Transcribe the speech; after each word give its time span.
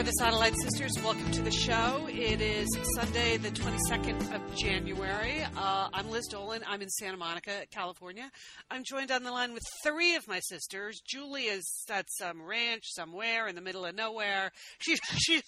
Are 0.00 0.02
the 0.02 0.12
Satellite 0.12 0.54
Sisters. 0.56 0.92
Welcome 1.04 1.30
to 1.32 1.42
the 1.42 1.50
show. 1.50 2.08
It 2.08 2.40
is 2.40 2.66
Sunday, 2.94 3.36
the 3.36 3.50
22nd 3.50 4.34
of 4.34 4.56
January. 4.56 5.44
Uh, 5.54 5.90
I'm 5.92 6.08
Liz 6.08 6.26
Dolan. 6.26 6.62
I'm 6.66 6.80
in 6.80 6.88
Santa 6.88 7.18
Monica, 7.18 7.66
California. 7.70 8.30
I'm 8.70 8.82
joined 8.82 9.10
on 9.10 9.24
the 9.24 9.30
line 9.30 9.52
with 9.52 9.62
three 9.84 10.14
of 10.14 10.26
my 10.26 10.40
sisters. 10.40 11.02
Julie 11.06 11.48
is 11.48 11.84
at 11.90 12.06
some 12.16 12.40
ranch 12.40 12.84
somewhere 12.86 13.46
in 13.46 13.56
the 13.56 13.60
middle 13.60 13.84
of 13.84 13.94
nowhere. 13.94 14.52
She, 14.78 14.96
she, 15.18 15.42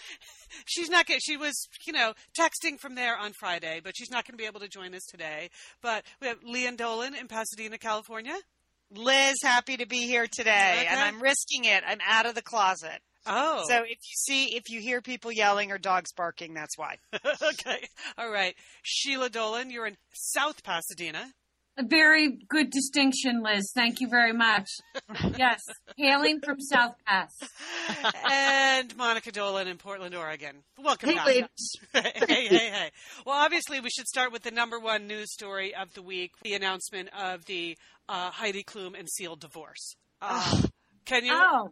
she's 0.67 0.91
not. 0.91 1.07
Get, 1.07 1.23
she 1.23 1.39
was, 1.39 1.55
you 1.87 1.95
know, 1.95 2.13
texting 2.39 2.79
from 2.79 2.95
there 2.95 3.17
on 3.17 3.33
Friday, 3.33 3.81
but 3.83 3.97
she's 3.97 4.11
not 4.11 4.27
going 4.27 4.35
to 4.37 4.43
be 4.43 4.47
able 4.47 4.61
to 4.61 4.69
join 4.69 4.95
us 4.95 5.07
today. 5.11 5.49
But 5.81 6.05
we 6.21 6.27
have 6.27 6.45
Lian 6.45 6.77
Dolan 6.77 7.15
in 7.15 7.27
Pasadena, 7.27 7.79
California. 7.79 8.37
Liz, 8.95 9.39
happy 9.43 9.79
to 9.79 9.87
be 9.87 10.03
here 10.03 10.27
today, 10.31 10.81
Okay. 10.81 10.87
and 10.91 11.01
I'm 11.01 11.23
risking 11.23 11.65
it. 11.65 11.83
I'm 11.87 12.01
out 12.07 12.27
of 12.27 12.35
the 12.35 12.43
closet. 12.43 13.01
Oh, 13.27 13.65
So 13.69 13.83
if 13.83 13.89
you 13.91 14.15
see, 14.15 14.57
if 14.57 14.69
you 14.71 14.81
hear 14.81 15.01
people 15.01 15.31
yelling 15.33 15.71
or 15.71 15.79
dogs 15.79 16.13
barking, 16.13 16.55
that's 16.55 16.77
why. 16.77 16.97
okay, 17.43 17.87
all 18.19 18.31
right. 18.31 18.55
Sheila 18.83 19.29
Dolan, 19.31 19.71
you're 19.71 19.87
in 19.87 19.97
South 20.13 20.63
Pasadena. 20.63 21.27
A 21.79 21.85
very 21.87 22.29
good 22.51 22.69
distinction, 22.71 23.43
Liz. 23.43 23.73
Thank 23.75 24.01
you 24.03 24.09
very 24.09 24.35
much. 24.35 24.69
yes, 25.39 25.63
hailing 25.97 26.41
from 26.45 26.61
South 26.61 26.93
Pass. 27.07 27.33
and 28.31 28.95
Monica 28.97 29.33
Dolan 29.33 29.67
in 29.69 29.79
Portland, 29.79 30.15
Oregon. 30.15 30.57
Welcome 30.79 31.09
Hey, 31.11 31.15
back. 31.17 31.27
ladies. 31.27 31.73
hey, 31.95 32.13
hey, 32.29 32.47
hey. 32.71 32.91
Well, 33.25 33.37
obviously, 33.43 33.81
we 33.81 33.89
should 33.89 34.07
start 34.07 34.33
with 34.33 34.43
the 34.43 34.51
number 34.51 34.79
one 34.79 35.07
news 35.07 35.33
story 35.33 35.75
of 35.75 35.95
the 35.95 36.03
week 36.03 36.33
the 36.43 36.53
announcement 36.53 37.09
of 37.19 37.47
the 37.47 37.79
uh, 38.07 38.31
Heidi 38.31 38.65
Klum 38.65 38.99
and 38.99 39.09
Seal 39.09 39.37
divorce. 39.37 39.95
Uh, 40.21 40.63
can 41.07 41.25
you? 41.25 41.33
Oh, 41.35 41.71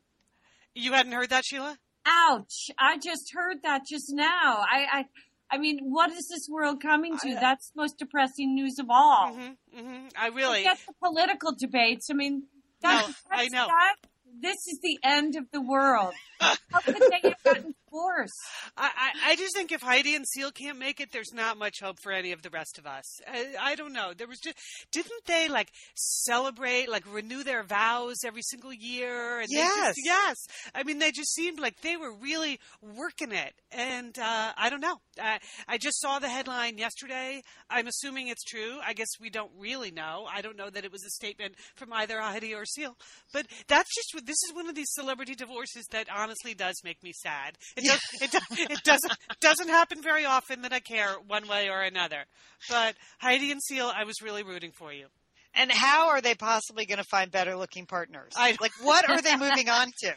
You 0.74 0.92
hadn't 0.92 1.12
heard 1.12 1.30
that, 1.30 1.44
Sheila? 1.44 1.76
ouch! 2.06 2.70
I 2.78 2.98
just 2.98 3.32
heard 3.34 3.58
that 3.62 3.82
just 3.86 4.06
now. 4.12 4.64
I, 4.68 4.86
I, 4.92 5.04
I 5.52 5.58
mean, 5.58 5.78
what 5.82 6.10
is 6.10 6.28
this 6.28 6.48
world 6.50 6.80
coming 6.82 7.16
to? 7.18 7.28
I- 7.30 7.40
That's 7.40 7.70
the 7.70 7.82
most 7.82 7.98
depressing 7.98 8.54
news 8.54 8.78
of 8.78 8.86
all. 8.90 9.34
hmm 9.34 9.50
hmm 9.76 10.06
I 10.18 10.28
really. 10.28 10.58
Forget 10.62 10.78
the 10.86 10.94
political 11.04 11.54
debates. 11.54 12.08
I 12.10 12.14
mean, 12.14 12.44
that's, 12.82 13.08
No, 13.08 13.14
I 13.30 13.48
know. 13.48 13.66
that- 13.66 13.96
this 14.40 14.66
is 14.68 14.78
the 14.82 14.98
end 15.04 15.36
of 15.36 15.44
the 15.52 15.60
world. 15.60 16.14
How 16.72 16.80
could 16.92 17.02
they 17.10 17.20
have 17.24 17.42
gotten 17.44 17.74
divorced? 17.86 18.32
I, 18.76 18.90
I, 18.96 19.32
I 19.32 19.36
just 19.36 19.54
think 19.56 19.72
if 19.72 19.80
Heidi 19.82 20.14
and 20.14 20.24
Seal 20.26 20.50
can't 20.52 20.78
make 20.78 21.00
it, 21.00 21.10
there's 21.12 21.32
not 21.34 21.58
much 21.58 21.76
hope 21.82 21.96
for 22.02 22.12
any 22.12 22.32
of 22.32 22.42
the 22.42 22.50
rest 22.50 22.78
of 22.78 22.86
us. 22.86 23.04
I, 23.26 23.54
I 23.60 23.74
don't 23.74 23.92
know. 23.92 24.12
There 24.16 24.26
was 24.28 24.38
just 24.38 24.56
didn't 24.92 25.24
they 25.26 25.48
like 25.48 25.68
celebrate, 25.94 26.88
like 26.88 27.04
renew 27.12 27.42
their 27.42 27.62
vows 27.64 28.18
every 28.24 28.42
single 28.42 28.72
year? 28.72 29.40
And 29.40 29.48
they 29.48 29.56
Yes. 29.56 29.86
just, 29.96 30.00
yes. 30.04 30.36
I 30.74 30.82
mean, 30.84 30.98
they 30.98 31.10
just 31.12 31.34
seemed 31.34 31.58
like 31.60 31.80
they 31.80 31.96
were 31.96 32.12
really 32.14 32.58
working 32.82 33.32
it. 33.32 33.52
And 33.72 34.16
uh, 34.18 34.52
I 34.56 34.70
don't 34.70 34.80
know. 34.80 34.96
I, 35.20 35.38
I 35.68 35.78
just 35.78 36.00
saw 36.00 36.18
the 36.18 36.28
headline 36.28 36.78
yesterday. 36.78 37.42
I'm 37.68 37.86
assuming 37.86 38.28
it's 38.28 38.44
true. 38.44 38.78
I 38.86 38.92
guess 38.92 39.08
we 39.20 39.30
don't 39.30 39.50
really 39.58 39.90
know. 39.90 40.26
I 40.32 40.40
don't 40.40 40.56
know 40.56 40.70
that 40.70 40.84
it 40.84 40.92
was 40.92 41.04
a 41.04 41.10
statement 41.10 41.54
from 41.76 41.92
either 41.92 42.20
Heidi 42.20 42.54
or 42.54 42.64
Seal. 42.64 42.96
But 43.32 43.46
that's 43.68 43.94
just 43.94 44.26
this 44.26 44.42
is 44.48 44.54
one 44.54 44.68
of 44.68 44.74
these 44.74 44.90
celebrity 44.92 45.34
divorces 45.34 45.86
that 45.90 46.06
honestly 46.14 46.29
does 46.56 46.76
make 46.84 47.02
me 47.02 47.12
sad. 47.12 47.56
It 47.76 47.84
does. 47.84 48.00
It, 48.20 48.30
does, 48.30 48.42
it 48.58 48.82
doesn't 48.84 49.12
doesn't 49.40 49.68
happen 49.68 50.02
very 50.02 50.24
often 50.24 50.62
that 50.62 50.72
I 50.72 50.80
care 50.80 51.10
one 51.26 51.46
way 51.48 51.68
or 51.68 51.80
another. 51.82 52.24
But 52.68 52.94
Heidi 53.18 53.50
and 53.50 53.60
Seal, 53.62 53.90
I 53.94 54.04
was 54.04 54.20
really 54.22 54.42
rooting 54.42 54.72
for 54.72 54.92
you. 54.92 55.06
And 55.54 55.70
how 55.72 56.08
are 56.08 56.20
they 56.20 56.34
possibly 56.34 56.86
going 56.86 56.98
to 56.98 57.04
find 57.04 57.30
better 57.30 57.56
looking 57.56 57.86
partners? 57.86 58.32
I- 58.36 58.56
like, 58.60 58.72
what 58.82 59.08
are 59.08 59.20
they 59.20 59.36
moving 59.38 59.68
on 59.68 59.88
to? 60.02 60.14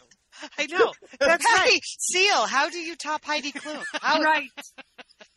I 0.57 0.65
know. 0.65 0.91
That's 1.19 1.45
hey, 1.45 1.61
right. 1.63 1.79
Seal, 1.83 2.47
how 2.47 2.69
do 2.69 2.77
you 2.79 2.95
top 2.95 3.23
Heidi 3.23 3.51
Klum? 3.51 3.83
How, 4.01 4.19
Right. 4.21 4.49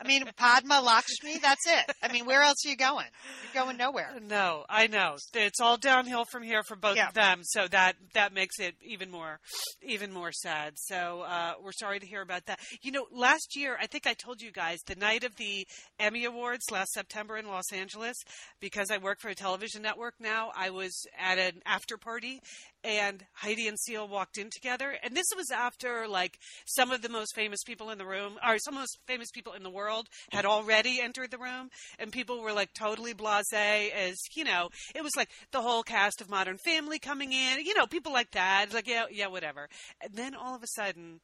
I 0.01 0.07
mean, 0.07 0.25
Padma 0.37 0.81
Lakshmi, 0.85 1.39
that's 1.39 1.67
it. 1.67 1.91
I 2.03 2.13
mean, 2.13 2.27
where 2.27 2.43
else 2.43 2.57
are 2.67 2.69
you 2.69 2.77
going? 2.77 3.07
You're 3.55 3.65
going 3.65 3.77
nowhere. 3.77 4.11
No, 4.29 4.65
I 4.69 4.89
know. 4.89 5.17
It's 5.35 5.61
all 5.61 5.77
downhill 5.77 6.25
from 6.31 6.43
here 6.43 6.63
for 6.67 6.77
both 6.77 6.97
Yeah. 6.97 7.09
of 7.09 7.15
them. 7.15 7.41
So 7.43 7.69
that 7.69 7.95
that 8.15 8.33
makes 8.35 8.59
it 8.59 8.75
even 8.83 9.11
more 9.11 9.39
even 9.83 10.13
more 10.13 10.33
sad. 10.33 10.75
So 10.77 11.23
uh, 11.23 11.55
we're 11.63 11.73
sorry 11.73 12.01
to 12.01 12.07
hear 12.07 12.23
about 12.23 12.45
that. 12.47 12.59
You 12.83 12.93
know, 12.93 13.07
last 13.13 13.57
year 13.57 13.77
I 13.81 13.87
think 13.87 14.07
I 14.07 14.15
told 14.15 14.43
you 14.43 14.51
guys 14.53 14.79
the 14.87 14.97
night 14.97 15.23
of 15.25 15.37
the 15.37 15.67
Emmy 16.01 16.25
Awards 16.25 16.65
last 16.73 16.93
September 16.93 17.37
in 17.37 17.47
Los 17.47 17.73
Angeles, 17.73 18.17
because 18.61 18.91
I 18.91 18.99
work 18.99 19.21
for 19.21 19.29
a 19.29 19.35
television 19.35 19.83
network 19.83 20.15
now. 20.21 20.51
I 20.57 20.71
was 20.71 20.93
at 21.19 21.39
an 21.39 21.61
after 21.65 21.97
party, 21.97 22.41
and 22.87 23.25
Heidi 23.33 23.67
and 23.67 23.79
Seal 23.79 24.07
walked 24.07 24.39
in 24.39 24.49
together. 24.49 24.97
And 25.03 25.17
this 25.17 25.27
was 25.37 25.51
after 25.51 26.07
like 26.07 26.39
some 26.67 26.93
of 26.93 27.03
the 27.03 27.09
most 27.09 27.35
famous 27.35 27.63
people 27.65 27.91
in 27.91 27.99
the 27.99 28.07
room, 28.07 28.35
or 28.47 28.59
some 28.59 28.75
of 28.75 28.79
the 28.79 28.83
most 28.83 28.99
famous 29.07 29.31
people 29.33 29.55
in 29.55 29.65
the 29.65 29.71
world, 29.71 30.07
had 30.31 30.47
already 30.47 31.01
entered 31.01 31.33
the 31.33 31.39
room, 31.39 31.69
and 31.99 32.13
people 32.13 32.41
were 32.41 32.53
like 32.53 32.73
totally 32.75 33.13
blasé. 33.13 33.91
As 33.93 34.17
you 34.37 34.45
know, 34.45 34.69
it 34.95 35.03
was 35.03 35.17
like 35.17 35.29
the 35.51 35.63
whole 35.63 35.83
cast 35.83 36.21
of 36.21 36.31
Modern 36.31 36.59
Family 36.59 37.01
coming 37.01 37.33
in. 37.33 37.65
You 37.65 37.75
know, 37.75 37.87
people 37.87 38.13
like 38.13 38.31
that. 38.33 38.73
Like 38.73 38.87
yeah, 38.87 39.07
yeah, 39.11 39.27
whatever. 39.27 39.69
And 40.01 40.15
then 40.15 40.35
all 40.35 40.55
of 40.55 40.63
a 40.63 40.69
sudden, 40.69 41.21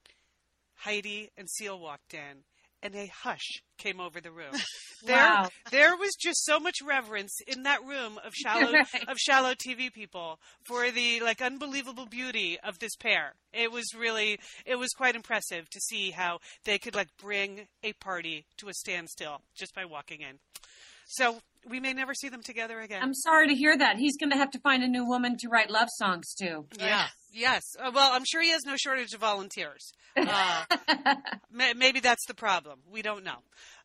Heidi 0.74 1.30
and 1.36 1.48
Seal 1.48 1.78
walked 1.78 2.12
in. 2.12 2.42
And 2.82 2.94
a 2.97 3.06
hush 3.22 3.62
came 3.78 4.00
over 4.00 4.20
the 4.20 4.31
room. 4.32 4.54
There, 5.04 5.32
Wow. 5.32 5.48
there 5.72 5.97
was 5.97 6.12
just 6.15 6.44
so 6.44 6.60
much 6.60 6.76
reverence 6.81 7.37
in 7.48 7.65
that 7.65 7.82
room 7.84 8.20
of 8.25 8.32
shallow 8.37 8.72
Right. 8.72 9.09
of 9.09 9.16
shallow 9.19 9.53
TV 9.54 9.93
people 9.93 10.38
for 10.65 10.92
the 10.92 11.19
like 11.19 11.42
unbelievable 11.42 12.06
beauty 12.06 12.56
of 12.62 12.78
this 12.78 12.94
pair. 12.94 13.34
It 13.53 13.72
was 13.72 13.84
really 13.98 14.38
it 14.65 14.76
was 14.76 14.91
quite 14.91 15.16
impressive 15.16 15.69
to 15.71 15.81
see 15.81 16.12
how 16.12 16.38
they 16.65 16.78
could 16.78 16.94
like 16.94 17.09
bring 17.21 17.66
a 17.82 17.94
party 17.94 18.44
to 18.59 18.69
a 18.69 18.75
standstill 18.75 19.41
just 19.56 19.75
by 19.75 19.84
walking 19.87 20.21
in. 20.21 20.38
So 21.09 21.41
we 21.68 21.80
may 21.80 21.92
never 21.92 22.14
see 22.14 22.28
them 22.28 22.42
together 22.42 22.80
again. 22.80 23.02
I'm 23.02 23.14
sorry 23.14 23.48
to 23.48 23.54
hear 23.54 23.76
that. 23.76 23.96
He's 23.96 24.16
going 24.16 24.30
to 24.30 24.36
have 24.36 24.50
to 24.52 24.58
find 24.60 24.82
a 24.82 24.88
new 24.88 25.06
woman 25.06 25.36
to 25.38 25.48
write 25.48 25.70
love 25.70 25.88
songs 25.98 26.34
to. 26.40 26.64
yeah. 26.78 27.06
Yes. 27.34 27.62
Uh, 27.82 27.90
well, 27.94 28.12
I'm 28.12 28.24
sure 28.26 28.42
he 28.42 28.50
has 28.50 28.66
no 28.66 28.76
shortage 28.76 29.14
of 29.14 29.20
volunteers. 29.20 29.92
Uh, 30.16 30.64
may- 31.50 31.72
maybe 31.72 32.00
that's 32.00 32.26
the 32.26 32.34
problem. 32.34 32.80
We 32.90 33.00
don't 33.00 33.24
know. 33.24 33.38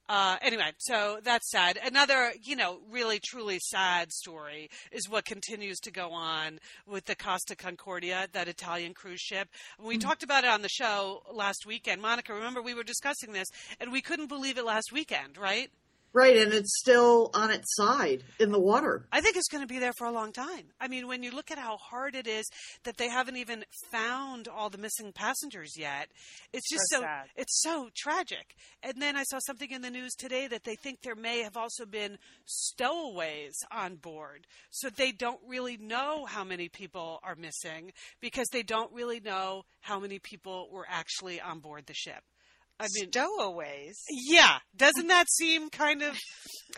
Uh, 0.09 0.37
anyway, 0.41 0.71
so 0.77 1.19
that's 1.23 1.49
sad. 1.49 1.77
Another, 1.85 2.31
you 2.43 2.55
know, 2.55 2.79
really 2.89 3.19
truly 3.25 3.59
sad 3.59 4.11
story 4.11 4.69
is 4.91 5.09
what 5.09 5.25
continues 5.25 5.79
to 5.79 5.91
go 5.91 6.11
on 6.11 6.59
with 6.85 7.05
the 7.05 7.15
Costa 7.15 7.55
Concordia, 7.57 8.27
that 8.31 8.47
Italian 8.47 8.93
cruise 8.93 9.19
ship. 9.21 9.49
We 9.81 9.97
talked 9.97 10.23
about 10.23 10.43
it 10.45 10.49
on 10.49 10.61
the 10.61 10.69
show 10.69 11.23
last 11.33 11.65
weekend. 11.65 12.01
Monica, 12.01 12.33
remember 12.33 12.61
we 12.61 12.73
were 12.73 12.83
discussing 12.83 13.33
this 13.33 13.47
and 13.81 13.91
we 13.91 14.01
couldn't 14.01 14.27
believe 14.27 14.57
it 14.57 14.65
last 14.65 14.91
weekend, 14.93 15.37
right? 15.37 15.69
Right, 16.17 16.37
and 16.37 16.51
it's 16.51 16.79
still 16.79 17.29
on 17.35 17.51
its 17.51 17.75
side 17.75 18.23
in 18.39 18.51
the 18.51 18.59
water. 18.59 19.05
I 19.11 19.21
think 19.21 19.37
it's 19.37 19.49
going 19.49 19.61
to 19.61 19.71
be 19.71 19.77
there 19.77 19.93
for 19.99 20.07
a 20.07 20.11
long 20.11 20.31
time. 20.31 20.63
I 20.81 20.87
mean, 20.87 21.07
when 21.07 21.21
you 21.21 21.29
look 21.29 21.51
at 21.51 21.59
how 21.59 21.77
hard 21.77 22.15
it 22.15 22.25
is 22.25 22.49
that 22.85 22.97
they 22.97 23.07
haven't 23.07 23.37
even 23.37 23.63
found 23.91 24.47
all 24.47 24.71
the 24.71 24.79
missing 24.79 25.11
passengers 25.13 25.77
yet, 25.77 26.07
it's 26.53 26.67
just 26.71 26.85
So 26.89 27.01
so, 27.01 27.07
it's 27.35 27.61
so 27.61 27.89
tragic. 27.95 28.55
And 28.81 28.99
then 28.99 29.15
I 29.15 29.25
saw 29.25 29.37
something 29.37 29.69
in 29.69 29.83
the 29.83 29.91
news 29.91 30.15
today 30.15 30.47
that 30.47 30.63
they 30.63 30.73
think 30.73 31.01
there 31.03 31.13
may 31.13 31.43
have 31.43 31.55
also 31.55 31.85
been 31.85 32.17
stowaways 32.45 33.53
on 33.71 33.97
board. 33.97 34.47
So 34.71 34.89
they 34.89 35.11
don't 35.11 35.41
really 35.47 35.77
know 35.77 36.25
how 36.25 36.43
many 36.43 36.67
people 36.67 37.19
are 37.21 37.35
missing 37.35 37.91
because 38.21 38.47
they 38.51 38.63
don't 38.63 38.91
really 38.91 39.19
know 39.19 39.65
how 39.81 39.99
many 39.99 40.17
people 40.17 40.67
were 40.71 40.87
actually 40.89 41.39
on 41.39 41.59
board 41.59 41.85
the 41.85 41.93
ship. 41.93 42.23
I 42.79 42.87
mean, 42.95 43.11
Stowaways. 43.11 43.97
yeah, 44.09 44.57
doesn't 44.75 45.07
that 45.07 45.25
seem 45.31 45.69
kind 45.71 46.03
of, 46.03 46.15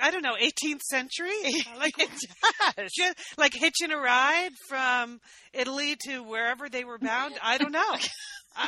I 0.01 0.11
don't 0.11 0.21
know, 0.23 0.35
18th 0.41 0.81
century? 0.81 1.29
Like, 1.77 1.95
ju- 1.97 3.13
like 3.37 3.53
hitching 3.53 3.91
a 3.91 3.97
ride 3.97 4.51
from 4.67 5.19
Italy 5.53 5.95
to 6.07 6.23
wherever 6.23 6.69
they 6.69 6.83
were 6.83 6.97
bound. 6.99 7.35
I 7.43 7.57
don't 7.57 7.71
know. 7.71 7.93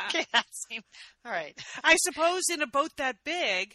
Okay, 0.08 0.26
that 0.34 0.46
seems 0.70 0.84
all 1.26 1.32
right. 1.32 1.58
I 1.84 1.96
suppose 1.98 2.44
in 2.52 2.62
a 2.62 2.68
boat 2.68 2.92
that 2.98 3.18
big, 3.26 3.74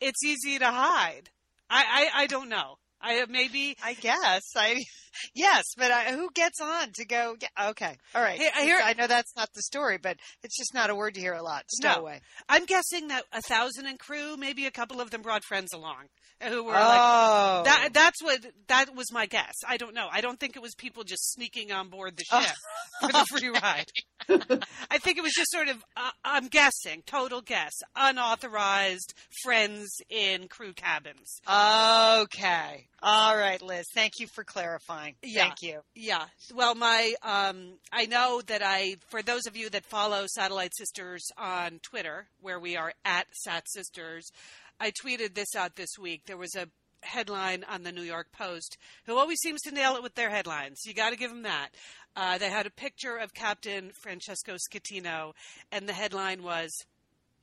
it's 0.00 0.24
easy 0.24 0.58
to 0.58 0.66
hide. 0.66 1.30
I, 1.70 2.08
I, 2.14 2.22
I 2.22 2.26
don't 2.26 2.48
know. 2.48 2.76
I 3.00 3.24
maybe 3.28 3.76
I 3.82 3.94
guess 3.94 4.42
I 4.56 4.82
yes, 5.34 5.64
but 5.76 5.90
I, 5.90 6.12
who 6.12 6.30
gets 6.34 6.60
on 6.60 6.92
to 6.94 7.04
go? 7.06 7.36
Yeah, 7.40 7.70
okay, 7.70 7.96
all 8.14 8.22
right. 8.22 8.38
Hey, 8.38 8.48
I 8.56 8.62
hear- 8.62 8.80
I 8.82 8.94
know 8.94 9.06
that's 9.06 9.34
not 9.36 9.48
the 9.54 9.62
story, 9.62 9.98
but 9.98 10.16
it's 10.42 10.56
just 10.56 10.74
not 10.74 10.90
a 10.90 10.94
word 10.94 11.16
you 11.16 11.22
hear 11.22 11.34
a 11.34 11.42
lot. 11.42 11.64
No. 11.82 12.02
I'm 12.48 12.64
guessing 12.64 13.08
that 13.08 13.24
a 13.32 13.42
thousand 13.42 13.86
and 13.86 13.98
crew, 13.98 14.36
maybe 14.36 14.66
a 14.66 14.70
couple 14.70 15.00
of 15.00 15.10
them 15.10 15.22
brought 15.22 15.44
friends 15.44 15.72
along 15.72 16.04
who 16.48 16.64
were 16.64 16.72
like 16.72 17.00
Oh, 17.00 17.62
that. 17.64 17.90
That's 17.92 18.22
what 18.22 18.40
that 18.68 18.94
was 18.94 19.12
my 19.12 19.26
guess. 19.26 19.54
I 19.66 19.76
don't 19.76 19.94
know. 19.94 20.08
I 20.10 20.20
don't 20.20 20.38
think 20.38 20.56
it 20.56 20.62
was 20.62 20.74
people 20.76 21.04
just 21.04 21.32
sneaking 21.32 21.72
on 21.72 21.88
board 21.88 22.16
the 22.16 22.24
ship 22.24 22.54
for 23.00 23.08
the 23.12 23.26
free 23.30 23.48
ride. 23.48 23.86
I 24.90 24.98
think 24.98 25.18
it 25.18 25.22
was 25.22 25.32
just 25.32 25.50
sort 25.50 25.68
of, 25.68 25.76
uh, 25.96 26.10
I'm 26.24 26.48
guessing, 26.48 27.02
total 27.06 27.40
guess, 27.40 27.72
unauthorized 27.96 29.14
friends 29.42 29.88
in 30.10 30.48
crew 30.48 30.72
cabins. 30.72 31.40
Okay. 31.48 32.88
All 33.02 33.36
right, 33.36 33.62
Liz. 33.62 33.86
Thank 33.94 34.14
you 34.18 34.26
for 34.26 34.44
clarifying. 34.44 35.14
Yeah. 35.22 35.44
Thank 35.44 35.62
you. 35.62 35.80
Yeah. 35.94 36.24
Well, 36.54 36.74
my 36.74 37.14
um, 37.22 37.74
I 37.92 38.06
know 38.06 38.42
that 38.46 38.60
I 38.64 38.96
for 39.08 39.22
those 39.22 39.46
of 39.46 39.56
you 39.56 39.70
that 39.70 39.84
follow 39.86 40.24
Satellite 40.26 40.74
Sisters 40.76 41.24
on 41.36 41.78
Twitter, 41.82 42.26
where 42.40 42.58
we 42.58 42.76
are 42.76 42.92
at 43.04 43.26
Sat 43.32 43.68
Sisters, 43.68 44.30
I 44.80 44.92
tweeted 44.92 45.34
this 45.34 45.54
out 45.56 45.76
this 45.76 45.98
week. 45.98 46.22
There 46.26 46.36
was 46.36 46.54
a 46.54 46.68
headline 47.02 47.64
on 47.68 47.82
the 47.82 47.92
New 47.92 48.02
York 48.02 48.28
Post 48.32 48.76
who 49.06 49.16
always 49.16 49.38
seems 49.40 49.60
to 49.62 49.72
nail 49.72 49.96
it 49.96 50.02
with 50.02 50.14
their 50.14 50.30
headlines. 50.30 50.82
You 50.84 50.94
got 50.94 51.10
to 51.10 51.16
give 51.16 51.30
them 51.30 51.42
that. 51.42 51.70
Uh, 52.16 52.38
they 52.38 52.50
had 52.50 52.66
a 52.66 52.70
picture 52.70 53.16
of 53.16 53.34
Captain 53.34 53.92
Francesco 54.02 54.56
Schettino, 54.56 55.32
and 55.70 55.88
the 55.88 55.92
headline 55.92 56.42
was 56.42 56.70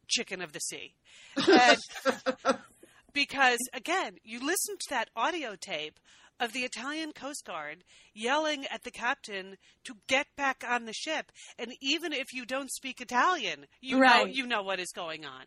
"Chicken 0.07 0.41
of 0.41 0.51
the 0.53 0.59
Sea." 0.59 0.93
And 1.47 1.77
because 3.13 3.59
again, 3.73 4.15
you 4.23 4.45
listen 4.45 4.75
to 4.77 4.89
that 4.89 5.09
audio 5.15 5.55
tape 5.55 5.99
of 6.39 6.51
the 6.51 6.63
Italian 6.63 7.13
Coast 7.13 7.45
Guard 7.45 7.85
yelling 8.13 8.65
at 8.65 8.83
the 8.83 8.91
captain 8.91 9.55
to 9.85 9.95
get 10.07 10.27
back 10.35 10.65
on 10.67 10.85
the 10.85 10.93
ship, 10.93 11.31
and 11.57 11.73
even 11.81 12.11
if 12.11 12.33
you 12.33 12.45
don't 12.45 12.71
speak 12.71 12.99
Italian, 12.99 13.67
you 13.81 13.99
know 13.99 14.25
you 14.25 14.45
know 14.45 14.63
what 14.63 14.79
is 14.79 14.91
going 14.91 15.25
on. 15.25 15.45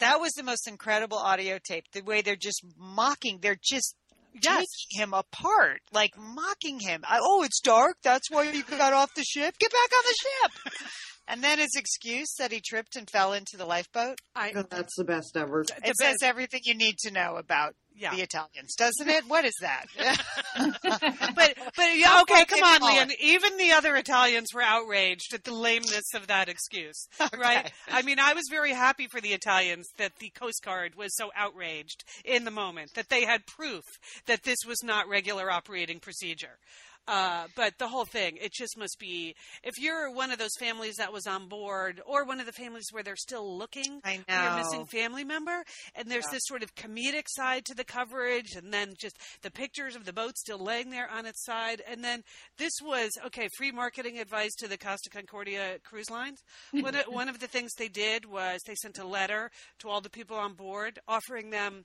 That 0.00 0.20
was 0.20 0.32
the 0.32 0.42
most 0.42 0.68
incredible 0.68 1.18
audio 1.18 1.58
tape. 1.62 1.84
The 1.92 2.02
way 2.02 2.20
they're 2.22 2.36
just 2.36 2.62
mocking, 2.76 3.38
they're 3.40 3.58
just 3.62 3.94
Yes. 4.42 4.66
taking 4.90 5.02
him 5.02 5.14
apart, 5.14 5.80
like 5.92 6.10
mocking 6.18 6.78
him. 6.78 7.02
I, 7.08 7.20
oh, 7.22 7.42
it's 7.42 7.60
dark. 7.60 7.96
That's 8.02 8.30
why 8.30 8.42
you 8.50 8.62
got 8.64 8.92
off 8.92 9.14
the 9.14 9.24
ship. 9.24 9.56
Get 9.58 9.70
back 9.72 9.90
on 9.96 10.04
the 10.04 10.70
ship. 10.70 10.72
and 11.28 11.42
then 11.42 11.58
his 11.58 11.70
excuse 11.74 12.34
that 12.38 12.52
he 12.52 12.60
tripped 12.60 12.96
and 12.96 13.08
fell 13.08 13.32
into 13.32 13.56
the 13.56 13.64
lifeboat. 13.64 14.18
I, 14.34 14.52
That's 14.68 14.94
the 14.96 15.04
best 15.04 15.36
ever. 15.38 15.64
the 15.66 15.88
It 15.88 15.96
says 15.96 16.16
best- 16.20 16.22
everything 16.22 16.60
you 16.64 16.74
need 16.76 16.98
to 17.04 17.10
know 17.10 17.36
about 17.36 17.74
yeah. 17.96 18.14
the 18.14 18.22
Italians, 18.22 18.74
doesn't 18.76 19.08
it? 19.08 19.24
What 19.26 19.44
is 19.44 19.54
that? 19.60 19.86
but 21.34 21.54
but 21.76 21.96
yeah, 21.96 22.20
okay, 22.22 22.44
come 22.44 22.62
on, 22.62 22.80
call 22.80 22.94
Lian. 22.94 23.10
Even 23.20 23.56
the 23.56 23.72
other 23.72 23.96
Italians 23.96 24.48
were 24.54 24.62
outraged 24.62 25.34
at 25.34 25.44
the 25.44 25.54
lameness 25.54 26.14
of 26.14 26.26
that 26.26 26.48
excuse, 26.48 27.08
right? 27.36 27.70
I 27.88 28.02
mean, 28.02 28.18
I 28.18 28.34
was 28.34 28.44
very 28.50 28.72
happy 28.72 29.06
for 29.08 29.20
the 29.20 29.32
Italians 29.32 29.88
that 29.98 30.12
the 30.18 30.30
Coast 30.30 30.62
Guard 30.64 30.94
was 30.96 31.14
so 31.16 31.30
outraged 31.36 32.04
in 32.24 32.44
the 32.44 32.50
moment 32.50 32.92
that 32.94 33.08
they 33.08 33.24
had 33.24 33.46
proof 33.46 33.84
that 34.26 34.42
this 34.42 34.58
was 34.66 34.82
not 34.82 35.08
regular 35.08 35.50
operating 35.50 36.00
procedure. 36.00 36.58
Uh, 37.08 37.46
but 37.54 37.74
the 37.78 37.88
whole 37.88 38.04
thing, 38.04 38.36
it 38.40 38.52
just 38.52 38.76
must 38.76 38.98
be. 38.98 39.34
If 39.62 39.74
you're 39.78 40.10
one 40.10 40.30
of 40.32 40.38
those 40.38 40.54
families 40.58 40.96
that 40.96 41.12
was 41.12 41.26
on 41.26 41.48
board, 41.48 42.00
or 42.06 42.24
one 42.24 42.40
of 42.40 42.46
the 42.46 42.52
families 42.52 42.86
where 42.90 43.02
they're 43.02 43.16
still 43.16 43.56
looking 43.56 44.00
I 44.04 44.16
for 44.26 44.32
your 44.32 44.50
know. 44.50 44.56
missing 44.56 44.86
family 44.86 45.24
member, 45.24 45.64
and 45.94 46.10
there's 46.10 46.24
Yeah. 46.26 46.32
this 46.36 46.42
sort 46.46 46.62
of 46.62 46.74
comedic 46.74 47.26
side 47.28 47.64
to 47.66 47.74
the 47.74 47.84
coverage, 47.84 48.54
and 48.56 48.72
then 48.72 48.94
just 48.98 49.16
the 49.42 49.50
pictures 49.50 49.94
of 49.94 50.04
the 50.04 50.12
boat 50.12 50.36
still 50.36 50.58
laying 50.58 50.90
there 50.90 51.08
on 51.10 51.26
its 51.26 51.44
side, 51.44 51.82
and 51.86 52.02
then 52.02 52.22
this 52.58 52.72
was 52.82 53.10
okay. 53.26 53.48
Free 53.56 53.70
marketing 53.72 54.18
advice 54.18 54.54
to 54.56 54.68
the 54.68 54.78
Costa 54.78 55.08
Concordia 55.10 55.78
cruise 55.84 56.10
lines. 56.10 56.40
one, 56.72 56.94
of, 56.94 57.04
one 57.08 57.28
of 57.28 57.38
the 57.38 57.46
things 57.46 57.72
they 57.74 57.88
did 57.88 58.24
was 58.24 58.60
they 58.66 58.74
sent 58.74 58.98
a 58.98 59.06
letter 59.06 59.50
to 59.78 59.88
all 59.88 60.00
the 60.00 60.10
people 60.10 60.36
on 60.36 60.54
board 60.54 60.98
offering 61.06 61.50
them 61.50 61.84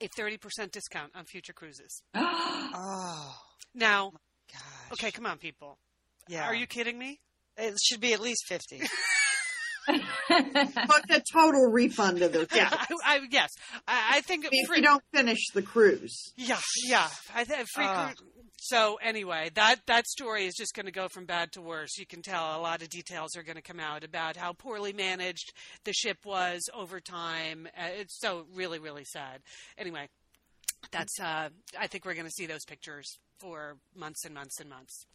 a 0.00 0.08
30% 0.18 0.72
discount 0.72 1.12
on 1.14 1.24
future 1.26 1.52
cruises. 1.52 2.02
oh, 2.14 3.34
Now, 3.74 4.12
gosh. 4.52 4.62
okay, 4.92 5.10
come 5.10 5.26
on, 5.26 5.38
people. 5.38 5.78
Yeah. 6.28 6.46
Are 6.46 6.54
you 6.54 6.66
kidding 6.66 6.98
me? 6.98 7.20
It 7.56 7.74
should 7.82 8.00
be 8.00 8.12
at 8.12 8.20
least 8.20 8.44
50. 8.48 8.80
But 9.88 11.10
a 11.10 11.22
total 11.32 11.66
refund 11.72 12.22
of 12.22 12.32
their 12.32 12.46
Yeah. 12.54 12.68
I, 12.70 12.86
I, 13.04 13.20
yes. 13.30 13.50
I, 13.88 14.18
I 14.18 14.20
think 14.20 14.44
I 14.44 14.48
if 14.52 14.68
free- 14.68 14.76
you 14.78 14.82
don't 14.84 15.02
finish 15.12 15.48
the 15.52 15.62
cruise. 15.62 16.32
Yeah, 16.36 16.60
yeah. 16.86 17.08
I 17.34 17.44
think 17.44 17.66
free 17.74 17.84
Ah. 17.86 18.12
cru- 18.16 18.26
So 18.58 18.98
anyway, 19.02 19.50
that 19.54 19.80
that 19.86 20.06
story 20.06 20.46
is 20.46 20.54
just 20.56 20.74
going 20.74 20.86
to 20.86 20.92
go 20.92 21.08
from 21.08 21.24
bad 21.26 21.50
to 21.52 21.60
worse. 21.62 21.96
You 21.98 22.06
can 22.06 22.22
tell 22.22 22.56
a 22.56 22.60
lot 22.60 22.82
of 22.82 22.88
details 22.90 23.34
are 23.36 23.42
going 23.42 23.56
to 23.56 23.62
come 23.62 23.80
out 23.80 24.04
about 24.04 24.36
how 24.36 24.52
poorly 24.52 24.92
managed 24.92 25.52
the 25.84 25.92
ship 25.92 26.18
was 26.24 26.60
over 26.72 27.00
time. 27.00 27.66
Uh, 27.76 27.88
it's 27.98 28.18
so 28.20 28.46
really 28.54 28.78
really 28.78 29.04
sad. 29.04 29.40
Anyway, 29.76 30.08
that's 30.90 31.20
uh 31.20 31.48
I 31.78 31.86
think 31.86 32.04
we're 32.04 32.14
going 32.14 32.26
to 32.26 32.32
see 32.32 32.46
those 32.46 32.64
pictures 32.64 33.18
for 33.38 33.76
months 33.94 34.24
and 34.24 34.34
months 34.34 34.60
and 34.60 34.68
months. 34.68 35.06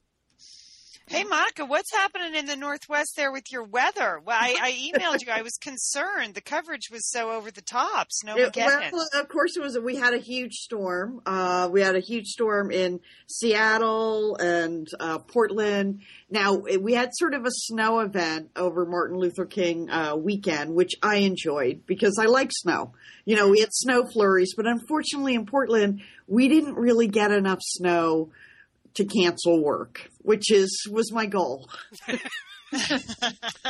Hey, 1.07 1.23
Monica, 1.23 1.65
what's 1.65 1.93
happening 1.93 2.33
in 2.33 2.47
the 2.47 2.55
Northwest 2.55 3.13
there 3.15 3.31
with 3.31 3.51
your 3.51 3.63
weather? 3.63 4.19
Well, 4.25 4.35
I, 4.39 4.55
I 4.59 4.71
emailed 4.71 5.23
you. 5.23 5.31
I 5.31 5.43
was 5.43 5.53
concerned. 5.61 6.33
The 6.33 6.41
coverage 6.41 6.89
was 6.91 7.07
so 7.11 7.29
over 7.29 7.51
the 7.51 7.61
top. 7.61 8.07
It- 8.37 8.53
well, 8.91 9.07
of 9.13 9.29
course, 9.29 9.55
it 9.55 9.61
was. 9.61 9.77
We 9.77 9.97
had 9.97 10.15
a 10.15 10.17
huge 10.17 10.53
storm. 10.53 11.21
Uh, 11.23 11.69
we 11.71 11.81
had 11.81 11.95
a 11.95 11.99
huge 11.99 12.25
storm 12.25 12.71
in 12.71 13.01
Seattle 13.27 14.35
and 14.37 14.87
uh, 14.99 15.19
Portland. 15.19 16.01
Now 16.31 16.63
it- 16.63 16.81
we 16.81 16.93
had 16.95 17.11
sort 17.13 17.35
of 17.35 17.45
a 17.45 17.51
snow 17.51 17.99
event 17.99 18.49
over 18.55 18.83
Martin 18.87 19.19
Luther 19.19 19.45
King 19.45 19.91
uh, 19.91 20.15
weekend, 20.15 20.73
which 20.73 20.95
I 21.03 21.17
enjoyed 21.17 21.85
because 21.85 22.17
I 22.19 22.25
like 22.25 22.49
snow. 22.51 22.93
You 23.25 23.35
know, 23.35 23.49
we 23.49 23.59
had 23.59 23.69
snow 23.73 24.07
flurries, 24.11 24.55
but 24.57 24.65
unfortunately 24.65 25.35
in 25.35 25.45
Portland 25.45 26.01
we 26.27 26.47
didn't 26.47 26.73
really 26.75 27.07
get 27.07 27.29
enough 27.31 27.59
snow 27.61 28.31
to 28.95 29.06
cancel 29.06 29.63
work, 29.63 30.09
which 30.21 30.51
is 30.51 30.88
was 30.92 31.12
my 31.12 31.25
goal. 31.25 31.69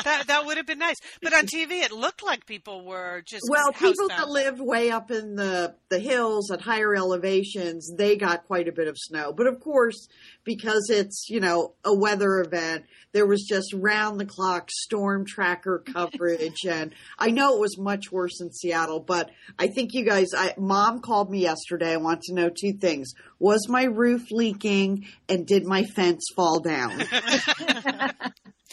That 0.04 0.28
that 0.28 0.46
would 0.46 0.58
have 0.58 0.68
been 0.68 0.80
nice. 0.80 0.98
But 1.22 1.34
on 1.34 1.48
TV, 1.48 1.82
it 1.84 1.92
looked 1.92 2.24
like 2.24 2.46
people 2.46 2.86
were 2.86 3.24
just 3.26 3.44
Well, 3.50 3.72
people 3.72 4.08
that 4.10 4.28
housebound. 4.28 4.30
lived 4.30 4.62
way 4.62 4.92
up 4.92 5.10
in 5.10 5.36
the 5.36 5.76
the 5.90 6.00
hills 6.00 6.52
at 6.52 6.62
higher 6.62 6.94
elevations, 6.96 7.92
they 7.98 8.16
got 8.18 8.46
quite 8.46 8.68
a 8.68 8.72
bit 8.72 8.88
of 8.88 8.96
snow. 8.98 9.34
But 9.34 9.48
of 9.48 9.60
course, 9.60 10.08
because 10.44 10.90
it's 10.90 11.28
you 11.30 11.40
know 11.40 11.74
a 11.84 11.96
weather 11.96 12.40
event, 12.40 12.86
there 13.14 13.26
was 13.26 13.44
just 13.44 13.74
round 13.74 14.20
the 14.20 14.26
clock 14.26 14.70
storm 14.72 15.26
tracker 15.26 15.84
coverage, 15.92 16.64
and 16.68 16.94
I 17.18 17.32
know 17.32 17.56
it 17.56 17.60
was 17.62 17.78
much 17.80 18.12
worse 18.12 18.42
in 18.42 18.52
Seattle. 18.52 19.00
But 19.00 19.32
I 19.58 19.68
think 19.68 19.94
you 19.94 20.06
guys, 20.06 20.28
I, 20.38 20.54
mom 20.58 21.00
called 21.02 21.32
me 21.32 21.40
yesterday. 21.42 21.94
I 21.94 21.98
want 21.98 22.22
to 22.24 22.34
know 22.34 22.50
two 22.50 22.74
things: 22.74 23.14
was 23.40 23.68
my 23.70 23.86
roof 23.86 24.30
leaking, 24.30 25.08
and 25.28 25.48
did 25.48 25.66
my 25.66 25.84
fence 25.84 26.26
fall 26.36 26.60
down? 26.60 27.04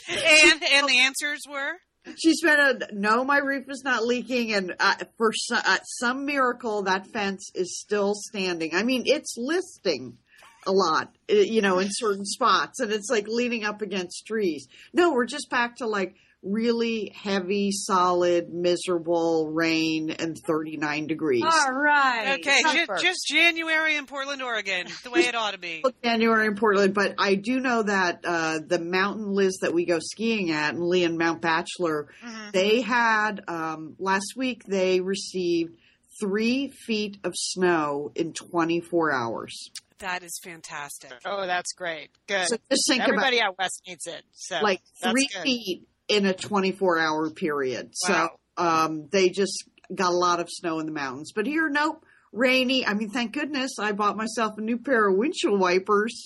and 0.09 0.63
and 0.63 0.89
the 0.89 0.99
answers 1.01 1.41
were 1.49 1.75
She's 2.17 2.43
been 2.43 2.59
a 2.59 2.79
no. 2.93 3.25
My 3.25 3.39
roof 3.39 3.67
is 3.69 3.85
not 3.85 4.05
leaking, 4.05 4.53
and 4.53 4.75
uh, 4.81 4.97
for 5.17 5.33
some, 5.33 5.63
uh, 5.65 5.79
some 5.85 6.27
miracle, 6.27 6.83
that 6.83 7.07
fence 7.07 7.51
is 7.55 7.79
still 7.79 8.15
standing. 8.15 8.75
I 8.75 8.83
mean, 8.83 9.05
it's 9.07 9.37
listing 9.39 10.19
a 10.67 10.73
lot, 10.73 11.15
uh, 11.31 11.35
you 11.35 11.63
know, 11.63 11.79
in 11.79 11.89
certain 11.91 12.25
spots, 12.25 12.81
and 12.81 12.93
it's 12.93 13.09
like 13.09 13.27
leaning 13.29 13.65
up 13.65 13.83
against 13.83 14.27
trees. 14.27 14.67
No, 14.93 15.13
we're 15.13 15.27
just 15.27 15.49
back 15.49 15.77
to 15.77 15.87
like 15.87 16.17
really 16.43 17.13
heavy, 17.15 17.71
solid, 17.71 18.53
miserable 18.53 19.49
rain 19.51 20.11
and 20.11 20.37
thirty 20.47 20.77
nine 20.77 21.07
degrees. 21.07 21.45
All 21.45 21.73
right. 21.73 22.39
okay. 22.41 22.61
Ju- 22.73 22.87
just 23.01 23.27
January 23.29 23.97
in 23.97 24.07
Portland, 24.07 24.43
Oregon, 24.43 24.87
the 25.05 25.11
way 25.11 25.21
it 25.21 25.35
ought 25.35 25.53
to 25.53 25.59
be. 25.59 25.85
January 26.05 26.47
in 26.47 26.57
Portland, 26.57 26.95
but 26.95 27.15
I 27.19 27.37
do 27.37 27.61
know 27.61 27.83
that 27.85 28.21
uh, 28.25 28.59
the 28.67 28.79
mountain 28.81 29.33
list 29.33 29.59
that 29.63 29.73
we 29.73 29.85
go 29.87 29.99
skiing 30.01 30.51
at, 30.51 30.75
and 30.75 30.83
Lee 30.85 31.05
and 31.05 31.17
Mount 31.19 31.41
Bachelor, 31.43 32.09
Mhm. 32.25 32.53
they 32.53 32.81
had 32.81 33.43
um, 33.49 33.95
last 33.99 34.35
week. 34.37 34.65
They 34.65 35.01
received 35.01 35.75
three 36.21 36.69
feet 36.87 37.19
of 37.25 37.33
snow 37.37 38.13
in 38.15 38.33
24 38.33 39.13
hours. 39.13 39.71
That 39.99 40.23
is 40.25 40.41
fantastic. 40.43 41.13
Oh, 41.25 41.47
that's 41.47 41.73
great. 41.75 42.11
Good. 42.27 42.49
So 42.49 42.57
just 42.71 42.89
think 42.89 43.03
Everybody 43.03 43.41
out 43.41 43.57
west 43.57 43.83
needs 43.87 44.07
it. 44.09 44.23
So 44.33 44.59
like 44.61 44.81
three 45.01 45.29
feet 45.43 45.85
in 46.09 46.27
a 46.27 46.35
24 46.35 46.99
hour 46.99 47.31
period. 47.31 47.93
Wow. 48.09 48.31
So 48.57 48.65
um, 48.65 49.09
they 49.11 49.29
just 49.29 49.65
got 49.95 50.11
a 50.11 50.17
lot 50.17 50.41
of 50.41 50.49
snow 50.51 50.79
in 50.79 50.87
the 50.87 50.93
mountains. 50.93 51.33
But 51.35 51.47
here, 51.47 51.69
nope. 51.69 52.05
Rainy. 52.33 52.87
I 52.87 52.95
mean, 52.95 53.11
thank 53.11 53.33
goodness 53.33 53.73
I 53.79 53.93
bought 53.93 54.17
myself 54.17 54.57
a 54.57 54.63
new 54.63 54.79
pair 54.79 55.07
of 55.07 55.17
windshield 55.17 55.61
wipers. 55.61 56.25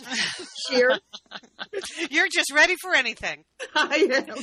Here, 0.70 0.96
You're 2.10 2.28
just 2.28 2.52
ready 2.52 2.74
for 2.80 2.94
anything. 2.94 3.44
I 3.74 4.24
am. 4.28 4.36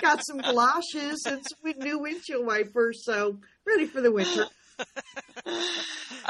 Got 0.00 0.24
some 0.24 0.38
galoshes 0.38 1.24
and 1.26 1.42
some 1.44 1.78
new 1.78 1.98
windshield 1.98 2.46
wipers, 2.46 3.04
so 3.04 3.40
ready 3.66 3.86
for 3.86 4.00
the 4.00 4.12
winter. 4.12 4.46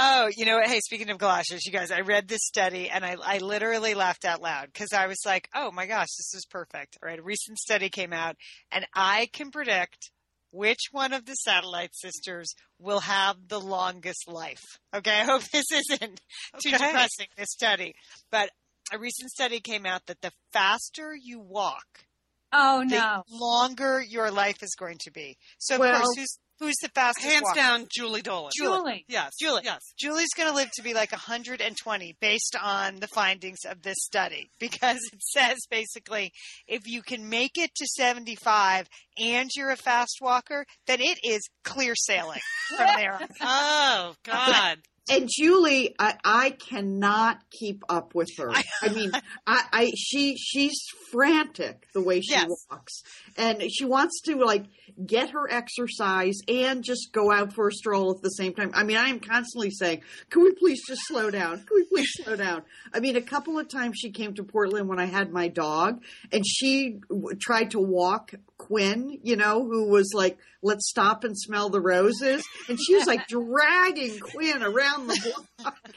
Oh, 0.02 0.28
you 0.35 0.47
know 0.47 0.57
what? 0.57 0.69
Hey, 0.69 0.80
speaking 0.80 1.11
of 1.11 1.19
galoshes, 1.19 1.66
you 1.66 1.73
guys, 1.73 1.90
I 1.90 2.00
read 2.00 2.26
this 2.28 2.40
study 2.45 2.88
and 2.88 3.04
I, 3.04 3.16
I 3.23 3.38
literally 3.38 3.95
laughed 3.95 4.25
out 4.25 4.40
loud 4.40 4.66
because 4.73 4.92
I 4.95 5.09
was 5.09 5.19
like, 5.26 5.49
oh 5.54 5.71
my 5.73 5.85
gosh, 5.87 6.07
this 6.16 6.33
is 6.35 6.47
perfect. 6.49 6.97
All 7.02 7.09
right. 7.09 7.19
A 7.19 7.23
recent 7.23 7.59
study 7.59 7.90
came 7.90 8.12
out 8.12 8.37
and 8.71 8.87
I 8.95 9.28
can 9.33 9.50
predict 9.50 10.11
which 10.52 10.78
one 10.92 11.12
of 11.12 11.26
the 11.26 11.35
satellite 11.35 11.90
sisters 11.95 12.54
will 12.78 13.00
have 13.00 13.37
the 13.49 13.61
longest 13.61 14.25
life. 14.28 14.62
Okay. 14.95 15.11
I 15.21 15.25
hope 15.25 15.42
this 15.52 15.66
isn't 15.73 16.21
too 16.62 16.71
Okay. 16.75 16.78
depressing, 16.78 17.26
this 17.37 17.50
study. 17.50 17.92
But 18.30 18.50
a 18.92 18.99
recent 18.99 19.30
study 19.30 19.61
came 19.61 19.85
out 19.87 20.07
that 20.07 20.21
the 20.23 20.33
faster 20.52 21.12
you 21.21 21.40
walk 21.40 22.04
Oh 22.52 22.85
the 22.88 22.97
no. 22.97 23.23
longer 23.30 24.00
your 24.00 24.30
life 24.30 24.62
is 24.62 24.75
going 24.78 24.99
to 25.02 25.11
be. 25.11 25.37
So 25.59 25.75
of 25.75 25.80
Well- 25.80 26.00
course, 26.00 26.16
who's 26.16 26.38
who's 26.60 26.76
the 26.82 26.88
fastest 26.94 27.26
Hands 27.26 27.42
walker? 27.42 27.56
down, 27.58 27.86
Julie 27.90 28.22
Dolan. 28.22 28.50
Julie. 28.56 29.04
Yes. 29.08 29.32
Julie. 29.40 29.62
Yes. 29.64 29.80
Julie's 29.98 30.32
going 30.36 30.48
to 30.48 30.54
live 30.54 30.70
to 30.76 30.82
be 30.82 30.94
like 30.94 31.10
120 31.10 32.16
based 32.20 32.56
on 32.62 32.96
the 32.96 33.08
findings 33.08 33.60
of 33.68 33.82
this 33.82 33.96
study 33.98 34.50
because 34.60 35.00
it 35.12 35.22
says 35.22 35.58
basically 35.70 36.32
if 36.68 36.86
you 36.86 37.02
can 37.02 37.28
make 37.28 37.52
it 37.56 37.70
to 37.76 37.86
75 37.96 38.86
and 39.18 39.50
you're 39.56 39.70
a 39.70 39.76
fast 39.76 40.18
walker, 40.20 40.64
then 40.86 41.00
it 41.00 41.18
is 41.24 41.40
clear 41.64 41.94
sailing 41.96 42.40
from 42.76 42.86
there. 42.96 43.18
Oh 43.42 44.14
God. 44.24 44.78
And 45.10 45.28
Julie, 45.28 45.94
I, 45.98 46.14
I 46.24 46.50
cannot 46.50 47.38
keep 47.50 47.82
up 47.88 48.14
with 48.14 48.28
her. 48.38 48.50
I 48.82 48.88
mean, 48.88 49.10
I, 49.46 49.64
I 49.72 49.92
she 49.96 50.36
she's 50.36 50.80
frantic 51.10 51.86
the 51.92 52.00
way 52.00 52.20
she 52.20 52.32
Yes. 52.32 52.48
walks, 52.70 53.02
and 53.36 53.62
she 53.70 53.84
wants 53.84 54.20
to 54.26 54.36
like 54.36 54.64
get 55.04 55.30
her 55.30 55.50
exercise 55.50 56.38
and 56.48 56.84
just 56.84 57.12
go 57.12 57.32
out 57.32 57.52
for 57.52 57.68
a 57.68 57.72
stroll 57.72 58.12
at 58.12 58.22
the 58.22 58.28
same 58.30 58.54
time. 58.54 58.70
I 58.74 58.84
mean, 58.84 58.96
I 58.96 59.08
am 59.08 59.18
constantly 59.20 59.70
saying, 59.70 60.02
"Can 60.30 60.42
we 60.44 60.52
please 60.54 60.80
just 60.86 61.02
slow 61.06 61.30
down? 61.30 61.58
Can 61.58 61.74
we 61.74 61.84
please 61.84 62.10
slow 62.22 62.36
down?" 62.36 62.62
I 62.94 63.00
mean, 63.00 63.16
a 63.16 63.22
couple 63.22 63.58
of 63.58 63.68
times 63.68 63.98
she 63.98 64.10
came 64.12 64.34
to 64.34 64.44
Portland 64.44 64.88
when 64.88 65.00
I 65.00 65.06
had 65.06 65.32
my 65.32 65.48
dog, 65.48 66.02
and 66.32 66.44
she 66.46 67.00
w- 67.08 67.36
tried 67.40 67.72
to 67.72 67.80
walk 67.80 68.32
Quinn, 68.58 69.18
you 69.22 69.36
know, 69.36 69.64
who 69.64 69.88
was 69.88 70.12
like, 70.14 70.38
"Let's 70.62 70.88
stop 70.88 71.24
and 71.24 71.38
smell 71.38 71.70
the 71.70 71.80
roses," 71.80 72.44
and 72.68 72.78
she 72.80 72.94
was 72.94 73.06
like 73.06 73.26
dragging 73.28 74.18
Quinn 74.20 74.62
around 74.62 75.06
the 75.08 75.34
block. 75.58 75.76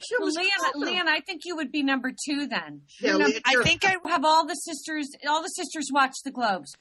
She 0.00 0.16
Well, 0.18 0.26
was 0.26 0.36
Lian, 0.36 0.48
awesome. 0.66 0.80
Lian, 0.82 1.06
I 1.08 1.20
think 1.20 1.42
you 1.44 1.54
would 1.54 1.70
be 1.70 1.84
number 1.84 2.10
two 2.10 2.48
then. 2.48 2.82
Yeah, 3.00 3.12
number- 3.12 3.28
Lian, 3.28 3.40
I 3.46 3.62
think 3.62 3.84
I 3.84 3.96
have 4.08 4.24
all 4.24 4.46
the 4.46 4.54
sisters. 4.54 5.08
All 5.28 5.42
the 5.42 5.48
sisters 5.48 5.88
watch 5.92 6.14
the 6.24 6.32
Globes. 6.32 6.72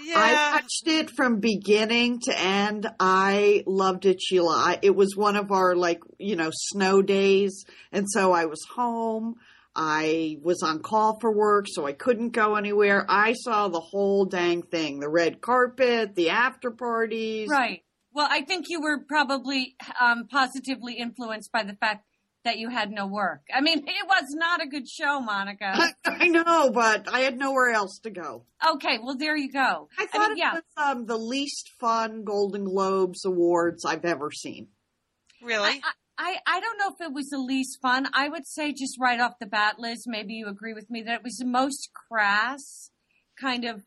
Yeah. 0.00 0.14
I 0.16 0.52
watched 0.54 0.86
it 0.86 1.10
from 1.10 1.40
beginning 1.40 2.20
to 2.20 2.38
end. 2.38 2.88
I 3.00 3.64
loved 3.66 4.06
it, 4.06 4.20
Sheila. 4.22 4.54
I, 4.56 4.78
it 4.80 4.94
was 4.94 5.16
one 5.16 5.34
of 5.36 5.50
our 5.50 5.74
like 5.74 6.00
you 6.18 6.36
know 6.36 6.50
snow 6.52 7.02
days, 7.02 7.64
and 7.90 8.06
so 8.08 8.32
I 8.32 8.44
was 8.46 8.60
home. 8.74 9.34
I 9.74 10.38
was 10.42 10.62
on 10.62 10.80
call 10.80 11.18
for 11.20 11.32
work, 11.32 11.66
so 11.68 11.86
I 11.86 11.92
couldn't 11.92 12.30
go 12.30 12.56
anywhere. 12.56 13.06
I 13.08 13.32
saw 13.32 13.68
the 13.68 13.80
whole 13.80 14.24
dang 14.26 14.62
thing: 14.62 15.00
the 15.00 15.08
red 15.08 15.40
carpet, 15.40 16.14
the 16.14 16.30
after 16.30 16.70
parties. 16.70 17.48
Right. 17.48 17.82
Well, 18.14 18.28
I 18.30 18.42
think 18.42 18.66
you 18.68 18.82
were 18.82 18.98
probably 18.98 19.74
um, 19.98 20.26
positively 20.28 20.94
influenced 20.94 21.50
by 21.50 21.62
the 21.62 21.74
fact 21.74 22.04
that 22.44 22.58
you 22.58 22.68
had 22.68 22.90
no 22.90 23.06
work. 23.06 23.42
I 23.54 23.60
mean, 23.60 23.78
it 23.86 24.06
was 24.06 24.24
not 24.30 24.62
a 24.62 24.66
good 24.66 24.88
show, 24.88 25.20
Monica. 25.20 25.72
I, 25.74 25.92
I 26.04 26.28
know, 26.28 26.70
but 26.70 27.08
I 27.12 27.20
had 27.20 27.38
nowhere 27.38 27.70
else 27.70 28.00
to 28.02 28.10
go. 28.10 28.44
Okay, 28.74 28.98
well 29.02 29.16
there 29.16 29.36
you 29.36 29.50
go. 29.50 29.88
I 29.98 30.06
thought 30.06 30.30
mean, 30.30 30.38
yeah. 30.38 30.56
it 30.56 30.64
was 30.76 30.84
um, 30.84 31.06
the 31.06 31.16
least 31.16 31.70
fun 31.80 32.24
Golden 32.24 32.64
Globes 32.64 33.24
awards 33.24 33.84
I've 33.84 34.04
ever 34.04 34.30
seen. 34.30 34.68
really. 35.42 35.70
I, 35.70 35.80
I 35.82 35.92
don't 36.60 36.78
know 36.78 36.94
if 36.94 37.06
it 37.06 37.12
was 37.12 37.28
the 37.28 37.38
least 37.38 37.80
fun. 37.80 38.06
I 38.12 38.28
would 38.28 38.46
say 38.46 38.72
just 38.72 38.98
right 39.00 39.20
off 39.20 39.38
the 39.40 39.46
bat, 39.46 39.78
Liz, 39.78 40.04
maybe 40.06 40.34
you 40.34 40.48
agree 40.48 40.74
with 40.74 40.90
me 40.90 41.02
that 41.02 41.16
it 41.16 41.22
was 41.24 41.36
the 41.36 41.46
most 41.46 41.90
crass, 42.08 42.90
kind 43.40 43.64
of, 43.64 43.82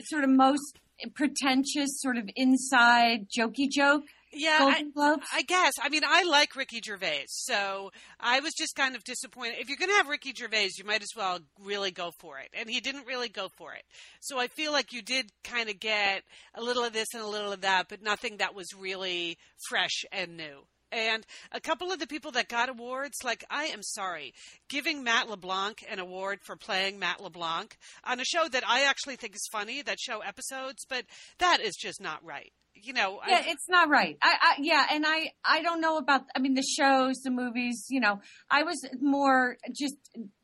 sort 0.00 0.24
of 0.24 0.30
most 0.30 0.78
pretentious, 1.14 2.00
sort 2.00 2.16
of 2.16 2.28
inside 2.36 3.26
jokey 3.36 3.70
joke. 3.70 4.04
yeah. 4.32 4.58
I. 4.60 4.84
I 5.32 5.42
guess. 5.42 5.72
I 5.82 5.88
mean, 5.88 6.02
I 6.06 6.24
like 6.24 6.56
Ricky 6.56 6.80
Gervais, 6.84 7.24
so 7.28 7.90
I 8.20 8.40
was 8.40 8.52
just 8.54 8.76
kind 8.76 8.94
of 8.96 9.04
disappointed. 9.04 9.56
If 9.58 9.68
you're 9.68 9.78
going 9.78 9.90
to 9.90 9.96
have 9.96 10.08
Ricky 10.08 10.32
Gervais, 10.34 10.70
you 10.76 10.84
might 10.84 11.02
as 11.02 11.12
well 11.16 11.38
really 11.62 11.90
go 11.90 12.10
for 12.18 12.38
it. 12.38 12.48
And 12.52 12.68
he 12.68 12.80
didn't 12.80 13.06
really 13.06 13.28
go 13.28 13.48
for 13.56 13.72
it. 13.74 13.82
So 14.20 14.38
I 14.38 14.48
feel 14.48 14.72
like 14.72 14.92
you 14.92 15.02
did 15.02 15.30
kind 15.44 15.68
of 15.68 15.80
get 15.80 16.22
a 16.54 16.62
little 16.62 16.84
of 16.84 16.92
this 16.92 17.08
and 17.14 17.22
a 17.22 17.28
little 17.28 17.52
of 17.52 17.62
that, 17.62 17.88
but 17.88 18.02
nothing 18.02 18.38
that 18.38 18.54
was 18.54 18.74
really 18.78 19.38
fresh 19.68 20.04
and 20.12 20.36
new. 20.36 20.66
And 20.96 21.26
a 21.52 21.60
couple 21.60 21.92
of 21.92 21.98
the 21.98 22.06
people 22.06 22.30
that 22.32 22.48
got 22.48 22.70
awards, 22.70 23.18
like 23.22 23.44
I 23.50 23.64
am 23.64 23.82
sorry, 23.82 24.32
giving 24.70 25.04
Matt 25.04 25.28
LeBlanc 25.28 25.84
an 25.90 25.98
award 25.98 26.38
for 26.42 26.56
playing 26.56 26.98
Matt 26.98 27.20
LeBlanc 27.22 27.76
on 28.02 28.18
a 28.18 28.24
show 28.24 28.48
that 28.48 28.64
I 28.66 28.84
actually 28.84 29.16
think 29.16 29.34
is 29.36 29.46
funny, 29.52 29.82
that 29.82 30.00
show 30.00 30.20
episodes, 30.20 30.86
but 30.88 31.04
that 31.38 31.60
is 31.60 31.76
just 31.76 32.00
not 32.00 32.24
right. 32.24 32.50
You 32.74 32.94
know, 32.94 33.20
I- 33.22 33.30
yeah, 33.30 33.42
it's 33.46 33.68
not 33.68 33.90
right. 33.90 34.16
I, 34.22 34.34
I 34.40 34.54
yeah, 34.60 34.86
and 34.90 35.04
I 35.06 35.32
I 35.44 35.62
don't 35.62 35.82
know 35.82 35.98
about. 35.98 36.22
I 36.34 36.38
mean, 36.40 36.54
the 36.54 36.62
shows, 36.62 37.16
the 37.22 37.30
movies. 37.30 37.86
You 37.90 38.00
know, 38.00 38.20
I 38.50 38.62
was 38.64 38.82
more 39.00 39.56
just 39.74 39.96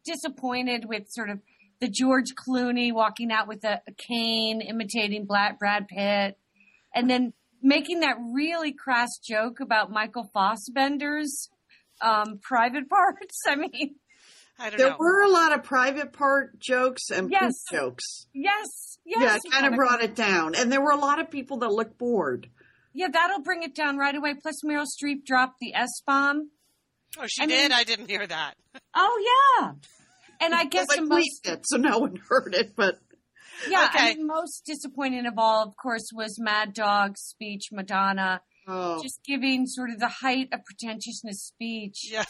disappointed 0.04 0.84
with 0.86 1.04
sort 1.08 1.30
of 1.30 1.40
the 1.80 1.88
George 1.88 2.34
Clooney 2.34 2.92
walking 2.92 3.30
out 3.32 3.48
with 3.48 3.64
a, 3.64 3.80
a 3.88 3.92
cane, 4.08 4.60
imitating 4.60 5.24
Brad, 5.26 5.58
Brad 5.58 5.88
Pitt, 5.88 6.38
and 6.94 7.08
then 7.10 7.32
making 7.62 8.00
that 8.00 8.16
really 8.32 8.72
crass 8.72 9.08
joke 9.22 9.60
about 9.60 9.90
Michael 9.90 10.28
Fassbender's 10.34 11.48
um, 12.00 12.38
private 12.42 12.88
parts. 12.90 13.40
I 13.46 13.56
mean, 13.56 13.94
I 14.58 14.70
don't 14.70 14.78
There 14.78 14.90
know. 14.90 14.96
were 14.98 15.22
a 15.22 15.28
lot 15.30 15.52
of 15.54 15.62
private 15.64 16.12
part 16.12 16.58
jokes 16.58 17.10
and 17.10 17.28
poop 17.30 17.38
Yes. 17.40 17.54
jokes. 17.70 18.26
yes, 18.34 18.98
yes, 19.04 19.20
yeah, 19.22 19.36
it 19.36 19.52
kind 19.52 19.66
of 19.66 19.74
brought 19.74 20.02
it 20.02 20.14
down. 20.14 20.54
And 20.54 20.70
there 20.70 20.80
were 20.80 20.90
a 20.92 20.96
lot 20.98 21.20
of 21.20 21.30
people 21.30 21.58
that 21.58 21.70
looked 21.70 21.98
bored. 21.98 22.48
Yeah, 22.94 23.08
that'll 23.10 23.40
bring 23.42 23.62
it 23.62 23.74
down 23.74 23.96
right 23.96 24.14
away. 24.14 24.34
Plus, 24.34 24.56
Meryl 24.64 24.84
Streep 24.86 25.24
dropped 25.24 25.58
the 25.60 25.74
S 25.74 25.88
bomb. 26.06 26.50
Oh, 27.18 27.24
she 27.26 27.42
I 27.42 27.46
did. 27.46 27.62
mean- 27.70 27.72
I 27.72 27.84
didn't 27.84 28.10
hear 28.10 28.26
that. 28.26 28.54
Oh 28.94 29.58
yeah, 29.60 29.72
and 30.40 30.54
I 30.54 30.64
guess 30.64 30.86
Well, 30.88 30.98
the 30.98 31.14
I 31.14 31.16
most 31.18 31.46
it, 31.46 31.60
so 31.64 31.76
no 31.78 31.98
one 31.98 32.16
heard 32.28 32.54
it. 32.54 32.74
But 32.76 32.98
Yeah, 33.68 33.88
Okay. 33.94 33.98
I 34.12 34.14
mean, 34.14 34.26
most 34.26 34.62
disappointing 34.66 35.26
of 35.26 35.34
all, 35.38 35.62
of 35.66 35.74
course, 35.76 36.08
was 36.14 36.38
Mad 36.40 36.72
Dog's 36.74 37.20
speech, 37.20 37.64
Madonna, 37.72 38.40
oh, 38.66 39.02
just 39.02 39.20
giving 39.26 39.66
sort 39.66 39.90
of 39.90 39.98
the 39.98 40.08
height 40.08 40.48
of 40.52 40.60
pretentiousness 40.64 41.42
speech, 41.42 42.08
Yes, 42.10 42.26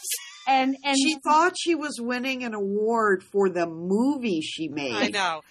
and 0.47 0.75
and 0.83 0.97
she 0.97 1.17
thought 1.23 1.53
she 1.57 1.75
was 1.75 1.99
winning 2.01 2.43
an 2.43 2.53
award 2.53 3.23
for 3.23 3.49
the 3.49 3.65
movie 3.67 4.41
she 4.41 4.67
made. 4.67 4.93
I 4.93 5.07
know. 5.09 5.41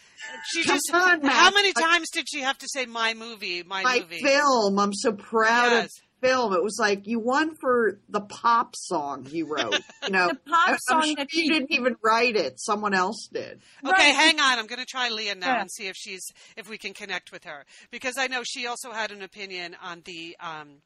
She 0.52 0.62
Come 0.64 0.76
just. 0.76 0.94
on, 0.94 1.22
how 1.22 1.50
many 1.50 1.72
I- 1.76 1.80
times 1.80 2.08
did 2.10 2.26
she 2.30 2.40
have 2.42 2.58
to 2.58 2.68
say 2.68 2.86
"my 2.86 3.14
movie"? 3.14 3.62
My, 3.64 3.82
My 3.82 3.98
movie. 4.00 4.20
film. 4.22 4.78
I'm 4.78 4.92
so 4.94 5.12
proud 5.12 5.72
Yes. 5.72 5.84
of 5.86 5.90
film. 6.22 6.52
It 6.54 6.62
was 6.62 6.78
like 6.80 7.06
you 7.06 7.18
won 7.18 7.54
for 7.56 7.98
the 8.08 8.20
pop 8.20 8.74
song 8.76 9.26
you 9.30 9.46
wrote. 9.46 9.74
You 10.04 10.10
know, 10.10 10.28
the 10.32 10.34
pop 10.50 10.68
I- 10.68 10.72
I'm 10.72 10.78
song 10.78 11.02
sure 11.04 11.14
that 11.16 11.32
you 11.32 11.52
didn't 11.52 11.72
even 11.72 11.96
write 12.02 12.36
it. 12.36 12.58
Someone 12.60 12.94
else 12.94 13.28
did. 13.32 13.60
Okay, 13.84 13.90
Right. 13.92 14.14
hang 14.14 14.40
on. 14.40 14.58
I'm 14.58 14.66
going 14.66 14.78
to 14.80 14.86
try 14.86 15.08
Leah 15.10 15.34
now 15.34 15.54
Yeah. 15.54 15.60
and 15.62 15.70
see 15.70 15.88
if 15.88 15.96
she's 15.96 16.24
if 16.56 16.68
we 16.68 16.78
can 16.78 16.94
connect 16.94 17.32
with 17.32 17.44
her 17.44 17.64
because 17.90 18.14
I 18.16 18.28
know 18.28 18.42
she 18.44 18.66
also 18.66 18.92
had 18.92 19.10
an 19.10 19.22
opinion 19.22 19.76
on 19.82 20.02
the 20.04 20.36
um, 20.40 20.76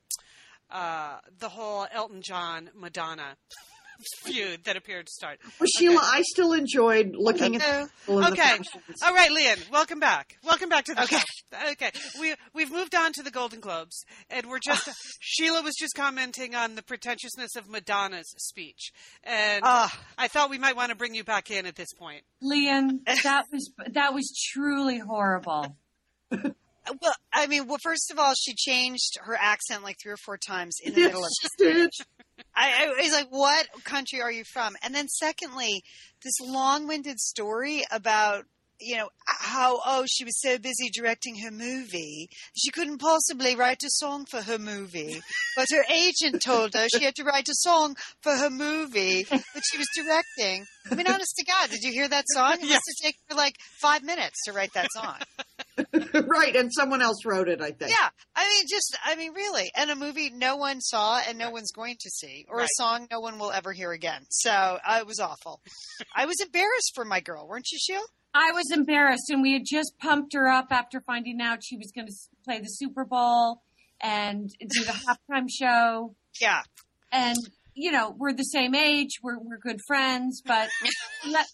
uh, 0.71 1.19
the 1.39 1.49
whole 1.49 1.87
Elton 1.93 2.23
John 2.23 2.71
Madonna 2.75 3.37
feud 4.25 4.65
that 4.65 4.77
appeared 4.77 5.07
to 5.07 5.13
start. 5.13 5.39
Well, 5.61 5.67
Sheila, 5.79 6.01
I 6.03 6.23
still 6.23 6.53
enjoyed 6.53 7.15
looking 7.17 7.57
at 7.57 7.63
Hello. 7.63 7.87
people 8.05 8.19
in 8.19 8.25
the 8.25 8.31
Okay. 8.33 8.43
fashions. 8.57 9.03
All 9.05 9.15
right, 9.15 9.31
Lian, 9.31 9.59
welcome 9.71 10.01
back. 10.01 10.37
Welcome 10.45 10.69
back 10.69 10.85
to 10.87 10.95
the 10.95 11.03
Okay. 11.05 11.17
show. 11.17 11.23
Okay, 11.73 11.91
we 12.21 12.35
we've 12.55 12.71
moved 12.73 12.95
on 12.95 13.13
to 13.15 13.23
the 13.23 13.31
Golden 13.31 13.61
Globes, 13.61 14.05
and 14.31 14.47
we're 14.51 14.59
just 14.59 14.89
Sheila 15.21 15.63
was 15.63 15.75
just 15.79 15.95
commenting 15.95 16.55
on 16.55 16.75
the 16.75 16.83
pretentiousness 16.83 17.55
of 17.57 17.69
Madonna's 17.69 18.35
speech, 18.37 18.91
and 19.23 19.63
Ah. 19.65 19.97
I 20.19 20.29
thought 20.29 20.51
we 20.51 20.59
might 20.59 20.75
want 20.77 20.91
to 20.91 20.97
bring 20.97 21.15
you 21.15 21.23
back 21.25 21.51
in 21.51 21.65
at 21.67 21.77
this 21.77 21.93
point. 21.97 22.25
Lian, 22.43 23.01
that 23.23 23.45
was 23.53 23.71
that 23.93 24.13
was 24.15 24.33
truly 24.53 24.99
horrible. 24.99 25.77
Well, 27.03 27.15
I 27.33 27.49
mean, 27.49 27.67
well, 27.67 27.79
first 27.83 28.13
of 28.13 28.19
all, 28.21 28.33
she 28.41 28.55
changed 28.55 29.19
her 29.25 29.35
accent 29.37 29.83
like 29.83 29.97
three 30.01 30.13
or 30.13 30.17
four 30.17 30.39
times 30.39 30.77
in 30.81 30.95
the 30.95 31.01
Yes, 31.01 31.09
middle 31.09 31.25
of 31.25 31.31
she 31.43 31.49
did. 31.59 31.91
I, 32.57 32.87
I 32.99 33.03
was 33.03 33.13
like, 33.13 33.29
what 33.29 33.67
country 33.85 34.21
are 34.23 34.33
you 34.33 34.45
from? 34.45 34.77
And 34.83 34.95
then 34.95 35.09
secondly, 35.09 35.83
this 36.25 36.41
long-winded 36.41 37.21
story 37.21 37.83
about, 37.91 38.45
you 38.81 38.97
know, 38.97 39.09
how, 39.27 39.81
oh, 39.85 40.05
she 40.09 40.25
was 40.25 40.41
so 40.41 40.59
busy 40.59 40.89
directing 40.93 41.37
her 41.45 41.51
movie. 41.51 42.29
She 42.57 42.71
couldn't 42.71 42.99
possibly 42.99 43.55
write 43.57 43.83
a 43.85 43.91
song 43.91 44.25
for 44.25 44.43
her 44.43 44.59
movie. 44.59 45.21
But 45.57 45.67
her 45.71 45.85
agent 45.93 46.43
told 46.43 46.75
her 46.75 46.89
she 46.89 47.05
had 47.05 47.15
to 47.17 47.25
write 47.25 47.49
a 47.49 47.55
song 47.55 47.97
for 48.23 48.33
her 48.35 48.51
movie 48.51 49.25
that 49.25 49.63
she 49.71 49.79
was 49.79 49.89
directing. 49.95 50.65
I 50.91 50.95
mean, 50.95 51.07
honest 51.07 51.37
to 51.37 51.45
God, 51.45 51.71
did 51.71 51.83
you 51.83 51.93
hear 51.93 52.09
that 52.09 52.25
song? 52.29 52.55
It 52.55 52.61
must 52.61 52.71
Yes. 52.71 52.81
have 52.89 53.05
taken 53.07 53.21
her 53.31 53.37
like 53.37 53.57
five 53.81 54.03
minutes 54.03 54.45
to 54.45 54.53
write 54.53 54.73
that 54.75 54.89
song. 54.93 55.17
right, 56.27 56.57
and 56.57 56.73
someone 56.73 57.03
else 57.03 57.25
wrote 57.25 57.49
it. 57.49 57.61
I 57.61 57.71
think. 57.73 57.91
Yeah, 57.91 58.09
I 58.35 58.49
mean, 58.49 58.65
just 58.69 58.97
I 59.05 59.17
mean, 59.17 59.33
really, 59.35 59.71
and 59.77 59.91
a 59.91 59.97
movie 59.97 60.31
no 60.31 60.57
one 60.57 60.81
saw 60.81 61.21
and 61.29 61.39
no 61.39 61.51
one's 61.51 61.71
going 61.73 61.97
to 62.01 62.11
see, 62.11 62.47
or 62.49 62.59
Right. 62.59 62.65
a 62.65 62.69
song 62.83 63.07
no 63.11 63.21
one 63.21 63.39
will 63.39 63.53
ever 63.53 63.73
hear 63.73 63.93
again. 63.93 64.23
So 64.31 64.51
uh, 64.51 64.99
it 65.01 65.07
was 65.07 65.21
awful. 65.21 65.61
I 66.15 66.27
was 66.27 66.37
embarrassed 66.41 66.93
for 66.95 67.05
my 67.05 67.21
girl, 67.21 67.47
weren't 67.47 67.67
you, 67.73 67.79
Sheila? 67.81 68.07
I 68.35 68.53
was 68.53 68.71
embarrassed, 68.73 69.31
and 69.31 69.41
we 69.43 69.53
had 69.55 69.63
just 69.65 69.95
pumped 69.99 70.35
her 70.35 70.49
up 70.49 70.67
after 70.71 71.01
finding 71.01 71.41
out 71.41 71.61
she 71.63 71.77
was 71.77 71.91
going 71.95 72.07
to 72.07 72.15
play 72.45 72.59
the 72.59 72.69
Super 72.69 73.05
Bowl 73.05 73.63
and 74.01 74.49
do 74.61 74.85
the 74.85 74.93
halftime 75.33 75.47
show. 75.51 76.15
Yeah, 76.41 76.63
and 77.13 77.37
you 77.75 77.93
know 77.93 78.15
we're 78.17 78.33
the 78.33 78.43
same 78.43 78.75
age 78.75 79.19
we're 79.23 79.39
we're 79.39 79.59
good 79.59 79.81
friends 79.87 80.43
but 80.47 80.69
let 81.29 81.47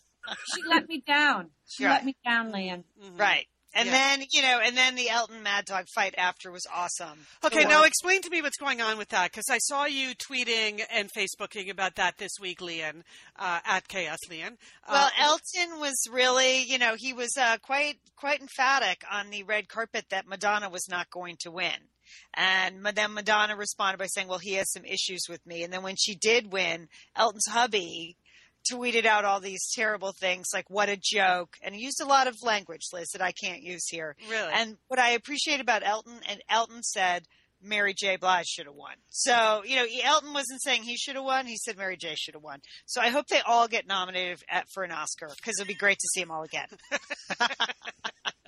she 0.55 0.62
let 0.69 0.88
me 0.88 1.02
down. 1.07 1.50
She 1.69 1.85
Right. 1.85 1.93
let 1.95 2.05
me 2.05 2.17
down, 2.25 2.52
Lian. 2.52 2.85
Right. 3.17 3.47
And 3.75 3.87
Yeah. 3.87 3.93
then, 3.93 4.26
you 4.31 4.43
know, 4.43 4.61
and 4.61 4.76
then 4.76 4.95
the 4.97 5.09
Elton 5.09 5.43
Mad 5.43 5.64
Dog 5.64 5.87
fight 5.95 6.14
after 6.19 6.50
was 6.50 6.67
awesome. 6.73 7.26
Okay, 7.43 7.64
now 7.64 7.85
explain 7.85 8.21
to 8.23 8.31
me 8.31 8.43
what's 8.43 8.59
going 8.59 8.81
on 8.83 8.99
with 8.99 9.09
that 9.09 9.31
because 9.31 9.49
I 9.50 9.59
saw 9.59 9.87
you 9.87 10.14
tweeting 10.14 10.85
and 10.91 11.11
Facebooking 11.12 11.71
about 11.71 11.95
that 11.97 12.19
this 12.19 12.33
week, 12.41 12.61
Lian, 12.61 13.02
uh, 13.37 13.61
at 13.64 13.88
Chaos 13.88 14.19
Lian. 14.29 14.59
Well, 14.88 15.07
Uh, 15.07 15.11
Elton 15.19 15.81
was 15.81 15.97
really, 16.11 16.62
you 16.62 16.79
know, 16.79 16.97
he 16.97 17.12
was 17.12 17.37
uh, 17.38 17.57
quite 17.59 17.99
quite 18.17 18.41
emphatic 18.41 19.02
on 19.11 19.31
the 19.31 19.43
red 19.43 19.69
carpet 19.69 20.07
that 20.11 20.26
Madonna 20.26 20.69
was 20.69 20.87
not 20.88 21.11
going 21.11 21.37
to 21.41 21.50
win. 21.50 21.88
And 22.35 22.85
then 22.85 23.14
Madonna 23.14 23.57
responded 23.57 23.99
by 23.99 24.07
saying, 24.07 24.29
"Well, 24.29 24.38
he 24.38 24.55
has 24.55 24.71
some 24.71 24.85
issues 24.85 25.23
with 25.29 25.45
me." 25.47 25.62
And 25.62 25.73
then 25.73 25.83
when 25.83 25.97
she 25.97 26.14
did 26.14 26.52
win, 26.52 26.88
Elton's 27.17 27.47
hubby 27.49 28.17
tweeted 28.71 29.07
out 29.07 29.25
all 29.25 29.40
these 29.40 29.71
terrible 29.75 30.12
things 30.12 30.49
like 30.52 30.69
"What 30.69 30.88
a 30.88 30.99
joke," 31.00 31.57
and 31.62 31.75
he 31.75 31.83
used 31.83 32.00
a 32.00 32.07
lot 32.07 32.26
of 32.26 32.37
language, 32.42 32.83
Liz, 32.92 33.11
that 33.12 33.23
I 33.23 33.33
can't 33.33 33.62
use 33.62 33.87
here. 33.88 34.16
really? 34.31 34.52
And 34.52 34.76
what 34.88 34.99
I 34.99 35.11
appreciate 35.11 35.61
about 35.61 35.83
Elton, 35.85 36.21
and 36.28 36.40
Elton 36.49 36.83
said 36.83 37.25
Mary 37.62 37.95
J. 37.97 38.16
Blige 38.16 38.47
should 38.47 38.66
have 38.66 38.75
won. 38.75 38.95
So, 39.11 39.62
you 39.64 39.76
know, 39.76 39.87
Elton 40.02 40.33
wasn't 40.33 40.62
saying 40.62 40.83
he 40.83 40.97
should 40.97 41.14
have 41.14 41.25
won. 41.25 41.47
He 41.47 41.57
said 41.57 41.76
Mary 41.76 41.97
J. 41.97 42.14
should 42.16 42.35
have 42.35 42.42
won. 42.42 42.61
So 42.87 43.00
I 43.00 43.09
hope 43.09 43.26
they 43.28 43.40
all 43.40 43.69
get 43.69 43.87
nominated 43.87 44.42
at, 44.50 44.66
for 44.75 44.83
an 44.83 44.90
Oscar 44.90 45.28
because 45.28 45.54
it'd 45.59 45.69
be 45.69 45.75
great 45.75 45.99
to 45.99 46.09
see 46.12 46.21
them 46.21 46.31
all 46.31 46.42
again. 46.42 46.66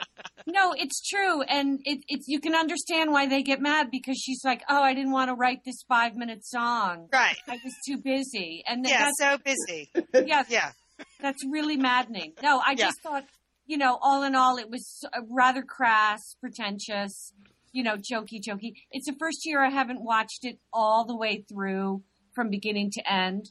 No, 0.46 0.72
it's 0.76 1.00
true, 1.08 1.40
and 1.42 1.80
it, 1.84 2.00
it's 2.06 2.26
you 2.28 2.38
can 2.38 2.54
understand 2.54 3.12
why 3.12 3.26
they 3.26 3.42
get 3.42 3.60
mad 3.60 3.90
because 3.90 4.18
she's 4.18 4.44
like, 4.44 4.62
"Oh, 4.68 4.82
I 4.82 4.92
didn't 4.92 5.12
want 5.12 5.30
to 5.30 5.34
write 5.34 5.64
this 5.64 5.82
five 5.88 6.16
minute 6.16 6.44
song. 6.44 7.08
Right. 7.12 7.36
I 7.48 7.58
was 7.64 7.74
too 7.86 7.96
busy." 7.96 8.62
And 8.68 8.84
then 8.84 8.92
Yeah, 8.92 9.04
that's 9.06 9.18
so 9.18 9.38
busy. 9.38 9.90
yeah, 10.26 10.44
Yeah. 10.48 10.72
that's 11.20 11.42
really 11.50 11.76
maddening. 11.78 12.34
No, 12.42 12.58
I 12.64 12.72
Yeah. 12.72 12.86
just 12.86 13.00
thought, 13.02 13.24
you 13.66 13.78
know, 13.78 13.98
all 14.02 14.22
in 14.22 14.34
all, 14.34 14.58
it 14.58 14.68
was 14.70 15.02
rather 15.30 15.62
crass, 15.62 16.36
pretentious, 16.40 17.32
you 17.72 17.82
know, 17.82 17.96
jokey, 17.96 18.38
jokey. 18.46 18.72
It's 18.90 19.06
the 19.06 19.16
first 19.18 19.46
year 19.46 19.64
I 19.64 19.70
haven't 19.70 20.02
watched 20.04 20.40
it 20.44 20.58
all 20.72 21.06
the 21.06 21.16
way 21.16 21.42
through 21.48 22.02
from 22.34 22.50
beginning 22.50 22.90
to 22.92 23.12
end. 23.12 23.46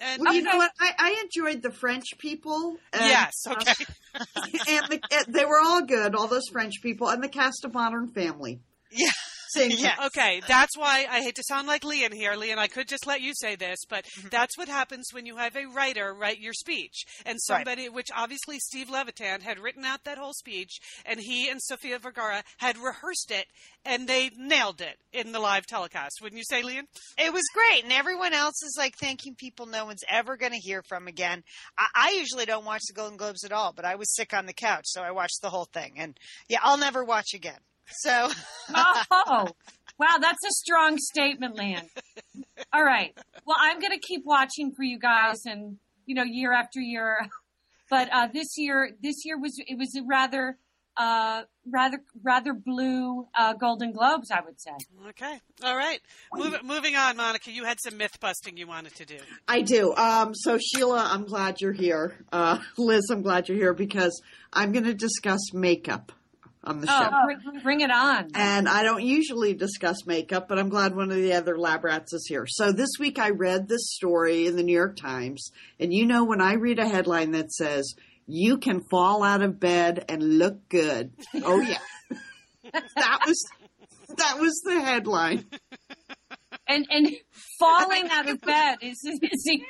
And 0.00 0.20
Well, 0.22 0.34
you 0.34 0.40
Okay. 0.40 0.50
know 0.50 0.56
what? 0.56 0.72
I, 0.80 0.92
I 0.98 1.22
enjoyed 1.24 1.62
the 1.62 1.70
French 1.70 2.18
people. 2.18 2.76
And, 2.92 3.06
yes, 3.06 3.32
uh, 3.46 3.52
okay. 3.52 3.84
and, 4.68 4.86
the, 4.88 5.00
and 5.12 5.34
they 5.34 5.44
were 5.44 5.60
all 5.62 5.82
good, 5.84 6.14
all 6.14 6.26
those 6.26 6.48
French 6.50 6.82
people, 6.82 7.08
and 7.08 7.22
the 7.22 7.28
cast 7.28 7.64
of 7.64 7.74
Modern 7.74 8.08
Family. 8.08 8.60
Yeah. 8.90 9.10
Yeah. 9.56 9.94
Okay, 10.06 10.40
that's 10.46 10.76
why 10.76 11.06
I 11.10 11.20
hate 11.20 11.34
to 11.36 11.42
sound 11.46 11.66
like 11.66 11.84
Lian 11.84 12.12
here. 12.12 12.34
Lian, 12.34 12.58
I 12.58 12.66
could 12.66 12.88
just 12.88 13.06
let 13.06 13.20
you 13.20 13.32
say 13.34 13.56
this, 13.56 13.78
but 13.88 14.04
Mm-hmm. 14.10 14.28
that's 14.30 14.56
what 14.58 14.68
happens 14.68 15.08
when 15.12 15.26
you 15.26 15.36
have 15.36 15.54
a 15.56 15.66
writer 15.66 16.12
write 16.14 16.40
your 16.40 16.52
speech. 16.52 17.04
And 17.26 17.38
somebody, 17.40 17.88
which 17.88 18.08
obviously 18.16 18.58
Steve 18.58 18.90
Levitan 18.90 19.40
had 19.42 19.58
written 19.58 19.84
out 19.84 20.04
that 20.04 20.18
whole 20.18 20.32
speech, 20.32 20.78
and 21.04 21.20
he 21.20 21.48
and 21.48 21.60
Sofia 21.62 21.98
Vergara 21.98 22.42
had 22.58 22.76
rehearsed 22.78 23.30
it, 23.30 23.46
and 23.84 24.08
they 24.08 24.30
nailed 24.36 24.80
it 24.80 24.96
in 25.12 25.32
the 25.32 25.38
live 25.40 25.66
telecast. 25.66 26.18
Wouldn't 26.22 26.38
you 26.38 26.44
say, 26.44 26.62
Lian? 26.62 26.84
It 27.18 27.32
was 27.32 27.44
great. 27.54 27.84
And 27.84 27.92
everyone 27.92 28.32
else 28.32 28.62
is 28.62 28.74
like 28.78 28.94
thanking 29.00 29.34
people 29.36 29.66
no 29.66 29.84
one's 29.84 30.04
ever 30.08 30.36
going 30.36 30.52
to 30.52 30.58
hear 30.58 30.82
from 30.88 31.06
again. 31.06 31.42
I, 31.78 31.86
I 31.94 32.10
usually 32.18 32.46
don't 32.46 32.64
watch 32.64 32.82
the 32.88 32.94
Golden 32.94 33.16
Globes 33.16 33.44
at 33.44 33.52
all, 33.52 33.72
but 33.74 33.84
I 33.84 33.94
was 33.96 34.14
sick 34.14 34.32
on 34.34 34.46
the 34.46 34.52
couch, 34.54 34.84
so 34.86 35.02
I 35.02 35.10
watched 35.12 35.40
the 35.42 35.50
whole 35.50 35.68
thing. 35.72 35.94
And 35.98 36.16
yeah, 36.48 36.58
I'll 36.62 36.78
never 36.78 37.04
watch 37.04 37.34
again. 37.34 37.58
So, 37.88 38.28
Oh, 38.74 39.48
wow, 39.98 40.16
that's 40.20 40.44
a 40.46 40.50
strong 40.52 40.96
statement, 40.98 41.56
Lan. 41.56 41.82
All 42.72 42.84
right. 42.84 43.16
Well, 43.46 43.56
I'm 43.58 43.80
going 43.80 43.92
to 43.92 43.98
keep 43.98 44.24
watching 44.24 44.72
for 44.72 44.82
you 44.82 44.98
guys, 44.98 45.44
and 45.46 45.78
you 46.06 46.14
know, 46.14 46.22
year 46.24 46.52
after 46.52 46.80
year. 46.80 47.18
But 47.88 48.08
uh, 48.12 48.28
this 48.32 48.56
year, 48.56 48.90
this 49.02 49.24
year 49.24 49.38
was 49.38 49.54
it 49.66 49.76
was 49.76 49.94
a 49.96 50.02
rather, 50.04 50.56
uh, 50.96 51.42
rather, 51.68 51.98
rather 52.22 52.52
blue 52.52 53.26
uh, 53.36 53.54
Golden 53.54 53.92
Globes, 53.92 54.30
I 54.30 54.40
would 54.42 54.60
say. 54.60 54.70
Okay, 55.08 55.40
all 55.64 55.76
right. 55.76 56.00
Move, 56.32 56.62
moving 56.62 56.94
on, 56.94 57.16
Monica. 57.16 57.50
You 57.50 57.64
had 57.64 57.78
some 57.82 57.96
myth 57.96 58.18
busting 58.20 58.56
you 58.56 58.68
wanted 58.68 58.94
to 58.96 59.04
do. 59.04 59.18
I 59.48 59.62
do. 59.62 59.92
Um, 59.96 60.34
so 60.36 60.58
Sheila, 60.58 61.08
I'm 61.10 61.24
glad 61.24 61.60
you're 61.60 61.72
here. 61.72 62.24
Uh, 62.32 62.58
Liz, 62.78 63.08
I'm 63.10 63.22
glad 63.22 63.48
you're 63.48 63.58
here 63.58 63.74
because 63.74 64.22
I'm 64.52 64.70
going 64.70 64.84
to 64.84 64.94
discuss 64.94 65.52
makeup 65.52 66.12
on 66.62 66.80
the 66.80 66.86
oh, 66.90 67.02
show. 67.02 67.10
Oh, 67.12 67.24
bring, 67.24 67.62
bring 67.62 67.80
it 67.80 67.90
on. 67.90 68.28
And 68.34 68.68
I 68.68 68.82
don't 68.82 69.02
usually 69.02 69.54
discuss 69.54 70.06
makeup, 70.06 70.48
but 70.48 70.58
I'm 70.58 70.68
glad 70.68 70.94
one 70.94 71.10
of 71.10 71.16
the 71.16 71.32
other 71.32 71.58
lab 71.58 71.84
rats 71.84 72.12
is 72.12 72.26
here. 72.28 72.46
So 72.46 72.72
this 72.72 72.90
week 72.98 73.18
I 73.18 73.30
read 73.30 73.68
this 73.68 73.92
story 73.92 74.46
in 74.46 74.56
the 74.56 74.62
New 74.62 74.76
York 74.76 74.96
Times, 74.96 75.50
and 75.78 75.92
you 75.92 76.06
know 76.06 76.24
when 76.24 76.40
I 76.40 76.54
read 76.54 76.78
a 76.78 76.88
headline 76.88 77.32
that 77.32 77.52
says 77.52 77.94
you 78.26 78.58
can 78.58 78.82
fall 78.90 79.22
out 79.22 79.42
of 79.42 79.58
bed 79.58 80.04
and 80.08 80.38
look 80.38 80.68
good. 80.68 81.12
Oh 81.34 81.60
yeah. 81.60 81.78
that 82.72 83.20
was 83.26 83.44
that 84.16 84.38
was 84.38 84.60
the 84.64 84.80
headline. 84.80 85.46
And 86.68 86.86
and 86.90 87.08
falling 87.58 88.08
out 88.10 88.28
of 88.28 88.40
bed 88.42 88.78
is 88.82 89.00
is, 89.04 89.60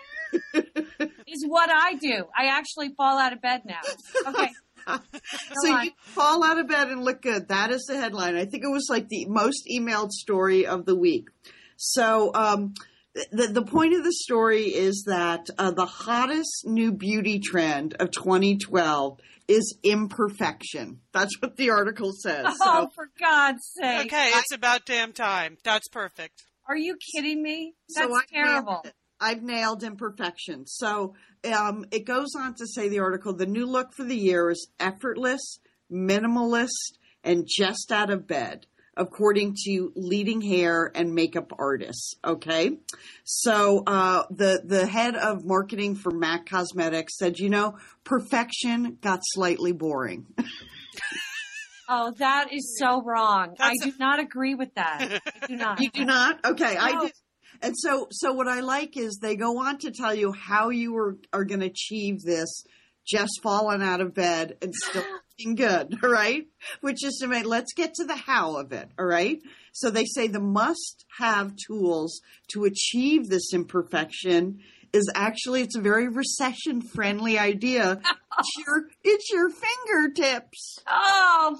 is 1.27 1.45
what 1.47 1.71
I 1.71 1.95
do. 1.95 2.25
I 2.37 2.47
actually 2.47 2.91
fall 2.97 3.19
out 3.19 3.33
of 3.33 3.41
bed 3.41 3.63
now. 3.65 3.81
Okay. 4.27 4.51
so 5.63 5.73
on. 5.75 5.85
you 5.85 5.91
fall 6.01 6.45
out 6.45 6.59
of 6.59 6.69
bed 6.69 6.89
and 6.89 7.05
look 7.05 7.23
good. 7.23 7.49
That 7.49 7.71
is 7.71 7.85
the 7.89 7.97
headline. 7.97 8.37
I 8.37 8.45
think 8.45 8.65
it 8.65 8.71
was 8.71 8.87
like 8.91 9.09
the 9.09 9.27
most 9.27 9.69
emailed 9.71 10.11
story 10.11 10.67
of 10.67 10.87
the 10.87 10.97
week. 10.97 11.29
So 11.77 12.31
um, 12.35 12.75
the 13.33 13.49
the 13.49 13.63
point 13.63 13.95
of 13.95 14.05
the 14.05 14.13
story 14.13 14.65
is 14.65 15.05
that 15.07 15.47
uh, 15.59 15.71
the 15.71 15.87
hottest 15.87 16.65
new 16.67 16.93
beauty 16.93 17.41
trend 17.41 17.95
of 17.95 18.11
2012 18.11 19.19
is 19.49 19.77
imperfection. 19.83 21.01
That's 21.13 21.35
what 21.41 21.57
the 21.57 21.71
article 21.71 22.13
says. 22.13 22.47
Oh, 22.49 22.83
So 22.83 22.89
for 22.95 23.11
God's 23.21 23.63
sake! 23.81 24.07
Okay, 24.07 24.31
it's 24.35 24.53
about 24.53 24.87
damn 24.87 25.13
time. 25.13 25.57
That's 25.65 25.89
perfect. 25.89 26.45
Are 26.69 26.77
you 26.77 26.97
kidding 27.15 27.43
me? 27.43 27.75
That's 27.97 28.09
so 28.13 28.21
terrible. 28.33 28.73
Nailed 28.73 28.87
it. 28.87 28.95
I've 29.21 29.43
nailed 29.43 29.83
imperfection. 29.83 30.67
So 30.67 31.15
um, 31.53 31.85
it 31.91 32.05
goes 32.05 32.35
on 32.37 32.55
to 32.55 32.67
say 32.67 32.89
the 32.89 33.01
article 33.01 33.33
the 33.35 33.47
new 33.47 33.67
look 33.67 33.93
for 33.93 34.05
the 34.05 34.17
year 34.17 34.51
is 34.51 34.69
effortless, 34.79 35.59
minimalist, 35.93 36.99
and 37.23 37.47
just 37.47 37.93
out 37.93 38.11
of 38.11 38.27
bed, 38.27 38.67
according 38.97 39.55
to 39.67 39.93
leading 39.95 40.41
hair 40.41 40.91
and 40.95 41.15
makeup 41.15 41.53
artists. 41.59 42.15
Okay, 42.25 42.79
so 43.25 43.83
uh, 43.87 44.25
the 44.31 44.63
the 44.65 44.87
head 44.87 45.17
of 45.17 45.45
marketing 45.45 45.95
for 45.97 46.11
MAC 46.11 46.47
Cosmetics 46.47 47.19
said, 47.19 47.39
you 47.39 47.51
know, 47.51 47.77
perfection 48.05 48.99
got 49.01 49.21
slightly 49.23 49.73
boring. 49.73 50.27
Oh, 51.93 52.13
that 52.19 52.53
is 52.53 52.79
so 52.79 53.03
wrong. 53.03 53.57
I 53.59 53.73
That's 53.81 53.93
do 53.93 53.99
not 53.99 54.21
agree 54.21 54.55
with 54.55 54.73
that. 54.77 55.21
I 55.43 55.47
do 55.49 55.57
not. 55.57 55.81
You 55.81 55.91
do 55.91 56.05
not? 56.05 56.39
Okay, 56.45 56.77
I 56.77 56.93
No. 56.93 57.01
do. 57.01 57.11
And 57.63 57.75
so, 57.77 58.09
so 58.11 58.33
what 58.33 58.49
I 58.49 58.61
like 58.61 58.97
is 58.97 59.19
they 59.21 59.37
go 59.37 59.59
on 59.59 59.79
to 59.79 59.91
tell 59.91 60.15
you 60.15 60.33
how 60.33 60.71
you 60.71 60.97
are, 60.97 61.17
are 61.33 61.45
going 61.45 61.61
to 61.61 61.67
achieve 61.67 62.23
this 62.23 62.65
just 63.07 63.41
falling 63.43 63.83
out 63.83 64.01
of 64.01 64.15
bed 64.15 64.57
and 64.63 64.75
still 64.75 65.05
looking 65.39 65.57
good, 65.57 65.99
all 66.03 66.11
right? 66.11 66.47
Which 66.81 67.05
is 67.05 67.19
to 67.21 67.27
make, 67.27 67.47
let's 67.47 67.73
get 67.75 67.95
to 67.95 68.05
the 68.05 68.17
how 68.17 68.57
of 68.57 68.73
it, 68.73 68.89
all 68.99 69.07
right? 69.07 69.41
So 69.73 69.91
they 69.91 70.05
say 70.05 70.27
the 70.27 70.41
must 70.41 71.05
have 71.19 71.55
tools 71.67 72.21
to 72.49 72.65
achieve 72.65 73.29
this 73.29 73.53
imperfection 73.53 74.61
is 74.93 75.11
actually, 75.15 75.63
it's 75.63 75.77
a 75.77 75.81
very 75.81 76.09
recession 76.09 76.83
friendly 76.83 77.39
idea. 77.39 78.01
It's 78.39 78.67
your, 78.67 78.85
it's 79.05 79.31
your 79.31 79.51
fingertips. 79.51 80.79
Oh, 80.89 81.59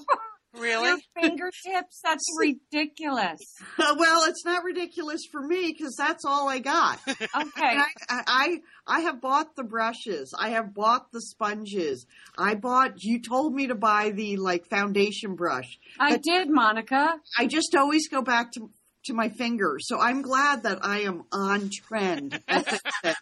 your 0.53 0.61
Really? 0.63 1.01
fingertips? 1.21 2.01
That's 2.03 2.25
ridiculous. 2.39 3.39
Uh, 3.77 3.95
well, 3.97 4.23
it's 4.27 4.45
not 4.45 4.63
ridiculous 4.63 5.21
for 5.31 5.41
me 5.41 5.73
because 5.77 5.95
that's 5.97 6.25
all 6.25 6.49
I 6.49 6.59
got. 6.59 6.99
Okay. 7.07 7.21
And 7.35 7.83
I, 8.09 8.23
I 8.27 8.57
I 8.87 8.99
have 9.01 9.21
bought 9.21 9.55
the 9.55 9.63
brushes. 9.63 10.33
I 10.37 10.49
have 10.49 10.73
bought 10.73 11.11
the 11.11 11.21
sponges. 11.21 12.05
I 12.37 12.55
bought. 12.55 13.03
You 13.03 13.21
told 13.21 13.53
me 13.53 13.67
to 13.67 13.75
buy 13.75 14.11
the 14.11 14.37
like 14.37 14.65
foundation 14.67 15.35
brush. 15.35 15.79
I 15.99 16.17
did, 16.17 16.49
Monica. 16.49 17.15
I 17.37 17.47
just 17.47 17.75
always 17.75 18.07
go 18.09 18.21
back 18.21 18.51
to 18.53 18.69
to 19.05 19.13
my 19.13 19.29
fingers. 19.29 19.87
So 19.87 19.99
I'm 19.99 20.21
glad 20.21 20.63
that 20.63 20.79
I 20.85 21.01
am 21.01 21.23
on 21.31 21.69
trend. 21.87 22.39
as 22.47 22.65
they 22.65 22.77
say. 23.03 23.13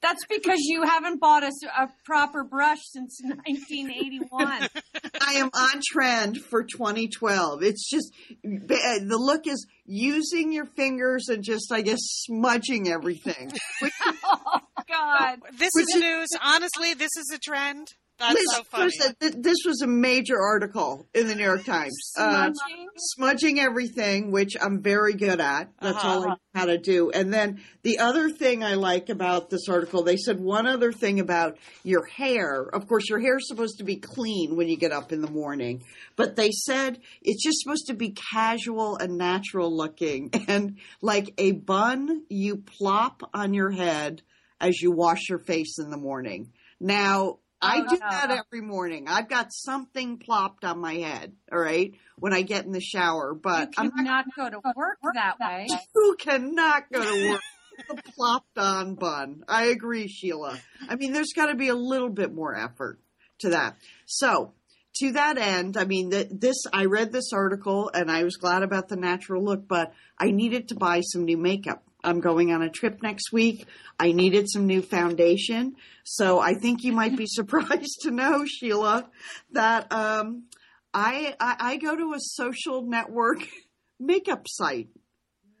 That's 0.00 0.24
because 0.28 0.58
you 0.60 0.82
haven't 0.84 1.20
bought 1.20 1.42
us 1.42 1.62
a 1.64 1.88
proper 2.04 2.44
brush 2.44 2.78
since 2.82 3.20
1981. 3.22 4.68
I 5.20 5.32
am 5.34 5.50
on 5.54 5.80
trend 5.90 6.38
for 6.38 6.62
2012. 6.62 7.62
It's 7.62 7.88
just 7.88 8.12
the 8.42 9.18
look 9.18 9.46
is 9.46 9.66
using 9.84 10.52
your 10.52 10.66
fingers 10.66 11.28
and 11.28 11.42
just 11.42 11.72
I 11.72 11.82
guess 11.82 11.98
smudging 12.00 12.88
everything. 12.88 13.52
Oh, 14.24 14.60
God. 14.88 15.38
This 15.58 15.70
Which 15.74 15.84
is 15.84 15.94
is- 15.96 16.00
news. 16.00 16.28
Honestly, 16.42 16.94
this 16.94 17.10
is 17.16 17.32
a 17.34 17.38
trend. 17.38 17.86
That's 18.22 18.34
Liz, 18.38 18.46
so 18.54 18.62
funny. 18.64 18.84
listen, 18.84 19.16
th- 19.20 19.34
this 19.38 19.56
was 19.66 19.82
a 19.82 19.86
major 19.88 20.40
article 20.40 21.06
in 21.12 21.26
the 21.26 21.34
New 21.34 21.42
York 21.42 21.64
Times. 21.64 22.12
Uh, 22.16 22.50
Smudging? 22.52 22.88
smudging 22.96 23.58
everything, 23.60 24.30
which 24.30 24.54
I'm 24.60 24.80
very 24.80 25.14
good 25.14 25.40
at. 25.40 25.70
That's 25.80 26.04
all 26.04 26.10
I 26.10 26.26
Uh-huh. 26.26 26.26
know 26.28 26.36
how 26.54 26.66
to 26.66 26.78
do. 26.78 27.10
And 27.10 27.32
then 27.32 27.60
the 27.82 27.98
other 27.98 28.30
thing 28.30 28.62
I 28.62 28.74
like 28.74 29.08
about 29.08 29.50
this 29.50 29.68
article, 29.68 30.04
they 30.04 30.16
said 30.16 30.38
one 30.38 30.66
other 30.68 30.92
thing 30.92 31.18
about 31.18 31.58
your 31.82 32.04
hair. 32.04 32.62
Of 32.62 32.86
course, 32.86 33.08
your 33.08 33.18
hair's 33.18 33.48
supposed 33.48 33.78
to 33.78 33.84
be 33.84 33.96
clean 33.96 34.54
when 34.56 34.68
you 34.68 34.76
get 34.76 34.92
up 34.92 35.10
in 35.12 35.20
the 35.20 35.30
morning, 35.30 35.82
but 36.14 36.36
they 36.36 36.50
said 36.52 37.00
it's 37.22 37.42
just 37.42 37.60
supposed 37.60 37.86
to 37.88 37.94
be 37.94 38.14
casual 38.32 38.96
and 38.98 39.18
natural 39.18 39.74
looking 39.76 40.30
and 40.48 40.78
like 41.00 41.34
a 41.38 41.52
bun 41.52 42.22
you 42.28 42.58
plop 42.58 43.22
on 43.34 43.52
your 43.52 43.70
head 43.70 44.22
as 44.60 44.80
you 44.80 44.92
wash 44.92 45.28
your 45.28 45.40
face 45.40 45.78
in 45.80 45.90
the 45.90 45.96
morning. 45.96 46.52
Now, 46.78 47.38
I 47.62 47.78
do 47.78 47.84
no. 47.84 47.98
that 47.98 48.30
every 48.30 48.60
morning. 48.60 49.06
I've 49.08 49.28
got 49.28 49.52
something 49.52 50.18
plopped 50.18 50.64
on 50.64 50.80
my 50.80 50.94
head, 50.94 51.32
all 51.50 51.60
right, 51.60 51.94
when 52.18 52.32
I 52.32 52.42
get 52.42 52.64
in 52.64 52.72
the 52.72 52.80
shower, 52.80 53.32
You 53.34 53.40
but 53.40 53.74
I'm 53.76 53.90
cannot 53.92 54.26
go 54.36 54.50
to 54.50 54.60
work 54.74 54.98
that 55.14 55.38
way. 55.38 55.68
You 55.94 56.16
cannot 56.18 56.90
go 56.92 57.00
to 57.00 57.30
work 57.30 57.40
with 57.88 57.98
a 57.98 58.12
plopped 58.12 58.58
on 58.58 58.96
bun. 58.96 59.44
I 59.48 59.66
agree, 59.66 60.08
Sheila. 60.08 60.58
I 60.88 60.96
mean, 60.96 61.12
there's 61.12 61.32
got 61.34 61.46
to 61.46 61.54
be 61.54 61.68
a 61.68 61.74
little 61.74 62.10
bit 62.10 62.34
more 62.34 62.54
effort 62.54 62.98
to 63.40 63.50
that. 63.50 63.76
So, 64.06 64.54
to 64.96 65.12
that 65.12 65.38
end, 65.38 65.76
I 65.76 65.84
mean, 65.84 66.10
th- 66.10 66.28
this, 66.30 66.64
I 66.72 66.84
read 66.84 67.12
this 67.12 67.32
article 67.32 67.90
and 67.94 68.10
I 68.10 68.24
was 68.24 68.36
glad 68.36 68.62
about 68.62 68.88
the 68.88 68.96
natural 68.96 69.42
look, 69.42 69.66
but 69.66 69.92
I 70.18 70.32
needed 70.32 70.68
to 70.68 70.74
buy 70.74 71.00
some 71.00 71.24
new 71.24 71.38
makeup. 71.38 71.82
I'm 72.04 72.20
going 72.20 72.52
on 72.52 72.62
a 72.62 72.70
trip 72.70 73.02
next 73.02 73.32
week. 73.32 73.66
I 73.98 74.12
needed 74.12 74.48
some 74.50 74.66
new 74.66 74.82
foundation. 74.82 75.74
So 76.04 76.40
I 76.40 76.54
think 76.54 76.82
you 76.82 76.92
might 76.92 77.16
be 77.16 77.26
surprised 77.28 78.00
to 78.02 78.10
know, 78.10 78.44
Sheila, 78.46 79.08
that, 79.52 79.92
um, 79.92 80.44
I, 80.92 81.34
I, 81.40 81.56
I 81.60 81.76
go 81.76 81.96
to 81.96 82.12
a 82.14 82.18
social 82.20 82.82
network 82.82 83.46
makeup 84.00 84.46
site. 84.48 84.88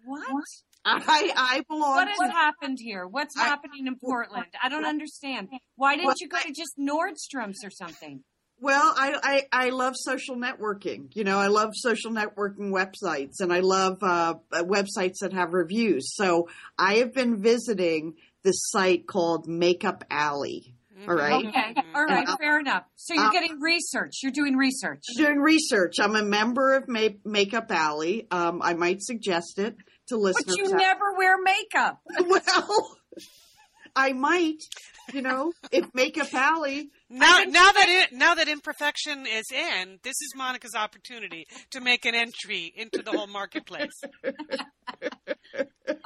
What? 0.04 0.26
I 0.84 1.32
I 1.36 1.62
belong 1.68 1.94
What 1.94 2.08
has 2.08 2.18
to 2.18 2.30
happened 2.32 2.78
here? 2.80 3.06
What's 3.06 3.36
I- 3.38 3.44
happening 3.44 3.86
in 3.86 3.96
Portland? 4.04 4.46
I 4.60 4.68
don't 4.68 4.84
understand. 4.84 5.48
Why 5.76 5.96
didn't 5.96 6.20
you 6.20 6.28
go 6.28 6.38
to 6.38 6.52
just 6.52 6.76
Nordstrom's 6.76 7.64
or 7.64 7.70
something? 7.70 8.24
Well, 8.62 8.94
I, 8.96 9.46
I 9.52 9.66
I 9.66 9.70
love 9.70 9.94
social 9.96 10.36
networking. 10.36 11.08
You 11.14 11.24
know, 11.24 11.36
I 11.36 11.48
love 11.48 11.70
social 11.74 12.12
networking 12.12 12.70
websites, 12.70 13.40
and 13.40 13.52
I 13.52 13.58
love 13.58 13.98
uh, 14.02 14.34
websites 14.52 15.18
that 15.22 15.32
have 15.32 15.52
reviews. 15.52 16.14
So 16.14 16.48
I 16.78 16.94
have 16.94 17.12
been 17.12 17.42
visiting 17.42 18.14
this 18.44 18.70
site 18.70 19.08
called 19.08 19.48
Makeup 19.48 20.04
Alley. 20.10 20.76
All 21.08 21.14
right, 21.16 21.44
Okay. 21.44 21.74
All 21.94 22.04
right. 22.04 22.28
Uh, 22.28 22.36
Fair 22.36 22.60
enough. 22.60 22.84
So 22.94 23.14
you're 23.14 23.24
uh, 23.24 23.32
getting 23.32 23.58
research. 23.60 24.20
You're 24.22 24.30
doing 24.30 24.56
research. 24.56 25.02
doing 25.16 25.40
research. 25.40 25.96
I'm 25.98 26.14
a 26.14 26.22
member 26.22 26.74
of 26.76 26.86
Ma- 26.86 27.08
Makeup 27.24 27.66
Alley. 27.70 28.28
Um, 28.30 28.62
I 28.62 28.74
might 28.74 29.02
suggest 29.02 29.58
it 29.58 29.74
to 30.08 30.16
listeners. 30.16 30.56
But 30.56 30.56
you 30.58 30.76
never 30.76 31.14
wear 31.16 31.36
makeup. 31.42 32.00
well, 32.28 32.96
I 33.94 34.12
might. 34.12 34.62
You 35.12 35.20
know, 35.20 35.52
if 35.72 35.92
Makeup 35.94 36.32
Alley 36.32 36.88
Now, 37.10 37.42
now 37.46 37.72
that 37.72 37.86
it, 37.88 38.16
now 38.16 38.34
that 38.34 38.48
imperfection 38.48 39.26
is 39.26 39.44
in, 39.52 39.98
this 40.04 40.14
is 40.22 40.32
Monica's 40.36 40.74
opportunity 40.76 41.44
to 41.72 41.80
make 41.80 42.06
an 42.06 42.14
entry 42.14 42.72
into 42.76 43.02
the 43.02 43.10
whole 43.10 43.26
marketplace. 43.26 44.00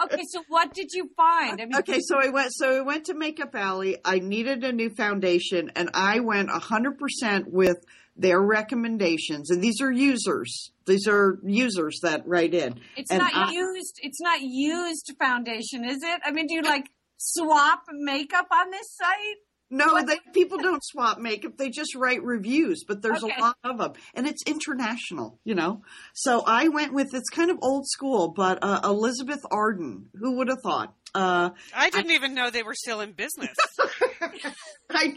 Okay. 0.03 0.23
So 0.29 0.43
what 0.49 0.75
did 0.75 0.91
you 0.93 1.09
find? 1.17 1.61
I 1.61 1.65
mean, 1.65 1.77
Okay, 1.77 2.01
so 2.01 2.19
I 2.21 2.29
went. 2.29 2.53
So 2.53 2.79
I 2.79 2.81
went 2.83 3.07
to 3.07 3.15
Makeup 3.15 3.55
Alley. 3.55 3.97
I 4.05 4.19
needed 4.19 4.63
a 4.65 4.73
new 4.73 4.91
foundation, 4.91 5.71
and 5.75 5.91
I 5.95 6.21
went 6.21 6.51
hundred 6.51 6.99
percent 6.99 7.47
with 7.51 7.79
their 8.17 8.41
recommendations. 8.41 9.51
And 9.51 9.63
these 9.63 9.81
are 9.81 9.91
users. 9.91 10.73
These 10.87 11.07
are 11.09 11.39
users 11.45 12.01
that 12.03 12.27
write 12.27 12.55
in. 12.55 12.79
it's 12.97 13.11
and 13.11 13.21
not 13.21 13.35
I- 13.35 13.53
used. 13.53 13.99
It's 14.03 14.21
not 14.21 14.41
used 14.43 15.13
foundation, 15.19 15.85
is 15.85 16.03
it? 16.03 16.21
I 16.25 16.31
mean, 16.33 16.47
do 16.47 16.55
you 16.55 16.63
like 16.63 16.89
swap 17.17 17.83
makeup 17.93 18.47
on 18.53 18.71
this 18.71 18.87
site? 18.97 19.37
No, 19.69 19.87
What- 19.95 20.07
they, 20.07 20.19
people 20.33 20.59
don't 20.59 20.83
swap 20.85 21.19
makeup. 21.19 21.57
They 21.57 21.71
just 21.71 21.95
write 21.97 22.23
reviews, 22.23 22.85
but 22.87 23.03
there's 23.03 23.25
Okay. 23.25 23.35
a 23.37 23.41
lot 23.43 23.57
of 23.65 23.79
them, 23.79 23.93
and 24.15 24.27
it's 24.27 24.43
international. 24.47 25.41
You 25.45 25.55
know. 25.57 25.83
So 26.15 26.43
I 26.47 26.69
went 26.69 26.93
with 26.93 27.13
it's 27.15 27.29
kind 27.31 27.51
of 27.51 27.59
old 27.63 27.87
school, 27.89 28.33
but 28.37 28.59
uh, 28.63 28.81
Elizabeth 28.85 29.41
Arden. 29.51 30.09
Who 30.15 30.37
would 30.39 30.49
have 30.49 30.61
thought? 30.63 30.95
Uh, 31.15 31.51
I 31.75 31.91
didn't 31.91 32.11
even 32.13 32.35
know 32.35 32.51
they 32.51 32.63
were 32.63 32.75
still 32.75 33.01
in 33.01 33.13
business. 33.13 33.57
I. 34.91 35.15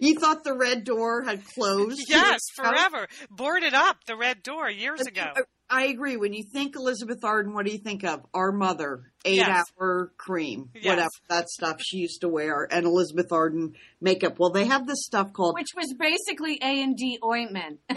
You 0.00 0.14
thought 0.18 0.44
the 0.44 0.54
red 0.56 0.84
door 0.84 1.22
had 1.22 1.42
closed? 1.44 2.04
Yes, 2.08 2.40
forever. 2.54 3.08
Boarded 3.30 3.74
up 3.74 3.96
the 4.06 4.16
red 4.16 4.40
door 4.44 4.70
years 4.70 5.00
ago. 5.00 5.32
I 5.74 5.84
agree. 5.86 6.18
When 6.18 6.34
you 6.34 6.44
think 6.52 6.76
Elizabeth 6.76 7.24
Arden, 7.24 7.54
what 7.54 7.64
do 7.64 7.72
you 7.72 7.78
think 7.78 8.04
of? 8.04 8.20
Our 8.34 8.52
mother, 8.52 9.10
eight 9.24 9.36
Yes. 9.38 9.64
hour 9.80 10.12
cream, 10.18 10.68
Yes. 10.74 10.84
whatever 10.84 11.08
that 11.30 11.48
stuff 11.48 11.78
she 11.80 11.96
used 11.96 12.20
to 12.20 12.28
wear, 12.28 12.68
and 12.70 12.84
Elizabeth 12.84 13.32
Arden 13.32 13.72
makeup. 14.00 14.38
Well, 14.38 14.50
they 14.50 14.66
have 14.66 14.86
this 14.86 15.02
stuff 15.06 15.32
called 15.32 15.54
Which 15.54 15.70
was 15.74 15.94
basically 15.98 16.58
A 16.60 16.82
and 16.82 16.94
D 16.96 17.18
ointment. 17.24 17.80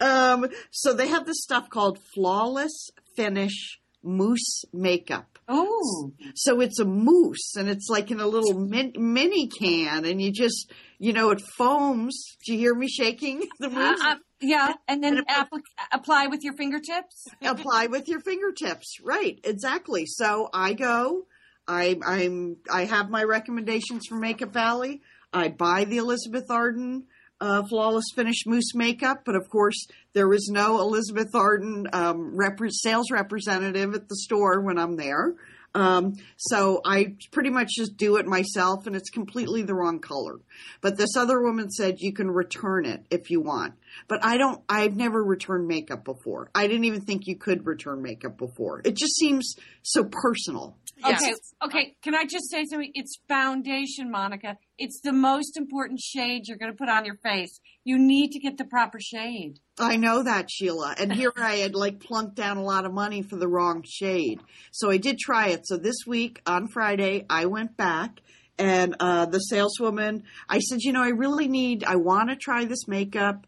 um. 0.00 0.46
So 0.70 0.92
they 0.92 1.08
have 1.08 1.26
this 1.26 1.42
stuff 1.42 1.68
called 1.70 1.98
flawless 2.14 2.90
finish 3.16 3.78
mousse 4.02 4.64
makeup. 4.72 5.38
Ooh. 5.50 6.12
So 6.34 6.60
it's 6.60 6.78
a 6.80 6.84
mousse, 6.84 7.56
and 7.56 7.68
it's 7.68 7.88
like 7.88 8.10
in 8.10 8.20
a 8.20 8.26
little 8.26 8.58
min- 8.58 8.92
mini 8.98 9.48
can, 9.48 10.04
and 10.04 10.20
you 10.22 10.32
just, 10.32 10.70
you 10.98 11.12
know, 11.12 11.30
it 11.30 11.40
foams. 11.58 12.36
Do 12.46 12.52
you 12.52 12.58
hear 12.58 12.74
me 12.74 12.88
shaking 12.88 13.42
the 13.58 13.66
Uh, 13.66 13.70
mousse? 13.70 14.00
uh, 14.04 14.14
yeah, 14.40 14.74
and 14.88 15.02
then 15.02 15.18
And 15.18 15.26
it- 15.28 15.62
apply 15.92 16.26
with 16.28 16.42
your 16.42 16.54
fingertips. 16.54 17.26
apply 17.42 17.86
with 17.86 18.08
your 18.08 18.20
fingertips. 18.20 18.96
Right, 19.02 19.38
exactly. 19.44 20.04
So 20.06 20.48
I 20.52 20.72
go, 20.74 21.26
I, 21.68 21.98
I'm, 22.04 22.56
I 22.72 22.84
have 22.86 23.10
my 23.10 23.22
recommendations 23.24 24.06
for 24.08 24.16
Makeup 24.16 24.56
Alley. 24.56 25.02
I 25.32 25.48
buy 25.48 25.84
the 25.84 25.98
Elizabeth 25.98 26.50
Arden 26.50 27.04
uh, 27.40 27.62
Flawless 27.68 28.04
Finish 28.14 28.44
Mousse 28.46 28.74
makeup, 28.74 29.22
but 29.24 29.34
of 29.34 29.48
course 29.48 29.86
there 30.12 30.28
was 30.28 30.48
no 30.50 30.80
Elizabeth 30.80 31.34
Arden 31.34 31.86
um, 31.92 32.36
rep- 32.36 32.58
sales 32.68 33.10
representative 33.10 33.94
at 33.94 34.08
the 34.08 34.16
store 34.16 34.60
when 34.60 34.76
I'm 34.78 34.96
there. 34.96 35.34
Um, 35.74 36.14
so 36.36 36.80
I 36.84 37.14
pretty 37.30 37.50
much 37.50 37.68
just 37.76 37.96
do 37.96 38.16
it 38.16 38.26
myself, 38.26 38.86
and 38.88 38.96
it's 38.96 39.08
completely 39.08 39.62
the 39.62 39.74
wrong 39.74 40.00
color. 40.00 40.40
But 40.80 40.98
this 40.98 41.16
other 41.16 41.40
woman 41.40 41.70
said 41.70 41.94
you 42.00 42.12
can 42.12 42.28
return 42.28 42.84
it 42.84 43.04
if 43.08 43.30
you 43.30 43.40
want. 43.40 43.74
But 44.08 44.24
I 44.24 44.36
don't. 44.36 44.62
I've 44.68 44.96
never 44.96 45.22
returned 45.22 45.66
makeup 45.66 46.04
before. 46.04 46.50
I 46.54 46.66
didn't 46.66 46.84
even 46.84 47.00
think 47.00 47.26
you 47.26 47.36
could 47.36 47.66
return 47.66 48.02
makeup 48.02 48.36
before. 48.38 48.82
It 48.84 48.96
just 48.96 49.16
seems 49.16 49.54
so 49.82 50.04
personal. 50.04 50.76
Yes. 50.98 51.22
Okay, 51.22 51.34
okay. 51.64 51.96
Can 52.02 52.14
I 52.14 52.24
just 52.24 52.50
say 52.50 52.64
something? 52.64 52.90
It's 52.94 53.18
foundation, 53.28 54.10
Monica. 54.10 54.58
It's 54.78 55.00
the 55.02 55.12
most 55.12 55.56
important 55.56 55.98
shade 56.00 56.42
you're 56.46 56.58
going 56.58 56.72
to 56.72 56.76
put 56.76 56.88
on 56.88 57.04
your 57.04 57.16
face. 57.16 57.58
You 57.84 57.98
need 57.98 58.32
to 58.32 58.38
get 58.38 58.58
the 58.58 58.64
proper 58.64 59.00
shade. 59.00 59.58
I 59.78 59.96
know 59.96 60.22
that, 60.22 60.50
Sheila. 60.50 60.94
And 60.98 61.12
here 61.12 61.32
I 61.36 61.56
had 61.56 61.74
like 61.74 62.00
plunked 62.00 62.36
down 62.36 62.58
a 62.58 62.62
lot 62.62 62.84
of 62.84 62.92
money 62.92 63.22
for 63.22 63.36
the 63.36 63.48
wrong 63.48 63.82
shade. 63.86 64.40
So 64.72 64.90
I 64.90 64.98
did 64.98 65.18
try 65.18 65.48
it. 65.48 65.66
So 65.66 65.78
this 65.78 66.06
week 66.06 66.42
on 66.46 66.68
Friday, 66.68 67.24
I 67.30 67.46
went 67.46 67.76
back 67.76 68.20
and 68.58 68.94
uh, 69.00 69.24
the 69.24 69.38
saleswoman, 69.38 70.24
I 70.46 70.58
said, 70.58 70.80
you 70.82 70.92
know, 70.92 71.02
I 71.02 71.08
really 71.08 71.48
need, 71.48 71.82
I 71.82 71.96
want 71.96 72.28
to 72.28 72.36
try 72.36 72.66
this 72.66 72.86
makeup. 72.86 73.46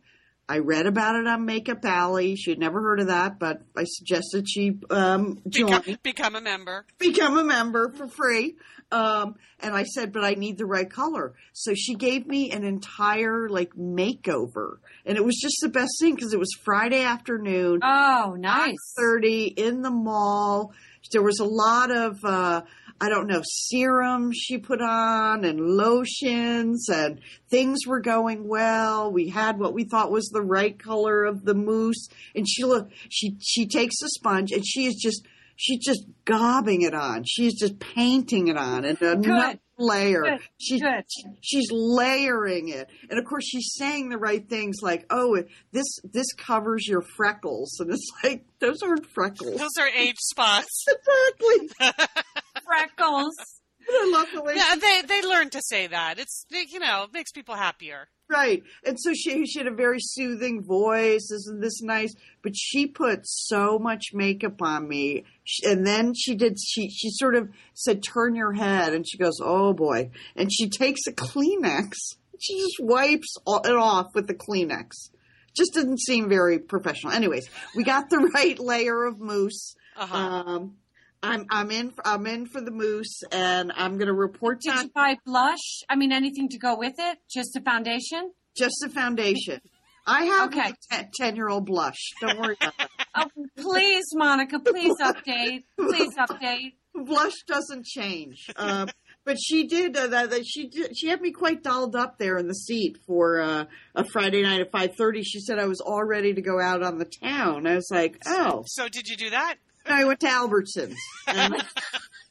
I 0.48 0.58
read 0.58 0.86
about 0.86 1.16
it 1.16 1.26
on 1.26 1.46
Makeup 1.46 1.84
Alley. 1.84 2.36
She 2.36 2.50
had 2.50 2.58
never 2.58 2.82
heard 2.82 3.00
of 3.00 3.06
that, 3.06 3.38
but 3.38 3.62
I 3.76 3.84
suggested 3.84 4.48
she 4.48 4.78
um, 4.90 5.40
join. 5.48 5.68
Become, 5.80 5.98
become 6.02 6.34
a 6.36 6.40
member. 6.40 6.84
become 6.98 7.38
a 7.38 7.44
member 7.44 7.92
for 7.92 8.08
free. 8.08 8.56
Um, 8.90 9.36
and 9.60 9.74
I 9.74 9.84
said, 9.84 10.12
but 10.12 10.22
I 10.24 10.34
need 10.34 10.58
the 10.58 10.66
right 10.66 10.90
color. 10.90 11.32
So 11.54 11.72
she 11.74 11.94
gave 11.94 12.26
me 12.26 12.50
an 12.50 12.64
entire 12.64 13.48
like 13.48 13.72
makeover, 13.74 14.78
and 15.06 15.16
it 15.16 15.24
was 15.24 15.38
just 15.40 15.56
the 15.62 15.68
best 15.70 15.92
thing 16.00 16.14
because 16.14 16.34
it 16.34 16.38
was 16.38 16.50
Friday 16.62 17.02
afternoon, 17.02 17.80
Oh, 17.82 18.36
nice. 18.38 18.76
thirty 18.98 19.44
in 19.46 19.80
the 19.80 19.90
mall. 19.90 20.72
There 21.10 21.22
was 21.22 21.40
a 21.40 21.44
lot 21.44 21.90
of 21.90 22.18
uh, 22.24 22.62
I 23.02 23.08
don't 23.08 23.26
know 23.26 23.42
serum 23.44 24.30
she 24.32 24.58
put 24.58 24.80
on 24.80 25.44
and 25.44 25.58
lotions, 25.60 26.88
and 26.88 27.18
things 27.50 27.80
were 27.84 27.98
going 27.98 28.46
well. 28.46 29.10
We 29.10 29.28
had 29.28 29.58
what 29.58 29.74
we 29.74 29.82
thought 29.82 30.12
was 30.12 30.28
the 30.28 30.40
right 30.40 30.78
color 30.78 31.24
of 31.24 31.44
the 31.44 31.54
mousse, 31.54 32.06
and 32.36 32.48
she 32.48 32.62
look 32.62 32.90
she 33.08 33.36
she 33.40 33.66
takes 33.66 33.96
a 34.04 34.08
sponge 34.08 34.52
and 34.52 34.64
she 34.64 34.86
is 34.86 34.94
just 34.94 35.26
she's 35.56 35.84
just 35.84 36.06
gobbing 36.24 36.82
it 36.82 36.94
on. 36.94 37.24
She's 37.24 37.58
just 37.58 37.80
painting 37.80 38.46
it 38.46 38.56
on 38.56 38.84
and 38.84 39.02
another 39.02 39.58
layer. 39.78 40.22
Good. 40.22 40.40
She's 40.58 40.80
Good. 40.80 41.04
she's 41.40 41.66
layering 41.72 42.68
it, 42.68 42.88
and 43.10 43.18
of 43.18 43.24
course 43.24 43.44
she's 43.44 43.72
saying 43.76 44.10
the 44.10 44.18
right 44.18 44.48
things 44.48 44.76
like, 44.80 45.06
"Oh, 45.10 45.42
this 45.72 45.98
this 46.04 46.32
covers 46.34 46.86
your 46.86 47.02
freckles," 47.02 47.78
and 47.80 47.90
it's 47.90 48.08
like 48.22 48.44
those 48.60 48.82
aren't 48.82 49.06
freckles. 49.06 49.58
Those 49.58 49.76
are 49.80 49.88
age 49.88 50.18
spots. 50.18 50.84
exactly. 51.80 52.22
Freckles. 52.72 53.34
I 53.90 54.10
love 54.12 54.28
the 54.32 54.42
way 54.42 54.54
Yeah, 54.56 54.74
she 54.74 54.80
they 54.80 55.02
they 55.08 55.22
learn 55.22 55.50
to 55.50 55.60
say 55.62 55.88
that. 55.88 56.18
It's 56.18 56.46
you 56.50 56.78
know 56.78 57.02
it 57.04 57.12
makes 57.12 57.32
people 57.32 57.56
happier. 57.56 58.08
Right. 58.30 58.62
And 58.86 58.96
so 58.98 59.12
she 59.12 59.44
she 59.44 59.58
had 59.58 59.66
a 59.66 59.74
very 59.74 59.98
soothing 60.00 60.62
voice. 60.62 61.30
Isn't 61.32 61.60
this 61.60 61.82
nice? 61.82 62.14
But 62.42 62.52
she 62.56 62.86
put 62.86 63.20
so 63.26 63.78
much 63.78 64.10
makeup 64.14 64.62
on 64.62 64.88
me. 64.88 65.24
Sh- 65.44 65.64
And 65.66 65.84
then 65.86 66.14
she 66.14 66.34
did, 66.36 66.58
she, 66.58 66.88
she 66.88 67.10
sort 67.10 67.34
of 67.34 67.50
said, 67.74 68.02
turn 68.02 68.34
your 68.34 68.52
head. 68.52 68.94
And 68.94 69.06
she 69.06 69.18
goes, 69.18 69.38
oh 69.42 69.74
boy. 69.74 70.10
And 70.36 70.50
she 70.50 70.68
takes 70.70 71.00
a 71.08 71.12
Kleenex. 71.12 71.92
She 72.38 72.58
just 72.58 72.76
wipes 72.80 73.34
it 73.64 73.74
off 73.74 74.14
with 74.14 74.28
the 74.28 74.34
Kleenex. 74.34 75.10
Just 75.54 75.74
didn't 75.74 76.00
seem 76.00 76.28
very 76.28 76.58
professional. 76.58 77.12
Anyways, 77.12 77.50
we 77.76 77.82
got 77.84 78.08
the 78.08 78.18
right 78.34 78.58
layer 78.58 79.04
of 79.04 79.18
mousse. 79.20 79.74
Uh-huh. 79.96 80.16
Um, 80.16 80.76
I'm, 81.22 81.46
I'm 81.50 81.70
in, 81.70 81.92
I'm 82.04 82.26
in 82.26 82.46
for 82.46 82.60
the 82.60 82.70
mousse 82.72 83.22
and 83.30 83.72
I'm 83.76 83.96
going 83.98 84.08
to 84.08 84.14
report 84.14 84.60
Did 84.60 84.72
to 84.74 84.82
you 84.84 84.90
buy 84.94 85.16
blush? 85.24 85.80
I 85.88 85.96
mean, 85.96 86.12
anything 86.12 86.48
to 86.50 86.58
go 86.58 86.76
with 86.76 86.94
it? 86.98 87.18
Just 87.32 87.56
a 87.56 87.60
foundation? 87.60 88.32
just 88.56 88.74
the 88.82 88.88
foundation. 88.90 89.60
I 90.06 90.24
have 90.24 90.48
Okay. 90.52 90.72
a 90.90 91.04
10 91.18 91.36
year 91.36 91.48
old 91.48 91.64
blush. 91.64 91.96
Don't 92.20 92.38
worry 92.38 92.56
about 92.60 92.74
that. 92.78 92.88
Oh, 93.14 93.26
please, 93.58 94.06
Monica, 94.14 94.58
please 94.58 94.94
update. 95.02 95.64
Please 95.78 96.14
update. 96.16 96.72
blush 96.94 97.34
doesn't 97.46 97.84
change. 97.84 98.48
Um, 98.56 98.88
but 99.26 99.36
she 99.38 99.66
did 99.66 99.94
uh, 99.96 100.06
that. 100.06 100.30
that 100.30 100.46
She 100.46 100.66
did, 100.68 100.96
she 100.96 101.08
had 101.08 101.20
me 101.20 101.30
quite 101.30 101.62
dolled 101.62 101.94
up 101.94 102.16
there 102.18 102.38
in 102.38 102.48
the 102.48 102.54
seat 102.54 102.96
for 103.06 103.38
uh, 103.40 103.64
a 103.94 104.04
Friday 104.04 104.42
night 104.42 104.62
at 104.62 104.72
five 104.72 104.96
thirty. 104.96 105.22
She 105.22 105.40
said 105.40 105.58
I 105.58 105.66
was 105.66 105.80
all 105.82 106.02
ready 106.02 106.32
to 106.32 106.40
go 106.40 106.58
out 106.58 106.82
on 106.82 106.96
the 106.96 107.04
town. 107.04 107.66
I 107.66 107.74
was 107.74 107.88
like, 107.90 108.16
oh. 108.24 108.64
So 108.66 108.88
did 108.88 109.06
you 109.08 109.16
do 109.18 109.28
that? 109.28 109.56
And 109.86 109.94
I 109.94 110.04
went 110.04 110.20
to 110.20 110.26
Albertsons. 110.26 110.94
And 111.26 111.54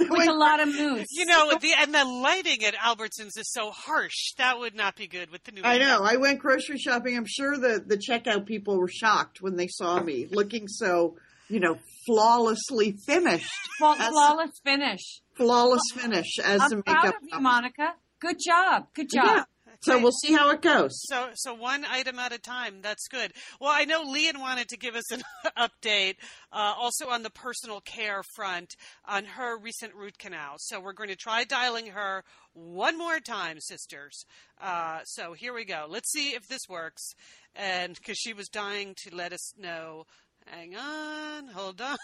With 0.00 0.28
a 0.28 0.32
lot 0.32 0.60
of 0.60 0.68
mousse. 0.68 1.06
You 1.10 1.26
know, 1.26 1.50
the 1.60 1.72
and 1.76 1.92
the 1.92 2.04
lighting 2.04 2.64
at 2.64 2.74
Albertsons 2.74 3.36
is 3.36 3.50
so 3.52 3.70
harsh. 3.72 4.32
That 4.38 4.58
would 4.60 4.76
not 4.76 4.94
be 4.94 5.08
good 5.08 5.30
with 5.30 5.42
the 5.42 5.50
new. 5.52 5.62
I 5.64 5.78
makeup. 5.78 6.00
know. 6.00 6.06
I 6.06 6.16
went 6.16 6.38
grocery 6.38 6.78
shopping. 6.78 7.16
I'm 7.16 7.26
sure 7.26 7.58
the 7.58 7.82
the 7.84 7.96
checkout 7.96 8.46
people 8.46 8.78
were 8.78 8.88
shocked 8.88 9.38
when 9.42 9.56
they 9.56 9.66
saw 9.66 10.00
me 10.00 10.28
looking 10.30 10.68
so, 10.68 11.16
you 11.48 11.58
know, 11.58 11.78
flawlessly 12.06 12.92
finished, 12.92 13.50
Flaw- 13.78 13.94
That's- 13.94 14.10
flawless 14.12 14.60
finish. 14.64 15.20
flawless 15.36 15.82
finish 15.94 16.38
as 16.44 16.60
I'm 16.62 16.70
the 16.70 16.82
proud 16.84 17.04
makeup. 17.04 17.14
of 17.20 17.28
you, 17.32 17.40
Monica. 17.40 17.94
Good 18.20 18.36
job. 18.46 18.86
Good 18.94 19.10
job. 19.12 19.24
Yeah. 19.26 19.44
So 19.82 20.00
we'll 20.00 20.12
see 20.12 20.32
how 20.32 20.50
it 20.50 20.60
goes. 20.60 20.90
So, 21.04 21.28
so 21.34 21.54
one 21.54 21.84
item 21.88 22.18
at 22.18 22.32
a 22.32 22.38
time. 22.38 22.80
That's 22.82 23.06
good. 23.08 23.32
Well, 23.60 23.70
I 23.72 23.84
know 23.84 24.02
Lian 24.02 24.40
wanted 24.40 24.68
to 24.70 24.76
give 24.76 24.96
us 24.96 25.12
an 25.12 25.22
update, 25.56 26.16
uh, 26.52 26.74
also 26.76 27.08
on 27.08 27.22
the 27.22 27.30
personal 27.30 27.80
care 27.80 28.22
front 28.34 28.74
on 29.04 29.24
her 29.24 29.56
recent 29.56 29.94
root 29.94 30.18
canal. 30.18 30.54
So 30.58 30.80
we're 30.80 30.94
going 30.94 31.10
to 31.10 31.16
try 31.16 31.44
dialing 31.44 31.86
her 31.88 32.24
one 32.54 32.98
more 32.98 33.20
time, 33.20 33.60
sisters. 33.60 34.24
Uh, 34.60 35.00
so 35.04 35.32
here 35.32 35.54
we 35.54 35.64
go. 35.64 35.86
Let's 35.88 36.10
see 36.10 36.30
if 36.30 36.48
this 36.48 36.62
works. 36.68 37.12
And 37.54 37.94
because 37.94 38.18
she 38.18 38.32
was 38.32 38.48
dying 38.48 38.94
to 39.04 39.14
let 39.14 39.32
us 39.32 39.52
know. 39.56 40.06
Hang 40.46 40.74
on, 40.74 41.48
hold 41.48 41.80
on. 41.80 41.98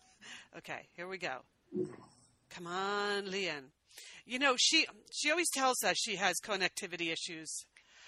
okay, 0.58 0.88
here 0.96 1.06
we 1.06 1.18
go. 1.18 1.38
Come 2.50 2.66
on, 2.66 3.30
Lian. 3.30 3.70
You 4.30 4.38
know, 4.38 4.54
she 4.56 4.86
she 5.12 5.28
always 5.32 5.50
tells 5.50 5.82
us 5.82 5.96
she 5.98 6.14
has 6.14 6.36
connectivity 6.38 7.12
issues. 7.12 7.66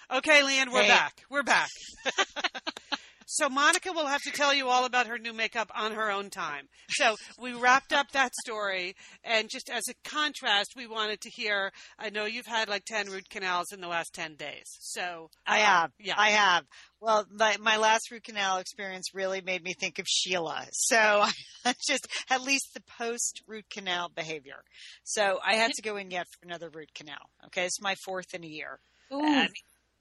Okay, 0.09 0.41
Lian, 0.41 0.71
we're 0.71 0.83
Hey. 0.83 0.87
back. 0.87 1.25
We're 1.29 1.43
back. 1.43 1.67
so 3.27 3.49
Monica 3.49 3.91
will 3.91 4.07
have 4.07 4.21
to 4.21 4.31
tell 4.31 4.53
you 4.53 4.67
all 4.67 4.85
about 4.85 5.07
her 5.07 5.17
new 5.17 5.33
makeup 5.33 5.71
on 5.75 5.93
her 5.93 6.11
own 6.11 6.29
time. 6.29 6.67
So 6.89 7.15
we 7.39 7.53
wrapped 7.53 7.93
up 7.93 8.11
that 8.11 8.33
story, 8.45 8.95
and 9.23 9.49
just 9.49 9.69
as 9.69 9.83
a 9.89 10.09
contrast, 10.09 10.73
we 10.75 10.87
wanted 10.87 11.21
to 11.21 11.29
hear. 11.29 11.71
I 11.97 12.09
know 12.09 12.25
you've 12.25 12.45
had 12.45 12.69
like 12.69 12.85
ten 12.85 13.09
root 13.09 13.29
canals 13.29 13.71
in 13.71 13.81
the 13.81 13.87
last 13.87 14.13
ten 14.13 14.35
days. 14.35 14.65
So 14.79 15.29
I 15.45 15.61
uh, 15.61 15.65
have. 15.65 15.91
yeah. 15.99 16.15
I 16.17 16.29
have. 16.29 16.65
Well, 16.99 17.25
my, 17.29 17.57
my 17.59 17.75
last 17.77 18.09
root 18.11 18.23
canal 18.23 18.59
experience 18.59 19.13
really 19.13 19.41
made 19.41 19.61
me 19.61 19.73
think 19.73 19.99
of 19.99 20.05
Sheila. 20.07 20.65
So 20.71 20.97
I 21.65 21.73
just 21.85 22.07
at 22.29 22.41
least 22.41 22.73
the 22.73 22.81
post 22.97 23.41
root 23.47 23.65
canal 23.69 24.09
behavior. 24.13 24.63
So 25.03 25.39
I 25.45 25.55
had 25.55 25.71
to 25.73 25.81
go 25.81 25.97
in 25.97 26.11
yet 26.11 26.27
for 26.31 26.45
another 26.45 26.69
root 26.69 26.93
canal. 26.95 27.29
Okay, 27.47 27.65
it's 27.65 27.81
my 27.81 27.95
fourth 28.05 28.33
in 28.33 28.43
a 28.43 28.47
year. 28.47 28.79
Ooh. 29.11 29.47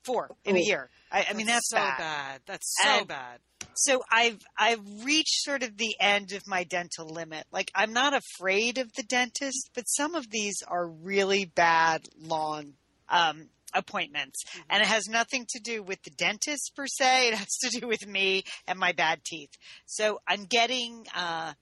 Four 0.05 0.31
in 0.45 0.57
a 0.57 0.61
year. 0.61 0.91
I, 1.11 1.27
I 1.31 1.33
mean 1.35 1.47
that's, 1.47 1.69
so 1.69 1.77
bad. 1.77 2.41
That's 2.47 2.77
so 2.83 2.89
And- 2.99 3.09
bad. 3.09 3.39
So 3.75 4.03
I've 4.11 4.39
I've 4.59 4.81
reached 5.05 5.45
sort 5.45 5.63
of 5.63 5.77
the 5.79 5.95
end 5.99 6.33
of 6.33 6.43
my 6.47 6.65
dental 6.65 7.07
limit. 7.09 7.47
Like 7.53 7.71
I'm 7.75 7.93
not 7.93 8.13
afraid 8.13 8.77
of 8.79 8.93
the 8.97 9.03
dentist, 9.05 9.71
but 9.75 9.85
some 9.85 10.15
of 10.15 10.29
these 10.31 10.57
are 10.67 10.87
really 10.87 11.47
bad 11.47 12.03
long 12.21 12.75
um, 13.09 13.49
appointments, 13.73 14.43
and 14.69 14.83
it 14.83 14.89
has 14.89 15.07
nothing 15.09 15.47
to 15.51 15.61
do 15.61 15.83
with 15.83 16.03
the 16.03 16.11
dentist 16.11 16.73
per 16.77 16.87
se. 16.87 17.29
It 17.33 17.35
has 17.35 17.57
to 17.63 17.81
do 17.81 17.87
with 17.89 18.07
me 18.07 18.43
and 18.67 18.79
my 18.79 18.93
bad 18.93 19.25
teeth. 19.25 19.53
So 19.87 20.21
I'm 20.29 20.45
getting 20.45 21.07
uh, 21.17 21.53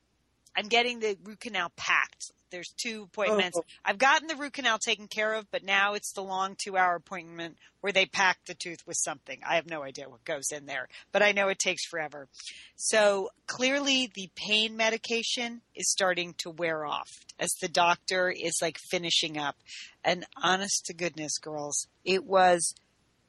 I'm 0.57 0.67
getting 0.69 0.99
the 1.01 1.17
root 1.23 1.41
canal 1.41 1.71
packed. 1.77 2.33
There's 2.51 2.73
two 2.77 3.05
appointments. 3.05 3.59
Oh. 3.59 3.65
I've 3.85 3.99
gotten 3.99 4.29
the 4.29 4.37
root 4.37 4.53
canal 4.53 4.79
taken 4.79 5.09
care 5.09 5.35
of, 5.35 5.51
but 5.51 5.65
now 5.65 5.95
it's 5.95 6.13
the 6.13 6.23
long 6.23 6.57
two 6.57 6.77
hour 6.77 6.97
appointment 6.97 7.57
where 7.81 7.93
they 7.93 8.07
pack 8.07 8.39
the 8.47 8.55
tooth 8.55 8.87
with 8.87 8.97
something. 8.99 9.41
I 9.49 9.57
have 9.57 9.69
no 9.69 9.83
idea 9.83 10.09
what 10.09 10.25
goes 10.25 10.51
in 10.53 10.67
there, 10.67 10.89
but 11.13 11.23
I 11.23 11.33
know 11.33 11.49
it 11.49 11.59
takes 11.59 11.87
forever. 11.87 12.29
So 12.77 13.31
clearly 13.47 14.11
the 14.15 14.31
pain 14.37 14.77
medication 14.77 15.63
is 15.75 15.91
starting 15.91 16.35
to 16.39 16.51
wear 16.51 16.85
off 16.85 17.09
as 17.39 17.51
the 17.61 17.69
doctor 17.69 18.31
is 18.31 18.59
like 18.61 18.79
finishing 18.91 19.39
up. 19.39 19.57
And 20.05 20.27
honest 20.43 20.87
to 20.87 20.95
goodness, 20.95 21.39
girls, 21.39 21.87
it 22.05 22.25
was 22.25 22.75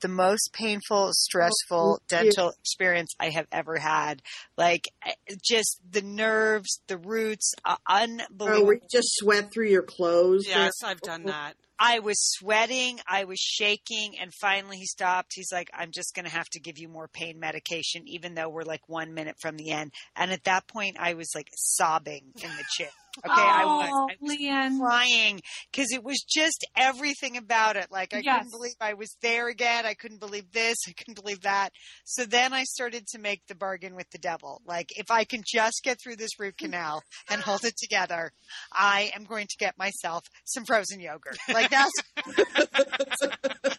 the 0.01 0.07
most 0.07 0.51
painful, 0.53 1.11
stressful 1.13 1.99
Oh, 1.99 2.03
dear. 2.07 2.23
dental 2.23 2.49
experience 2.59 3.13
I 3.19 3.29
have 3.29 3.47
ever 3.51 3.77
had. 3.77 4.21
Like 4.57 4.89
eh, 5.05 5.13
just 5.41 5.79
the 5.89 6.01
nerves, 6.01 6.81
the 6.87 6.97
roots, 6.97 7.53
uh, 7.65 7.77
Oh, 7.87 7.95
unbelievable. 8.03 8.65
where 8.65 8.73
you 8.75 8.81
just 8.91 9.15
sweat 9.15 9.51
through 9.53 9.67
your 9.67 9.83
clothes. 9.83 10.45
Yes, 10.47 10.73
I've 10.83 11.01
done 11.01 11.23
that. 11.25 11.55
I 11.83 11.97
was 11.99 12.17
sweating, 12.21 12.99
I 13.07 13.23
was 13.23 13.39
shaking, 13.39 14.13
and 14.21 14.31
finally 14.39 14.77
he 14.77 14.85
stopped. 14.85 15.31
He's 15.33 15.51
like, 15.51 15.71
I'm 15.73 15.89
just 15.91 16.13
going 16.13 16.25
to 16.25 16.31
have 16.31 16.47
to 16.49 16.59
give 16.59 16.77
you 16.77 16.87
more 16.87 17.07
pain 17.07 17.39
medication, 17.39 18.03
even 18.05 18.35
though 18.35 18.49
we're 18.49 18.61
like 18.61 18.81
one 18.87 19.15
minute 19.15 19.35
from 19.41 19.57
the 19.57 19.71
end. 19.71 19.91
And 20.15 20.31
at 20.31 20.43
that 20.43 20.67
point, 20.67 20.97
I 20.99 21.15
was 21.15 21.31
like 21.33 21.49
sobbing 21.55 22.33
in 22.35 22.49
the 22.51 22.63
chair. 22.77 22.89
Okay, 23.25 23.41
I 23.41 23.65
was. 23.65 23.89
oh, 23.93 24.07
I 24.09 24.15
was 24.21 24.37
Lian. 24.39 24.79
crying 24.79 25.41
because 25.71 25.91
it 25.91 26.01
was 26.01 26.21
just 26.21 26.65
everything 26.77 27.35
about 27.35 27.75
it. 27.75 27.87
Like 27.91 28.13
I 28.13 28.21
Yes. 28.23 28.37
couldn't 28.37 28.51
believe 28.51 28.75
I 28.79 28.93
was 28.93 29.17
there 29.21 29.49
again. 29.49 29.85
I 29.85 29.95
couldn't 29.95 30.21
believe 30.21 30.49
this. 30.53 30.77
I 30.87 30.93
couldn't 30.93 31.21
believe 31.21 31.41
that. 31.41 31.73
So 32.05 32.23
then 32.23 32.53
I 32.53 32.63
started 32.63 33.05
to 33.07 33.19
make 33.19 33.41
the 33.47 33.55
bargain 33.55 33.95
with 33.95 34.09
the 34.11 34.17
devil. 34.17 34.61
Like 34.65 34.87
if 34.95 35.11
I 35.11 35.25
can 35.25 35.43
just 35.45 35.81
get 35.83 35.97
through 36.01 36.15
this 36.15 36.39
root 36.39 36.57
canal 36.57 37.03
and 37.29 37.41
hold 37.41 37.65
it 37.65 37.75
together, 37.77 38.31
I 38.71 39.11
am 39.13 39.25
going 39.25 39.47
to 39.47 39.57
get 39.59 39.77
myself 39.77 40.23
some 40.45 40.63
frozen 40.63 41.01
yogurt. 41.01 41.37
Like 41.53 41.70
that's 41.71 41.91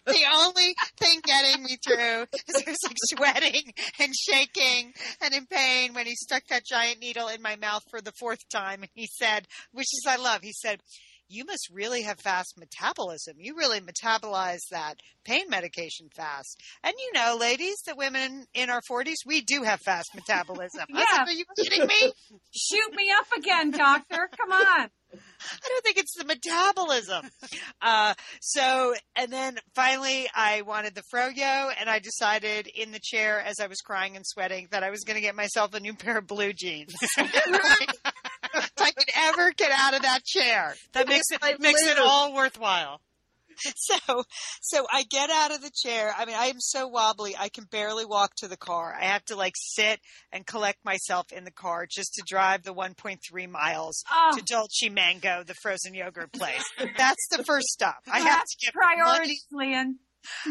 the 0.07 0.25
only 0.35 0.75
thing 0.99 1.21
getting 1.25 1.63
me 1.63 1.77
through 1.85 2.23
is 2.49 2.63
I 2.67 2.71
was 2.71 2.79
like 2.85 2.97
sweating 2.99 3.73
and 4.01 4.13
shaking 4.15 4.93
and 5.23 5.35
in 5.35 5.47
pain 5.47 5.95
when 5.95 6.07
he 6.07 6.15
stuck 6.15 6.43
that 6.49 6.65
giant 6.67 7.01
needle 7.01 7.29
in 7.29 7.43
my 7.43 7.57
mouth 7.57 7.85
for 7.91 8.01
the 8.01 8.13
fourth 8.13 8.49
time. 8.49 8.81
And 8.83 8.91
he 8.95 9.07
said, 9.07 9.47
which 9.73 9.87
is 9.93 10.05
I 10.09 10.17
love, 10.17 10.43
he 10.43 10.53
said, 10.53 10.81
you 11.29 11.45
must 11.45 11.69
really 11.73 12.03
have 12.03 12.19
fast 12.21 12.59
metabolism. 12.59 13.37
You 13.39 13.57
really 13.57 13.81
metabolize 13.81 14.61
that 14.71 14.97
pain 15.25 15.49
medication 15.49 16.09
fast. 16.15 16.61
And 16.83 16.95
you 16.99 17.13
know, 17.15 17.37
ladies, 17.41 17.77
that 17.87 17.97
women 17.97 18.45
in 18.55 18.71
our 18.71 18.81
40s, 18.91 19.27
we 19.27 19.41
do 19.41 19.63
have 19.63 19.81
fast 19.81 20.11
metabolism. 20.15 20.85
Yeah. 20.89 21.05
like, 21.19 21.29
Are 21.29 21.33
you 21.33 21.45
kidding 21.57 21.87
me? 21.87 22.13
Shoot 22.55 22.95
me 22.95 23.11
up 23.19 23.27
again, 23.39 23.71
doctor. 23.71 24.29
Come 24.37 24.53
on. 24.53 24.89
I 25.15 25.69
don't 25.69 25.85
think 25.85 25.99
it's 25.99 26.17
the 26.17 26.25
metabolism. 26.25 27.29
Uh, 27.83 28.15
so, 28.41 28.95
and 29.15 29.31
then 29.31 29.59
finally 29.75 30.27
I 30.35 30.63
wanted 30.63 30.95
the 30.95 31.03
Froyo 31.13 31.71
and 31.79 31.91
I 31.91 31.99
decided 31.99 32.67
in 32.67 32.93
the 32.93 33.01
chair 33.03 33.39
as 33.41 33.61
I 33.61 33.67
was 33.67 33.81
crying 33.81 34.17
and 34.17 34.25
sweating 34.27 34.69
that 34.71 34.83
I 34.83 34.91
was 34.91 35.05
going 35.05 35.17
to 35.17 35.21
get 35.21 35.35
myself 35.35 35.75
a 35.75 35.81
new 35.81 35.95
pair 35.95 36.17
of 36.17 36.27
blue 36.27 36.53
jeans. 36.55 36.95
if 38.55 38.73
I 38.79 38.91
could 38.91 39.09
ever 39.17 39.53
get 39.53 39.71
out 39.73 39.95
of 39.95 40.03
that 40.03 40.25
chair. 40.25 40.75
That 40.93 41.09
makes 41.09 41.31
it 41.31 41.41
I 41.43 41.57
makes 41.59 41.83
it 41.83 41.99
all 41.99 42.35
worthwhile. 42.35 43.01
So, 43.77 44.25
so 44.63 44.87
I 44.91 45.03
get 45.05 45.29
out 45.31 45.55
of 45.55 45.61
the 45.61 45.71
chair. 45.71 46.13
I 46.17 46.25
mean, 46.25 46.35
I 46.35 46.47
am 46.47 46.59
so 46.59 46.89
wobbly. 46.89 47.37
I 47.39 47.49
can 47.51 47.65
barely 47.65 48.05
walk 48.05 48.35
to 48.39 48.49
the 48.49 48.57
car. 48.57 48.97
I 48.99 49.05
have 49.05 49.25
to 49.27 49.37
like 49.37 49.53
sit 49.57 50.01
and 50.33 50.47
collect 50.47 50.85
myself 50.85 51.31
in 51.33 51.45
the 51.45 51.51
car 51.51 51.87
just 51.89 52.15
to 52.15 52.23
drive 52.27 52.63
the 52.63 52.75
1.3 52.75 53.19
miles 53.51 54.03
Oh, 54.11 54.31
to 54.37 54.43
Dolce 54.43 54.89
Mango, 54.89 55.45
the 55.45 55.55
frozen 55.55 55.93
yogurt 55.95 56.33
place. 56.33 56.65
That's 56.97 57.29
the 57.31 57.45
first 57.45 57.67
stop. 57.69 57.99
I 58.11 58.21
have 58.21 58.41
to 58.41 58.57
get 58.65 58.75
money 58.75 58.97
priorities, 59.03 59.47
Lian. 59.53 59.97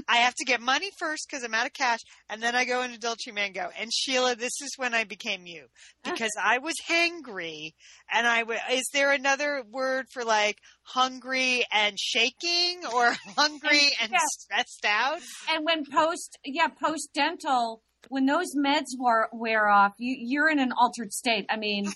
I 0.08 0.18
have 0.18 0.36
to 0.36 0.46
get 0.46 0.62
money 0.62 0.90
first 1.00 1.28
because 1.30 1.44
I'm 1.44 1.54
out 1.54 1.66
of 1.66 1.74
cash, 1.74 2.00
and 2.30 2.42
then 2.42 2.56
I 2.56 2.66
go 2.66 2.82
into 2.84 2.98
Dolce 3.00 3.32
Mango. 3.32 3.70
And 3.80 3.92
Sheila, 3.94 4.36
this 4.36 4.54
is 4.62 4.72
when 4.78 4.94
I 4.94 5.04
became 5.04 5.46
you 5.46 5.66
because 6.04 6.32
I 6.42 6.58
was 6.60 6.76
hangry, 6.90 7.72
and 8.12 8.28
I 8.28 8.40
w- 8.40 8.60
is 8.72 8.90
there 8.94 9.12
another 9.12 9.64
word 9.70 10.06
for 10.12 10.24
like 10.24 10.58
hungry 10.84 11.64
and 11.72 11.98
shaking, 12.00 12.82
or 12.94 13.14
hungry 13.38 13.90
and 14.02 14.12
Yes. 14.12 14.22
stressed 14.40 14.86
out? 14.86 15.22
And 15.50 15.66
when 15.66 15.86
post, 15.86 16.38
yeah, 16.46 16.68
post 16.68 17.10
dental, 17.14 17.82
when 18.10 18.26
those 18.26 18.56
meds 18.56 18.88
wear, 18.98 19.30
wear 19.32 19.68
off, 19.70 19.94
you, 19.98 20.16
you're 20.20 20.50
in 20.50 20.60
an 20.60 20.72
altered 20.78 21.14
state. 21.14 21.46
I 21.50 21.58
mean, 21.58 21.92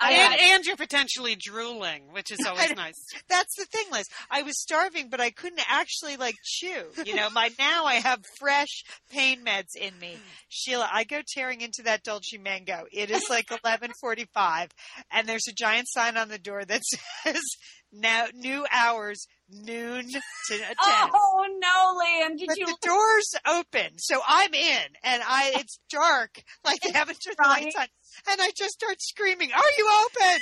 and, 0.00 0.40
and 0.40 0.64
you're 0.64 0.76
potentially 0.76 1.36
drooling, 1.36 2.12
which 2.12 2.30
is 2.30 2.40
always 2.46 2.74
nice. 2.74 2.96
That's 3.28 3.54
the 3.56 3.64
thing, 3.66 3.86
Liz. 3.92 4.06
I 4.30 4.42
was 4.42 4.60
starving, 4.60 5.08
but 5.10 5.20
I 5.20 5.30
couldn't 5.30 5.62
actually 5.68 6.16
like 6.16 6.36
chew. 6.42 6.84
You 7.04 7.14
know, 7.14 7.30
my 7.30 7.50
now 7.58 7.84
I 7.84 7.94
have 7.94 8.20
fresh 8.38 8.84
pain 9.10 9.44
meds 9.44 9.76
in 9.78 9.98
me. 9.98 10.12
Hmm. 10.12 10.20
Sheila, 10.48 10.88
I 10.92 11.04
go 11.04 11.20
tearing 11.26 11.60
into 11.60 11.82
that 11.84 12.02
Dolce 12.02 12.38
Mango. 12.38 12.84
It 12.92 13.10
is 13.10 13.24
like 13.30 13.50
eleven 13.64 13.92
forty-five, 14.00 14.70
and 15.10 15.28
there's 15.28 15.48
a 15.48 15.54
giant 15.54 15.88
sign 15.88 16.16
on 16.16 16.28
the 16.28 16.38
door 16.38 16.64
that 16.64 16.82
says 17.24 17.42
"Now 17.92 18.26
new 18.34 18.66
hours, 18.70 19.26
noon 19.48 20.08
to 20.10 20.20
oh, 20.50 20.58
ten." 20.58 21.10
oh 21.14 21.46
no, 21.58 21.98
Lian, 21.98 22.36
did 22.36 22.48
But 22.48 22.58
you? 22.58 22.66
the 22.66 22.76
doors 22.86 23.34
open, 23.46 23.98
so 23.98 24.20
I'm 24.26 24.52
in, 24.54 24.86
and 25.02 25.22
I 25.26 25.52
it's 25.56 25.78
dark, 25.90 26.42
like 26.64 26.80
they 26.80 26.92
haven't 26.92 27.18
turned 27.24 27.36
the 27.38 27.48
lights 27.48 27.76
on, 27.76 27.86
and 28.30 28.40
I 28.40 28.50
just 28.56 28.74
start 28.74 28.96
screaming, 29.00 29.52
"Are 29.52 29.72
you 29.78 30.06
open? 30.06 30.40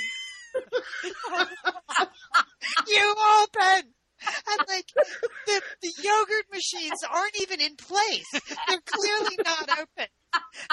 you 2.87 3.15
open!" 3.43 3.93
And 4.49 4.67
like 4.67 4.87
the 5.45 5.61
the 5.83 5.93
yogurt 6.01 6.45
machines 6.51 6.99
aren't 7.09 7.39
even 7.39 7.61
in 7.61 7.75
place; 7.75 8.25
they're 8.67 8.81
clearly 8.85 9.37
not 9.45 9.69
open. 9.79 10.07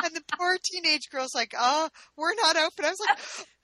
And 0.02 0.14
the 0.16 0.22
poor 0.36 0.58
teenage 0.64 1.08
girl's 1.10 1.34
like, 1.34 1.54
"Oh, 1.56 1.88
we're 2.16 2.34
not 2.34 2.56
open." 2.56 2.84
I 2.84 2.90
was 2.90 3.00
like, 3.06 3.18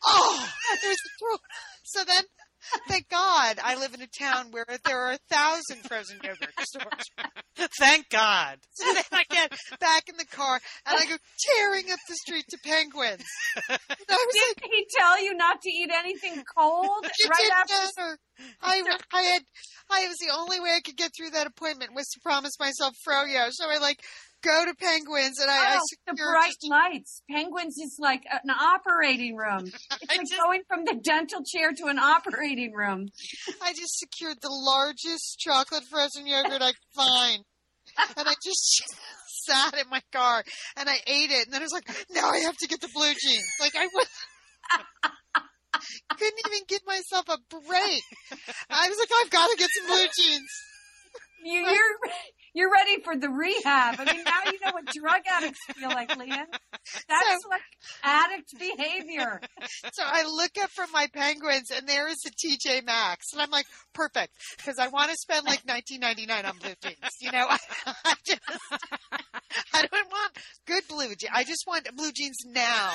"Oh, 0.04 0.48
there's 0.82 0.96
the 0.96 1.10
door." 1.20 1.38
So 1.82 2.04
then. 2.04 2.24
Thank 2.88 3.08
God 3.08 3.58
I 3.62 3.76
live 3.78 3.94
in 3.94 4.02
a 4.02 4.06
town 4.06 4.50
where 4.50 4.66
there 4.84 5.00
are 5.00 5.12
a 5.12 5.18
thousand 5.30 5.84
frozen 5.86 6.18
yogurt 6.22 6.54
stores. 6.60 7.10
Thank 7.78 8.08
God. 8.10 8.58
So 8.80 8.94
then 8.94 9.04
I 9.12 9.24
get 9.28 9.52
back 9.78 10.08
in 10.08 10.16
the 10.16 10.24
car 10.24 10.58
and 10.86 10.98
I 10.98 11.04
go 11.04 11.16
tearing 11.38 11.90
up 11.92 11.98
the 12.08 12.14
street 12.14 12.46
to 12.48 12.58
Penguins. 12.64 13.22
And 13.68 13.78
I 14.08 14.26
was 14.26 14.36
like, 14.48 14.62
Did 14.62 14.70
he 14.72 14.86
tell 14.96 15.22
you 15.22 15.34
not 15.34 15.60
to 15.60 15.70
eat 15.70 15.90
anything 15.94 16.42
cold 16.56 17.04
right 17.28 17.50
after? 17.52 18.18
I, 18.62 18.82
I 19.12 19.22
had, 19.22 19.42
I 19.90 20.06
was 20.06 20.16
the 20.18 20.34
only 20.34 20.60
way 20.60 20.70
I 20.76 20.80
could 20.80 20.96
get 20.96 21.12
through 21.14 21.30
that 21.30 21.46
appointment 21.46 21.94
was 21.94 22.08
to 22.08 22.20
promise 22.20 22.58
myself 22.58 22.94
froyo. 23.06 23.50
So 23.50 23.66
I 23.68 23.78
like 23.78 24.00
go 24.42 24.64
to 24.64 24.74
Penguins 24.74 25.38
and 25.40 25.50
I, 25.50 25.74
I 25.74 25.78
Oh, 25.78 25.86
the 26.06 26.14
bright 26.14 26.48
just- 26.48 26.68
lights. 26.70 27.22
Penguins 27.30 27.76
is 27.78 27.96
like 27.98 28.22
an 28.30 28.50
operating 28.50 29.36
room. 29.36 29.66
It's 30.02 30.08
like 30.08 30.20
just- 30.20 30.40
going 30.40 30.62
from 30.68 30.84
the 30.84 30.98
dental 31.02 31.42
chair 31.44 31.72
to 31.76 31.86
an 31.86 31.98
operating 31.98 32.72
room. 32.72 33.08
I 33.62 33.72
just 33.72 33.98
secured 33.98 34.36
the 34.42 34.50
largest 34.50 35.38
chocolate 35.38 35.84
frozen 35.90 36.26
yogurt 36.26 36.62
I 36.62 36.72
could 36.72 36.94
find. 36.94 37.44
And 38.16 38.28
I 38.28 38.34
just 38.44 38.82
sat 39.46 39.74
in 39.74 39.88
my 39.90 40.00
car 40.12 40.44
and 40.76 40.88
I 40.88 40.94
ate 41.06 41.30
it. 41.30 41.46
And 41.46 41.52
then 41.54 41.60
I 41.60 41.64
was 41.64 41.72
like, 41.72 41.88
now 42.12 42.30
I 42.30 42.38
have 42.38 42.56
to 42.58 42.68
get 42.68 42.80
the 42.80 42.88
blue 42.94 43.12
jeans. 43.18 43.48
Like 43.60 43.74
I 43.76 43.86
was, 43.92 44.06
couldn't 46.16 46.40
even 46.46 46.60
give 46.68 46.80
myself 46.86 47.24
a 47.28 47.38
break. 47.48 48.02
I 48.68 48.88
was 48.88 48.98
like, 48.98 49.08
I've 49.24 49.30
got 49.30 49.50
to 49.50 49.56
get 49.56 49.68
some 49.78 49.86
blue 49.86 50.06
jeans. 50.18 50.50
You, 51.44 51.60
you're 51.60 51.98
you're 52.54 52.70
ready 52.70 53.02
for 53.02 53.16
the 53.16 53.28
rehab. 53.28 53.96
I 53.98 54.12
mean, 54.12 54.24
now 54.24 54.50
you 54.50 54.58
know 54.64 54.72
what 54.72 54.86
drug 54.86 55.22
addicts 55.30 55.60
feel 55.74 55.88
like, 55.88 56.16
Lian. 56.16 56.46
That's 57.08 57.44
like 57.48 57.62
addict 58.02 58.58
behavior. 58.58 59.40
So 59.92 60.02
I 60.04 60.24
look 60.24 60.52
up 60.62 60.70
from 60.70 60.90
my 60.92 61.06
penguins 61.12 61.70
and 61.70 61.88
there 61.88 62.08
is 62.08 62.18
a 62.26 62.30
TJ 62.30 62.84
Maxx. 62.84 63.32
And 63.32 63.42
I'm 63.42 63.50
like, 63.50 63.66
perfect. 63.92 64.32
Because 64.56 64.78
I 64.78 64.88
want 64.88 65.10
to 65.10 65.16
spend 65.16 65.46
like 65.46 65.64
19.99 65.64 66.44
on 66.44 66.56
blue 66.58 66.74
jeans. 66.82 66.96
You 67.20 67.32
know, 67.32 67.46
I, 67.48 67.58
I 68.04 68.14
just, 68.24 68.40
I 69.74 69.86
don't 69.86 70.10
want 70.10 70.32
good 70.66 70.82
blue 70.88 71.14
jeans. 71.14 71.32
I 71.32 71.44
just 71.44 71.64
want 71.66 71.88
blue 71.96 72.12
jeans 72.12 72.38
now. 72.46 72.90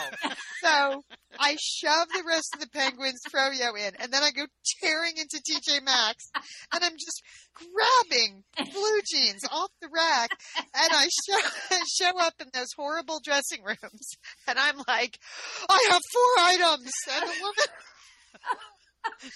So 0.61 1.03
I 1.39 1.57
shove 1.59 2.07
the 2.09 2.23
rest 2.27 2.49
of 2.55 2.61
the 2.61 2.69
penguins 2.69 3.21
froyo 3.33 3.77
in 3.77 3.95
and 3.99 4.11
then 4.11 4.23
I 4.23 4.31
go 4.31 4.45
tearing 4.81 5.13
into 5.17 5.41
TJ 5.43 5.83
Maxx 5.83 6.29
and 6.73 6.83
I'm 6.83 6.93
just 6.93 7.21
grabbing 7.53 8.43
blue 8.57 9.01
jeans 9.11 9.44
off 9.51 9.69
the 9.81 9.89
rack 9.93 10.29
and 10.57 10.89
I 10.91 11.07
show, 11.07 11.77
show 12.01 12.19
up 12.19 12.33
in 12.39 12.47
those 12.53 12.69
horrible 12.77 13.19
dressing 13.23 13.63
rooms 13.63 14.11
and 14.47 14.57
I'm 14.59 14.77
like, 14.87 15.17
I 15.69 15.87
have 15.91 16.01
four 16.11 16.43
items. 16.43 16.91
And 17.13 17.23
the 17.23 17.35
woman, 17.41 17.65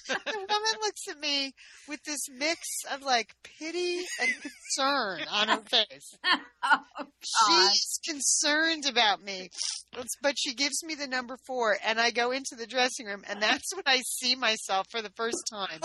the 0.26 0.38
woman 0.38 0.82
looks 0.82 1.08
at 1.10 1.20
me 1.20 1.54
with 1.88 2.00
this 2.06 2.22
mix 2.36 2.60
of 2.92 3.02
like 3.02 3.34
pity 3.44 4.00
and 4.20 4.30
concern 4.42 5.28
on 5.32 5.48
her 5.50 5.62
face. 5.70 6.18
Oh, 6.62 7.06
She's 7.72 8.00
concerned 8.06 8.84
about 8.86 9.24
me, 9.24 9.50
but 10.22 10.36
she 10.38 10.54
gives 10.54 10.84
me 10.84 10.94
the 10.96 11.08
number 11.08 11.38
four, 11.48 11.78
and 11.86 12.02
I 12.02 12.12
go 12.12 12.32
into 12.32 12.56
the 12.58 12.68
dressing 12.68 13.06
room, 13.06 13.24
and 13.30 13.42
that's 13.42 13.74
when 13.74 13.86
I 13.86 14.02
see 14.04 14.36
myself 14.36 14.88
for 14.92 15.02
the 15.02 15.12
first 15.16 15.38
time. 15.50 15.80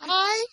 I 0.00 0.46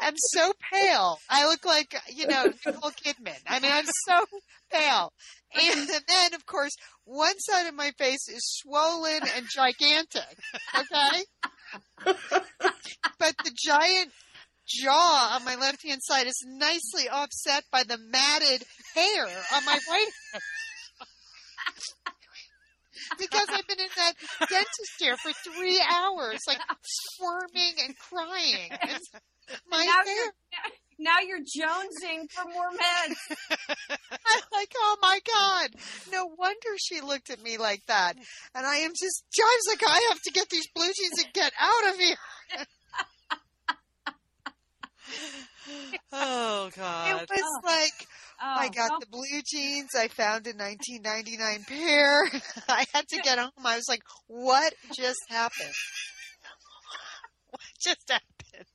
am 0.00 0.14
so 0.16 0.52
pale. 0.72 1.18
I 1.28 1.46
look 1.46 1.64
like, 1.64 1.94
you 2.08 2.26
know, 2.26 2.44
Nicole 2.66 2.92
Kidman. 2.92 3.38
I 3.46 3.60
mean, 3.60 3.72
I'm 3.72 3.86
so 4.08 4.24
pale. 4.70 5.12
And 5.54 5.88
then, 6.08 6.34
of 6.34 6.46
course, 6.46 6.72
one 7.04 7.38
side 7.38 7.66
of 7.66 7.74
my 7.74 7.90
face 7.98 8.28
is 8.28 8.42
swollen 8.62 9.20
and 9.36 9.46
gigantic. 9.54 10.38
Okay? 10.78 11.24
but 13.18 13.34
the 13.44 13.52
giant 13.54 14.10
jaw 14.66 15.36
on 15.36 15.44
my 15.44 15.56
left 15.56 15.82
hand 15.86 16.00
side 16.02 16.26
is 16.26 16.44
nicely 16.46 17.08
offset 17.08 17.64
by 17.70 17.82
the 17.82 17.98
matted 17.98 18.64
hair 18.94 19.26
on 19.54 19.64
my 19.64 19.78
right 19.88 20.08
hand. 20.32 20.42
Because 23.18 23.46
I've 23.50 23.66
been 23.66 23.80
in 23.80 23.92
that 23.96 24.14
dentist 24.48 24.98
chair 25.00 25.16
for 25.16 25.32
three 25.50 25.80
hours, 25.80 26.38
like 26.46 26.60
squirming 26.82 27.74
and 27.84 27.96
crying. 27.98 28.70
And 28.70 29.00
my 29.70 29.84
now 29.84 30.04
hair, 30.04 30.14
you're 30.14 30.32
now 31.02 31.18
you're 31.20 31.40
jonesing 31.40 32.30
for 32.30 32.44
more 32.44 32.70
meds. 32.70 33.36
I'm 33.90 34.42
like, 34.52 34.72
oh 34.76 34.96
my 35.02 35.18
God. 35.26 35.70
No 36.12 36.30
wonder 36.38 36.70
she 36.78 37.00
looked 37.00 37.30
at 37.30 37.42
me 37.42 37.58
like 37.58 37.84
that. 37.88 38.14
And 38.54 38.66
I 38.66 38.76
am 38.76 38.92
just, 38.92 39.24
I 39.38 39.58
was 39.66 39.76
like, 39.76 39.82
I 39.88 40.08
have 40.10 40.20
to 40.22 40.30
get 40.30 40.48
these 40.48 40.68
blue 40.74 40.86
jeans 40.86 41.24
and 41.24 41.32
get 41.32 41.52
out 41.60 41.92
of 41.92 41.98
here. 41.98 42.16
Oh 46.10 46.70
God. 46.76 47.22
It 47.22 47.30
was 47.30 47.62
like, 47.64 48.08
Oh, 48.44 48.56
I 48.58 48.70
got 48.70 49.00
the 49.00 49.06
blue 49.06 49.40
jeans. 49.46 49.90
I 49.96 50.08
found 50.08 50.48
a 50.48 50.50
1999 50.50 51.64
pair. 51.68 52.24
I 52.68 52.84
had 52.92 53.06
to 53.08 53.20
get 53.22 53.38
home. 53.38 53.50
I 53.64 53.76
was 53.76 53.86
like, 53.88 54.02
what 54.26 54.74
just 54.96 55.20
happened? 55.28 55.70
what 57.50 57.60
just 57.80 58.10
happened? 58.10 58.66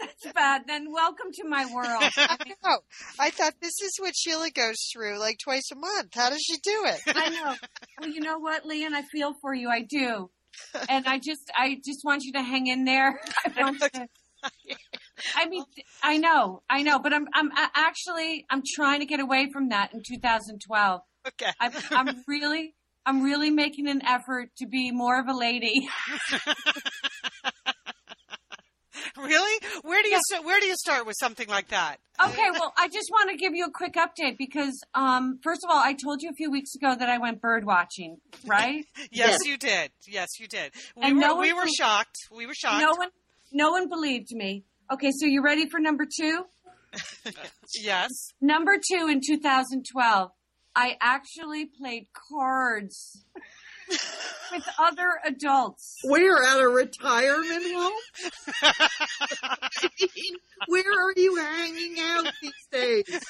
that's 0.00 0.32
bad. 0.32 0.62
Then 0.66 0.90
welcome 0.90 1.26
to 1.34 1.46
my 1.46 1.66
world. 1.66 2.02
I 2.16 2.38
know. 2.64 2.78
I 3.20 3.28
thought 3.28 3.52
this 3.60 3.78
is 3.82 3.92
what 3.98 4.14
Sheila 4.16 4.50
goes 4.50 4.88
through 4.90 5.18
like 5.18 5.36
twice 5.44 5.70
a 5.70 5.76
month. 5.76 6.14
How 6.14 6.30
does 6.30 6.40
she 6.40 6.56
do 6.56 6.84
it? 6.86 7.00
I 7.14 7.28
know. 7.28 7.54
Well, 8.00 8.08
you 8.08 8.20
know 8.20 8.38
what, 8.38 8.64
Lian? 8.64 8.94
I 8.94 9.02
feel 9.02 9.34
for 9.42 9.52
you. 9.52 9.68
I 9.68 9.82
do. 9.82 10.30
And 10.88 11.06
I 11.06 11.18
just, 11.18 11.50
I 11.56 11.76
just 11.84 12.00
want 12.04 12.22
you 12.24 12.32
to 12.32 12.42
hang 12.42 12.68
in 12.68 12.84
there. 12.86 13.20
I 13.44 13.62
want 13.62 13.80
you 13.80 13.88
to. 13.88 14.08
I 15.36 15.46
mean, 15.46 15.64
I 16.02 16.16
know, 16.18 16.62
I 16.68 16.82
know, 16.82 16.98
but 16.98 17.12
I'm, 17.12 17.26
I'm 17.34 17.50
actually, 17.74 18.44
I'm 18.50 18.62
trying 18.74 19.00
to 19.00 19.06
get 19.06 19.20
away 19.20 19.48
from 19.52 19.68
that 19.70 19.92
in 19.94 20.02
2012. 20.06 21.00
Okay. 21.28 21.50
I'm, 21.60 21.72
I'm 21.90 22.22
really, 22.26 22.74
I'm 23.06 23.22
really 23.22 23.50
making 23.50 23.88
an 23.88 24.02
effort 24.04 24.50
to 24.58 24.66
be 24.66 24.90
more 24.90 25.18
of 25.20 25.28
a 25.28 25.36
lady. 25.36 25.88
Really? 29.16 29.60
Where 29.82 30.02
do 30.02 30.08
you 30.08 30.18
start, 30.28 30.44
where 30.44 30.58
do 30.60 30.66
you 30.66 30.74
start 30.76 31.06
with 31.06 31.16
something 31.18 31.48
like 31.48 31.68
that? 31.68 31.96
Okay, 32.24 32.50
well, 32.52 32.72
I 32.76 32.88
just 32.88 33.08
want 33.10 33.30
to 33.30 33.36
give 33.36 33.54
you 33.54 33.64
a 33.66 33.70
quick 33.70 33.94
update 33.94 34.36
because, 34.38 34.78
um, 34.94 35.38
first 35.42 35.60
of 35.64 35.70
all, 35.70 35.78
I 35.78 35.92
told 35.94 36.22
you 36.22 36.30
a 36.30 36.34
few 36.34 36.50
weeks 36.50 36.74
ago 36.74 36.94
that 36.98 37.08
I 37.08 37.18
went 37.18 37.40
bird 37.40 37.64
watching, 37.64 38.18
right? 38.46 38.84
Yes, 39.10 39.38
Yes. 39.42 39.46
you 39.46 39.56
did. 39.58 39.90
Yes, 40.06 40.28
you 40.40 40.46
did. 40.48 40.72
We 40.96 41.02
And 41.04 41.16
were 41.16 41.20
no 41.20 41.36
we 41.36 41.52
were 41.52 41.62
bel- 41.64 41.72
shocked. 41.76 42.16
We 42.34 42.46
were 42.46 42.54
shocked. 42.54 42.80
No 42.82 42.92
one, 42.96 43.08
no 43.52 43.70
one 43.70 43.88
believed 43.88 44.32
me. 44.32 44.64
Okay, 44.92 45.10
so 45.12 45.26
you 45.26 45.42
ready 45.42 45.68
for 45.68 45.80
number 45.80 46.06
two? 46.06 46.44
Yes. 47.80 48.28
Number 48.40 48.76
two 48.76 49.08
in 49.08 49.20
2012, 49.26 50.30
I 50.76 50.96
actually 51.00 51.64
played 51.66 52.06
cards 52.30 53.24
with 54.52 54.68
other 54.78 55.08
adults. 55.24 55.96
We're 56.04 56.42
at 56.42 56.60
a 56.60 56.68
retirement 56.68 57.64
home. 57.64 57.92
Where 60.68 60.82
are 60.84 61.12
you 61.16 61.36
hanging 61.36 61.96
out 61.98 62.30
these 62.42 62.52
days? 62.70 63.24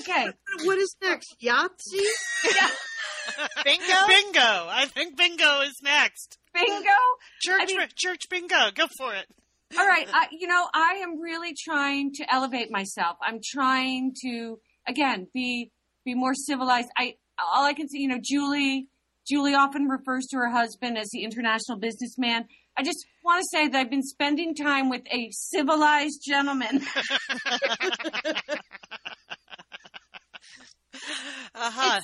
Okay. 0.00 0.26
What 0.64 0.78
is 0.78 0.96
next? 1.00 1.36
Yahtzee? 1.40 2.10
Bingo. 3.64 4.06
Bingo. 4.08 4.66
I 4.68 4.86
think 4.92 5.16
bingo 5.16 5.60
is 5.60 5.80
next. 5.82 6.38
Bingo. 6.64 6.88
Church, 7.42 7.60
I 7.62 7.66
mean- 7.66 7.88
church 7.96 8.22
bingo. 8.30 8.70
Go 8.74 8.86
for 8.98 9.14
it. 9.14 9.26
All 9.78 9.86
right. 9.86 10.08
I, 10.12 10.28
you 10.30 10.46
know, 10.46 10.66
I 10.72 11.00
am 11.02 11.20
really 11.20 11.52
trying 11.64 12.12
to 12.14 12.32
elevate 12.32 12.70
myself. 12.70 13.16
I'm 13.20 13.40
trying 13.44 14.14
to, 14.24 14.58
again, 14.86 15.26
be, 15.34 15.72
be 16.04 16.14
more 16.14 16.34
civilized. 16.34 16.88
I, 16.96 17.16
all 17.38 17.64
I 17.64 17.74
can 17.74 17.88
see, 17.88 17.98
you 17.98 18.08
know, 18.08 18.20
Julie, 18.22 18.86
Julie 19.28 19.54
often 19.54 19.88
refers 19.88 20.26
to 20.30 20.36
her 20.36 20.50
husband 20.50 20.96
as 20.96 21.08
the 21.12 21.24
international 21.24 21.78
businessman. 21.78 22.44
I 22.78 22.84
just 22.84 23.04
want 23.24 23.40
to 23.42 23.46
say 23.58 23.66
that 23.68 23.76
I've 23.78 23.90
been 23.90 24.02
spending 24.04 24.54
time 24.54 24.88
with 24.88 25.02
a 25.10 25.30
civilized 25.32 26.20
gentleman. 26.26 26.82
Uh 31.54 31.70
huh. 31.70 32.00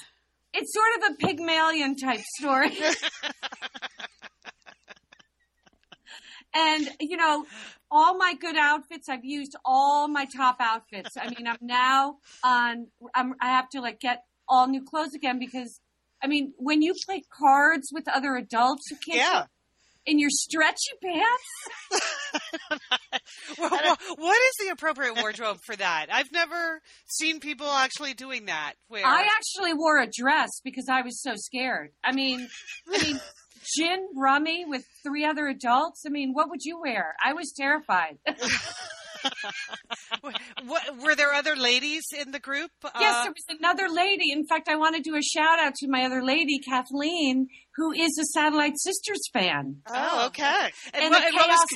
it's 0.54 0.72
sort 0.72 0.96
of 0.96 1.12
a 1.12 1.26
Pygmalion 1.26 1.96
type 1.96 2.20
story. 2.38 2.70
and, 6.54 6.88
you 7.00 7.16
know, 7.16 7.44
all 7.90 8.16
my 8.16 8.34
good 8.34 8.56
outfits, 8.56 9.08
I've 9.08 9.24
used 9.24 9.54
all 9.64 10.08
my 10.08 10.24
top 10.26 10.56
outfits. 10.60 11.16
I 11.16 11.28
mean, 11.28 11.46
I'm 11.46 11.58
now 11.60 12.16
on, 12.44 12.86
I'm, 13.14 13.34
I 13.40 13.48
have 13.50 13.68
to 13.70 13.80
like 13.80 14.00
get 14.00 14.24
all 14.48 14.66
new 14.68 14.82
clothes 14.84 15.14
again 15.14 15.38
because, 15.38 15.80
I 16.22 16.26
mean, 16.26 16.52
when 16.56 16.82
you 16.82 16.94
play 17.06 17.22
cards 17.36 17.90
with 17.92 18.08
other 18.08 18.36
adults, 18.36 18.90
you 18.90 18.96
can't 18.96 19.18
Yeah. 19.18 19.44
in 20.06 20.18
your 20.18 20.30
stretchy 20.30 20.92
pants. 21.02 22.80
Well, 23.58 23.70
well, 23.70 23.96
what 24.16 24.38
is 24.42 24.66
the 24.66 24.72
appropriate 24.72 25.16
wardrobe 25.16 25.58
for 25.64 25.76
that? 25.76 26.06
I've 26.10 26.32
never 26.32 26.80
seen 27.06 27.38
people 27.40 27.66
actually 27.66 28.14
doing 28.14 28.46
that. 28.46 28.74
Where 28.88 29.04
I 29.04 29.28
actually 29.36 29.74
wore 29.74 29.98
a 30.00 30.06
dress 30.10 30.48
because 30.64 30.88
I 30.88 31.02
was 31.02 31.20
so 31.20 31.32
scared. 31.36 31.90
I 32.02 32.12
mean, 32.12 32.48
I 32.92 33.02
mean, 33.02 33.20
gin 33.76 34.08
rummy 34.16 34.64
with 34.66 34.84
three 35.02 35.24
other 35.24 35.46
adults. 35.48 36.04
I 36.06 36.10
mean, 36.10 36.32
what 36.32 36.48
would 36.50 36.62
you 36.64 36.80
wear? 36.80 37.14
I 37.24 37.32
was 37.32 37.52
terrified. 37.56 38.18
what, 40.66 40.82
were 41.02 41.14
there 41.14 41.32
other 41.32 41.56
ladies 41.56 42.02
in 42.18 42.30
the 42.32 42.38
group? 42.40 42.70
yes, 42.84 42.92
Uh, 42.94 43.22
there 43.24 43.32
was 43.32 43.58
another 43.60 43.88
lady. 43.88 44.30
In 44.32 44.46
fact, 44.46 44.68
I 44.68 44.76
want 44.76 44.96
to 44.96 45.02
do 45.02 45.16
a 45.16 45.22
shout 45.22 45.58
out 45.58 45.74
to 45.76 45.88
my 45.88 46.04
other 46.04 46.22
lady, 46.24 46.58
Kathleen, 46.58 47.48
who 47.76 47.92
is 47.92 48.18
a 48.20 48.24
Satellite 48.24 48.78
Sisters 48.78 49.20
fan. 49.32 49.76
Oh, 49.88 50.26
okay. 50.26 50.70
and, 50.94 51.04
and 51.04 51.10
what, 51.10 51.20
the 51.20 51.26
and 51.26 51.34
what 51.36 51.48
was 51.48 51.66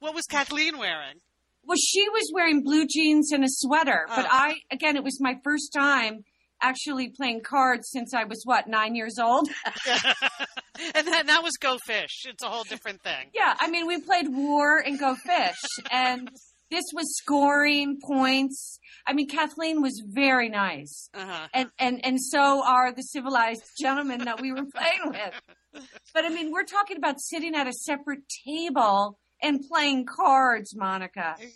what 0.00 0.14
was 0.14 0.26
Kathleen 0.26 0.78
wearing? 0.78 1.16
Well, 1.64 1.78
she 1.78 2.08
was 2.08 2.30
wearing 2.34 2.62
blue 2.62 2.86
jeans 2.86 3.30
and 3.32 3.44
a 3.44 3.48
sweater, 3.48 4.04
but 4.08 4.26
Oh. 4.26 4.28
I, 4.30 4.56
again, 4.70 4.96
it 4.96 5.04
was 5.04 5.18
my 5.20 5.36
first 5.44 5.72
time 5.72 6.24
actually 6.62 7.10
playing 7.10 7.42
cards 7.42 7.90
since 7.90 8.14
I 8.14 8.24
was 8.24 8.42
what 8.44 8.68
nine 8.68 8.94
years 8.94 9.18
old. 9.18 9.48
and 10.94 11.06
then 11.06 11.26
that 11.26 11.42
was 11.42 11.52
Go 11.60 11.76
Fish. 11.86 12.22
It's 12.26 12.42
a 12.42 12.48
whole 12.48 12.64
different 12.64 13.02
thing. 13.02 13.30
Yeah, 13.34 13.54
I 13.60 13.68
mean, 13.68 13.86
we 13.86 14.00
played 14.00 14.26
War 14.28 14.78
and 14.78 14.98
Go 14.98 15.14
Fish, 15.14 15.60
and 15.90 16.30
this 16.70 16.84
was 16.94 17.16
scoring 17.18 17.98
points. 18.02 18.78
I 19.06 19.12
mean, 19.12 19.28
Kathleen 19.28 19.82
was 19.82 20.02
very 20.06 20.48
nice, 20.48 21.08
Uh-huh. 21.14 21.48
and 21.52 21.68
and 21.78 22.00
and 22.04 22.18
so 22.22 22.64
are 22.64 22.92
the 22.94 23.02
civilized 23.02 23.64
gentlemen 23.80 24.24
that 24.24 24.40
we 24.40 24.52
were 24.52 24.64
playing 24.74 25.02
with. 25.10 25.84
But 26.14 26.24
I 26.24 26.28
mean, 26.28 26.52
we're 26.52 26.64
talking 26.64 26.96
about 26.96 27.16
sitting 27.18 27.54
at 27.54 27.66
a 27.66 27.72
separate 27.72 28.20
table 28.46 29.18
and 29.42 29.60
playing 29.68 30.06
cards, 30.06 30.74
Monica. 30.76 31.36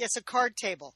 Yes, 0.00 0.14
a 0.16 0.22
card 0.22 0.54
table. 0.56 0.94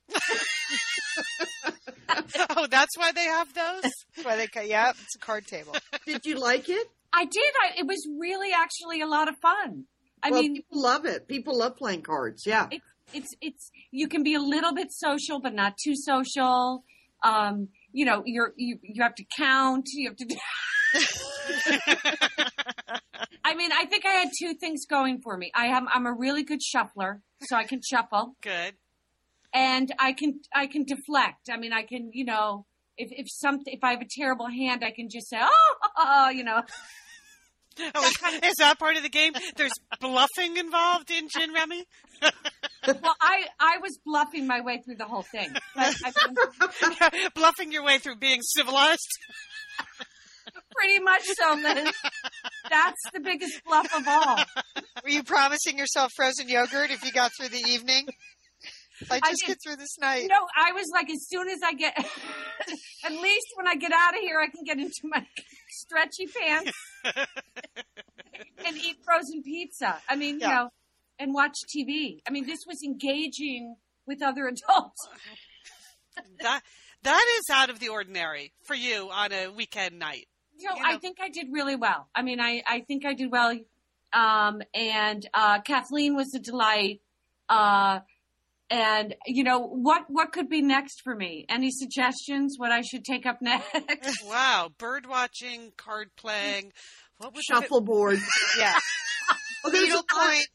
oh, 2.56 2.66
that's 2.70 2.96
why 2.96 3.12
they 3.12 3.24
have 3.24 3.52
those. 3.54 3.82
That's 3.82 4.24
why 4.24 4.36
they 4.36 4.46
ca- 4.46 4.62
yeah, 4.62 4.90
it's 4.90 5.16
a 5.16 5.18
card 5.18 5.46
table. 5.46 5.74
Did 6.06 6.24
you 6.24 6.38
like 6.38 6.68
it? 6.68 6.88
I 7.12 7.26
did. 7.26 7.52
I, 7.62 7.80
it 7.80 7.86
was 7.86 8.08
really 8.18 8.52
actually 8.56 9.02
a 9.02 9.06
lot 9.06 9.28
of 9.28 9.36
fun. 9.36 9.84
I 10.22 10.30
well, 10.30 10.40
mean, 10.40 10.54
people 10.56 10.82
love 10.82 11.04
it. 11.04 11.28
People 11.28 11.58
love 11.58 11.76
playing 11.76 12.02
cards. 12.02 12.44
Yeah. 12.46 12.68
it's 12.70 12.84
it's 13.12 13.34
it's 13.40 13.70
you 13.90 14.08
can 14.08 14.22
be 14.22 14.34
a 14.34 14.40
little 14.40 14.72
bit 14.72 14.88
social 14.90 15.40
but 15.40 15.52
not 15.52 15.74
too 15.76 15.94
social 15.94 16.84
um 17.22 17.68
you 17.92 18.06
know 18.06 18.22
you're 18.24 18.54
you 18.56 18.78
you 18.82 19.02
have 19.02 19.14
to 19.14 19.24
count 19.36 19.84
you 19.92 20.08
have 20.08 20.16
to 20.16 20.24
do 20.24 20.36
I 23.44 23.54
mean, 23.54 23.72
I 23.72 23.86
think 23.86 24.06
I 24.06 24.12
had 24.12 24.30
two 24.38 24.54
things 24.54 24.86
going 24.86 25.20
for 25.20 25.36
me. 25.36 25.50
I 25.54 25.66
am 25.66 25.86
I'm 25.92 26.06
a 26.06 26.12
really 26.12 26.42
good 26.42 26.62
shuffler, 26.62 27.20
so 27.40 27.56
I 27.56 27.64
can 27.64 27.80
shuffle, 27.82 28.36
Good. 28.40 28.74
And 29.52 29.92
I 29.98 30.12
can 30.12 30.40
I 30.54 30.66
can 30.66 30.84
deflect. 30.84 31.48
I 31.50 31.56
mean, 31.56 31.72
I 31.72 31.82
can 31.82 32.10
you 32.12 32.24
know 32.24 32.66
if 32.96 33.08
if 33.10 33.26
something 33.30 33.72
if 33.72 33.82
I 33.82 33.92
have 33.92 34.00
a 34.00 34.08
terrible 34.10 34.46
hand, 34.46 34.82
I 34.84 34.90
can 34.90 35.08
just 35.08 35.28
say 35.28 35.38
oh 35.96 36.30
you 36.34 36.44
know 36.44 36.62
Oh, 37.94 38.04
is, 38.04 38.42
is 38.42 38.54
that 38.58 38.78
part 38.78 38.96
of 38.96 39.02
the 39.02 39.08
game? 39.08 39.32
There's 39.56 39.72
bluffing 39.98 40.58
involved 40.58 41.10
in 41.10 41.28
Gin 41.28 41.54
Rummy? 41.54 41.86
well 42.22 43.16
I 43.18 43.46
I 43.58 43.78
was 43.80 43.98
bluffing 44.04 44.46
my 44.46 44.60
way 44.60 44.82
through 44.84 44.96
the 44.96 45.06
whole 45.06 45.22
thing. 45.22 45.48
But 45.74 45.96
I 46.04 47.10
mean, 47.10 47.28
bluffing 47.34 47.72
your 47.72 47.82
way 47.82 47.98
through 47.98 48.16
being 48.16 48.40
civilized? 48.42 49.08
pretty 50.74 51.00
much 51.00 51.22
so, 51.24 51.54
Liz. 51.54 51.94
That's 52.68 53.02
the 53.12 53.20
biggest 53.20 53.62
bluff 53.64 53.94
of 53.96 54.06
all. 54.06 54.38
Were 55.02 55.10
you 55.10 55.22
promising 55.22 55.78
yourself 55.78 56.12
frozen 56.14 56.48
yogurt 56.48 56.90
if 56.90 57.04
you 57.04 57.12
got 57.12 57.32
through 57.38 57.48
the 57.48 57.64
evening? 57.68 58.06
If 59.00 59.10
I 59.12 59.16
I 59.22 59.30
just 59.30 59.40
did. 59.42 59.48
get 59.48 59.58
through 59.64 59.76
this 59.76 59.98
night. 59.98 60.26
No, 60.28 60.46
I 60.56 60.72
was 60.72 60.88
like, 60.92 61.10
as 61.10 61.26
soon 61.28 61.48
as 61.48 61.58
I 61.64 61.72
get, 61.74 61.96
at 63.04 63.12
least 63.12 63.46
when 63.56 63.66
I 63.66 63.74
get 63.76 63.92
out 63.92 64.14
of 64.14 64.20
here, 64.20 64.38
I 64.40 64.46
can 64.48 64.64
get 64.64 64.78
into 64.78 65.00
my 65.04 65.26
stretchy 65.70 66.26
pants 66.26 66.72
and 68.66 68.76
eat 68.76 68.96
frozen 69.04 69.42
pizza. 69.42 69.98
I 70.08 70.16
mean, 70.16 70.40
you 70.40 70.46
know, 70.48 70.70
and 71.18 71.34
watch 71.34 71.54
TV. 71.74 72.20
I 72.26 72.30
mean, 72.30 72.46
this 72.46 72.60
was 72.66 72.82
engaging 72.82 73.76
with 74.06 74.22
other 74.22 74.46
adults. 74.46 75.08
That 76.40 76.62
that 77.02 77.36
is 77.40 77.50
out 77.50 77.70
of 77.70 77.80
the 77.80 77.88
ordinary 77.88 78.52
for 78.64 78.74
you 78.74 79.08
on 79.10 79.32
a 79.32 79.48
weekend 79.48 79.98
night. 79.98 80.28
You 80.56 80.68
know, 80.68 80.76
You 80.76 80.82
know- 80.82 80.88
I 80.90 80.98
think 80.98 81.18
I 81.20 81.28
did 81.30 81.46
really 81.50 81.76
well. 81.76 82.08
I 82.14 82.22
mean, 82.22 82.40
I, 82.40 82.62
I 82.68 82.80
think 82.80 83.04
I 83.04 83.14
did 83.14 83.30
well. 83.30 83.56
Um, 84.12 84.60
and 84.74 85.26
uh, 85.32 85.60
Kathleen 85.62 86.14
was 86.14 86.34
a 86.34 86.38
delight. 86.38 87.00
Uh, 87.48 88.00
and 88.72 89.14
you 89.26 89.44
know 89.44 89.60
what? 89.60 90.04
What 90.08 90.32
could 90.32 90.48
be 90.48 90.62
next 90.62 91.02
for 91.02 91.14
me? 91.14 91.44
Any 91.48 91.70
suggestions? 91.70 92.54
What 92.58 92.72
I 92.72 92.80
should 92.80 93.04
take 93.04 93.26
up 93.26 93.38
next? 93.40 93.68
Wow, 94.26 94.70
bird 94.78 95.06
watching, 95.06 95.72
card 95.76 96.08
playing. 96.16 96.72
What 97.18 97.34
was 97.34 97.44
the- 97.48 97.54
Shuffleboard. 97.54 98.18
Yeah. 98.58 98.74
There's 99.70 99.74
a 99.74 99.86
Needlepoint. 99.86 100.48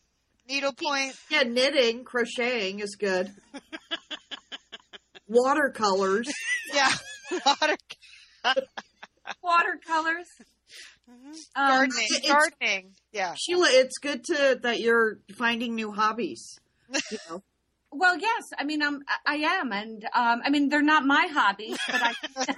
Needlepoint. 0.50 1.16
Yeah, 1.30 1.44
knitting, 1.44 2.04
crocheting 2.04 2.80
is 2.80 2.96
good. 2.96 3.32
Watercolors. 5.28 6.28
Yeah. 6.74 6.92
Water 7.46 7.78
Watercolors. 9.44 10.28
Mhm. 11.10 11.34
Um, 11.56 11.68
gardening. 11.70 12.08
it's- 12.16 12.32
Gardening. 12.32 12.92
Yeah. 13.12 13.36
Sheila, 13.38 13.68
it's 13.70 13.98
good 13.98 14.24
to 14.26 14.60
that 14.64 14.80
you're 14.80 15.20
finding 15.38 15.76
new 15.76 15.92
hobbies. 15.92 16.60
You 17.12 17.18
know? 17.30 17.44
Well, 17.92 18.18
yes. 18.18 18.50
I 18.58 18.64
mean, 18.64 18.82
I'm, 18.84 19.00
I 19.26 19.36
am, 19.36 19.72
and 19.72 20.04
um, 20.14 20.42
I 20.44 20.50
mean, 20.50 20.70
they're 20.70 20.82
not 20.82 21.06
my 21.06 21.28
hobbies, 21.32 21.78
but 21.88 22.02
I. 22.04 22.14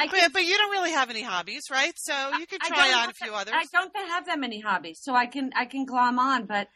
I 0.00 0.06
can, 0.06 0.20
But, 0.26 0.32
but 0.32 0.44
you 0.44 0.56
don't 0.56 0.70
really 0.70 0.92
have 0.92 1.10
any 1.10 1.22
hobbies, 1.22 1.64
right? 1.70 1.92
So 1.96 2.30
you 2.38 2.46
could 2.46 2.60
try 2.60 2.92
on 2.92 3.10
a 3.10 3.12
few 3.12 3.30
that- 3.32 3.36
others. 3.36 3.54
I 3.56 3.64
don't 3.72 3.92
have 4.08 4.26
that 4.26 4.38
many 4.38 4.60
hobbies, 4.60 5.00
so 5.02 5.14
I 5.14 5.26
can 5.26 5.50
I 5.56 5.64
can 5.64 5.84
glom 5.84 6.18
on, 6.18 6.46
but 6.46 6.68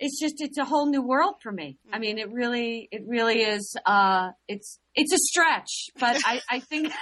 it's 0.00 0.20
just 0.20 0.40
it's 0.40 0.58
a 0.58 0.64
whole 0.64 0.86
new 0.90 1.02
world 1.02 1.36
for 1.42 1.52
me. 1.52 1.78
I 1.92 1.98
mean, 1.98 2.18
it 2.18 2.30
really 2.32 2.88
it 2.90 3.02
really 3.06 3.42
is. 3.42 3.76
Uh, 3.86 4.30
it's 4.48 4.78
it's 4.94 5.12
a 5.12 5.18
stretch, 5.18 5.86
but 5.98 6.16
I 6.24 6.40
I 6.50 6.60
think. 6.60 6.92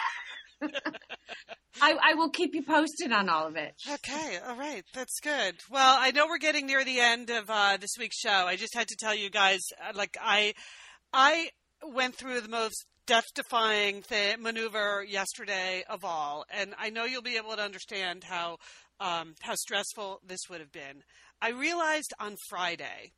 I, 1.80 1.96
I 2.02 2.14
will 2.14 2.30
keep 2.30 2.54
you 2.54 2.62
posted 2.62 3.12
on 3.12 3.28
all 3.28 3.46
of 3.46 3.56
it. 3.56 3.74
Okay, 3.94 4.38
all 4.46 4.56
right, 4.56 4.84
that's 4.94 5.20
good. 5.20 5.56
Well, 5.70 5.96
I 5.98 6.12
know 6.12 6.26
we're 6.26 6.38
getting 6.38 6.66
near 6.66 6.84
the 6.84 7.00
end 7.00 7.30
of 7.30 7.46
uh, 7.48 7.76
this 7.80 7.96
week's 7.98 8.18
show. 8.18 8.30
I 8.46 8.56
just 8.56 8.74
had 8.74 8.88
to 8.88 8.96
tell 8.98 9.14
you 9.14 9.28
guys, 9.30 9.60
uh, 9.82 9.92
like 9.94 10.16
I, 10.20 10.54
I 11.12 11.50
went 11.86 12.14
through 12.14 12.40
the 12.40 12.48
most 12.48 12.86
death-defying 13.06 14.02
th- 14.02 14.38
maneuver 14.38 15.04
yesterday 15.06 15.84
of 15.90 16.04
all, 16.04 16.44
and 16.48 16.74
I 16.78 16.90
know 16.90 17.04
you'll 17.04 17.22
be 17.22 17.36
able 17.36 17.54
to 17.56 17.62
understand 17.62 18.24
how 18.24 18.58
um, 19.00 19.34
how 19.40 19.54
stressful 19.56 20.20
this 20.26 20.40
would 20.48 20.60
have 20.60 20.72
been. 20.72 21.02
I 21.42 21.50
realized 21.50 22.14
on 22.20 22.36
Friday 22.48 23.12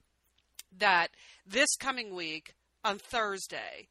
that 0.78 1.08
this 1.46 1.76
coming 1.76 2.14
week 2.14 2.54
on 2.82 2.98
Thursday, 2.98 3.88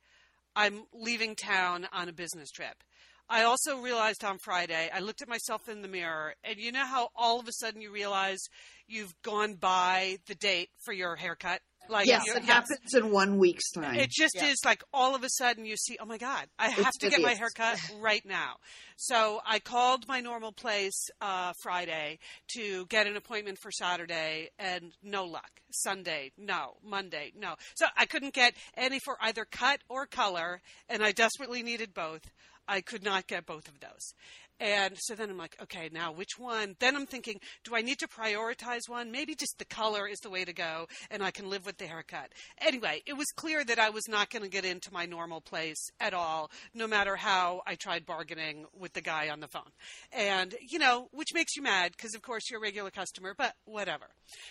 I'm 0.56 0.84
leaving 0.94 1.36
town 1.36 1.88
on 1.94 2.10
a 2.10 2.14
business 2.14 2.50
trip. 2.50 2.84
I 3.30 3.44
also 3.44 3.78
realized 3.80 4.24
on 4.24 4.38
Friday, 4.38 4.90
I 4.94 5.00
looked 5.00 5.22
at 5.22 5.28
myself 5.28 5.68
in 5.68 5.82
the 5.82 5.88
mirror, 5.88 6.36
and 6.44 6.58
you 6.58 6.72
know 6.72 6.86
how 6.86 7.10
all 7.16 7.40
of 7.40 7.48
a 7.48 7.52
sudden 7.54 7.82
you 7.82 7.92
realize 7.92 8.40
you've 8.88 9.14
gone 9.24 9.56
by 9.56 10.18
the 10.28 10.36
date 10.36 10.70
for 10.84 10.94
your 10.94 11.16
haircut? 11.16 11.62
Like 11.88 12.08
yes, 12.08 12.26
you- 12.26 12.34
it 12.36 12.44
happens 12.44 12.96
in 12.96 13.12
one 13.12 13.38
week's 13.38 13.70
time. 13.72 13.96
It 14.00 14.10
just 14.10 14.36
Yeah. 14.36 14.48
is 14.48 14.58
like 14.66 14.84
all 14.92 15.14
of 15.16 15.24
a 15.24 15.30
sudden 15.30 15.66
you 15.66 15.78
see, 15.78 15.98
oh 16.00 16.06
my 16.06 16.18
God, 16.18 16.48
I 16.58 16.70
have 16.70 16.88
It's 16.88 16.98
to 17.00 17.10
get 17.10 17.22
my 17.22 17.30
hideous. 17.30 17.40
haircut 17.40 17.80
right 18.00 18.26
now. 18.26 18.56
So 18.98 19.40
I 19.46 19.60
called 19.60 20.08
my 20.08 20.20
normal 20.20 20.52
place 20.52 21.10
uh, 21.22 21.54
Friday 21.62 22.18
to 22.56 22.88
get 22.88 23.06
an 23.06 23.16
appointment 23.18 23.60
for 23.62 23.70
Saturday, 23.72 24.50
and 24.58 24.94
no 25.04 25.26
luck. 25.26 25.50
Sunday, 25.72 26.32
no. 26.38 26.78
Monday, 26.84 27.32
no. 27.36 27.56
So 27.76 27.86
I 27.96 28.06
couldn't 28.08 28.34
get 28.34 28.56
any 28.76 29.00
for 29.00 29.18
either 29.22 29.46
cut 29.46 29.82
or 29.88 30.08
color, 30.08 30.62
and 30.90 31.04
I 31.04 31.12
desperately 31.12 31.62
needed 31.62 31.94
both. 31.94 32.22
I 32.68 32.82
could 32.82 33.04
not 33.04 33.28
get 33.28 33.46
both 33.46 33.68
of 33.68 33.80
those. 33.80 34.14
And 34.60 34.98
so 34.98 35.16
then 35.16 35.30
I'm 35.30 35.38
like, 35.38 35.58
okay, 35.62 35.90
now 35.92 36.14
which 36.14 36.38
one? 36.38 36.76
Then 36.80 36.96
I'm 36.96 37.06
thinking, 37.06 37.42
do 37.66 37.76
I 37.76 37.82
need 37.82 38.00
to 38.00 38.08
prioritize 38.08 38.88
one? 38.88 39.12
Maybe 39.12 39.36
just 39.36 39.58
the 39.58 39.66
color 39.66 40.08
is 40.08 40.20
the 40.20 40.30
way 40.30 40.46
to 40.46 40.54
go, 40.54 40.88
and 41.12 41.22
I 41.22 41.32
can 41.32 41.50
live 41.50 41.66
with 41.66 41.78
the 41.78 41.88
haircut. 41.88 42.32
Anyway, 42.60 43.02
it 43.06 43.18
was 43.18 43.28
clear 43.36 43.66
that 43.66 43.80
I 43.80 43.90
was 43.90 44.08
not 44.08 44.30
going 44.30 44.44
to 44.44 44.50
get 44.50 44.64
into 44.64 44.94
my 44.94 45.06
normal 45.06 45.42
place 45.42 45.90
at 46.00 46.14
all, 46.14 46.50
no 46.74 46.88
matter 46.88 47.18
how 47.18 47.64
I 47.68 47.76
tried 47.76 48.06
bargaining 48.06 48.66
with 48.78 48.94
the 48.94 49.02
guy 49.02 49.30
on 49.30 49.42
the 49.42 49.50
phone. 49.50 49.72
And, 50.14 50.56
you 50.62 50.80
know, 50.80 51.10
which 51.12 51.34
makes 51.34 51.58
you 51.58 51.62
mad 51.62 51.92
because, 51.92 52.16
of 52.16 52.22
course, 52.22 52.50
you're 52.50 52.60
a 52.60 52.64
regular 52.64 52.92
customer, 52.92 53.36
but 53.38 53.56
whatever. 53.66 54.06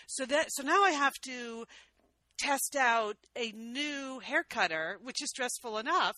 So 0.06 0.26
that, 0.26 0.48
so 0.50 0.62
now 0.62 0.82
I 0.82 0.90
have 0.90 1.14
to 1.22 1.64
test 2.38 2.76
out 2.76 3.16
a 3.36 3.52
new 3.52 4.18
hair 4.18 4.44
cutter, 4.44 4.98
which 5.02 5.22
is 5.22 5.30
stressful 5.30 5.78
enough 5.78 6.16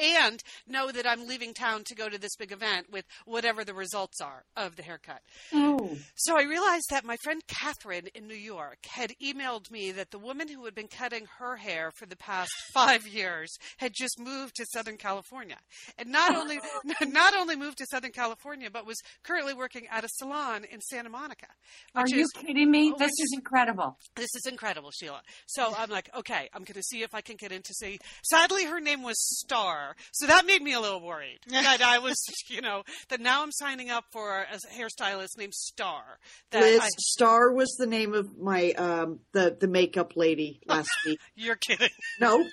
and 0.00 0.42
know 0.66 0.90
that 0.90 1.06
I'm 1.06 1.26
leaving 1.26 1.54
town 1.54 1.84
to 1.84 1.94
go 1.94 2.08
to 2.08 2.18
this 2.18 2.36
big 2.36 2.52
event 2.52 2.86
with 2.90 3.04
whatever 3.24 3.64
the 3.64 3.74
results 3.74 4.20
are 4.20 4.44
of 4.56 4.76
the 4.76 4.82
haircut. 4.82 5.20
Oh. 5.52 5.96
So 6.14 6.38
I 6.38 6.44
realized 6.44 6.86
that 6.90 7.04
my 7.04 7.16
friend 7.22 7.42
Catherine 7.46 8.08
in 8.14 8.26
New 8.26 8.34
York 8.34 8.78
had 8.86 9.12
emailed 9.22 9.70
me 9.70 9.92
that 9.92 10.10
the 10.10 10.18
woman 10.18 10.48
who 10.48 10.64
had 10.64 10.74
been 10.74 10.88
cutting 10.88 11.26
her 11.38 11.56
hair 11.56 11.90
for 11.90 12.06
the 12.06 12.16
past 12.16 12.50
five 12.72 13.06
years 13.06 13.54
had 13.76 13.92
just 13.94 14.18
moved 14.18 14.56
to 14.56 14.66
Southern 14.72 14.96
California, 14.96 15.58
and 15.98 16.10
not 16.10 16.34
oh. 16.34 16.40
only 16.40 16.58
not 17.12 17.34
only 17.34 17.56
moved 17.56 17.78
to 17.78 17.86
Southern 17.90 18.12
California, 18.12 18.70
but 18.70 18.86
was 18.86 18.96
currently 19.22 19.54
working 19.54 19.86
at 19.90 20.04
a 20.04 20.08
salon 20.08 20.64
in 20.70 20.80
Santa 20.80 21.10
Monica. 21.10 21.48
Are 21.94 22.08
you 22.08 22.22
is- 22.22 22.32
kidding 22.32 22.70
me? 22.70 22.94
This 22.98 23.10
is- 23.10 23.26
is 23.26 23.32
incredible. 23.34 23.98
this 24.14 24.34
is 24.34 24.46
incredible, 24.46 24.90
Sheila. 24.90 25.22
So 25.46 25.74
I'm 25.76 25.90
like, 25.90 26.10
okay, 26.16 26.48
I'm 26.52 26.62
going 26.62 26.74
to 26.74 26.82
see 26.82 27.02
if 27.02 27.14
I 27.14 27.20
can 27.20 27.36
get 27.36 27.52
in 27.52 27.62
to 27.62 27.74
see. 27.74 27.98
Sadly, 28.22 28.64
her 28.64 28.80
name 28.80 29.02
was 29.02 29.16
Star, 29.18 29.75
so 30.12 30.26
that 30.26 30.46
made 30.46 30.62
me 30.62 30.72
a 30.72 30.80
little 30.80 31.00
worried 31.00 31.38
that 31.48 31.80
I 31.82 31.98
was, 31.98 32.16
you 32.48 32.60
know, 32.60 32.82
that 33.08 33.20
now 33.20 33.42
I'm 33.42 33.52
signing 33.52 33.90
up 33.90 34.04
for 34.12 34.40
a 34.40 34.58
hairstylist 34.74 35.38
named 35.38 35.54
Star. 35.54 36.18
That 36.50 36.62
Liz 36.62 36.80
I, 36.82 36.88
Star 36.98 37.52
was 37.52 37.74
the 37.78 37.86
name 37.86 38.14
of 38.14 38.38
my 38.38 38.72
um 38.72 39.20
the 39.32 39.56
the 39.58 39.68
makeup 39.68 40.12
lady 40.16 40.60
last 40.66 40.90
week. 41.06 41.18
you're 41.34 41.56
kidding. 41.56 41.90
No, 42.20 42.44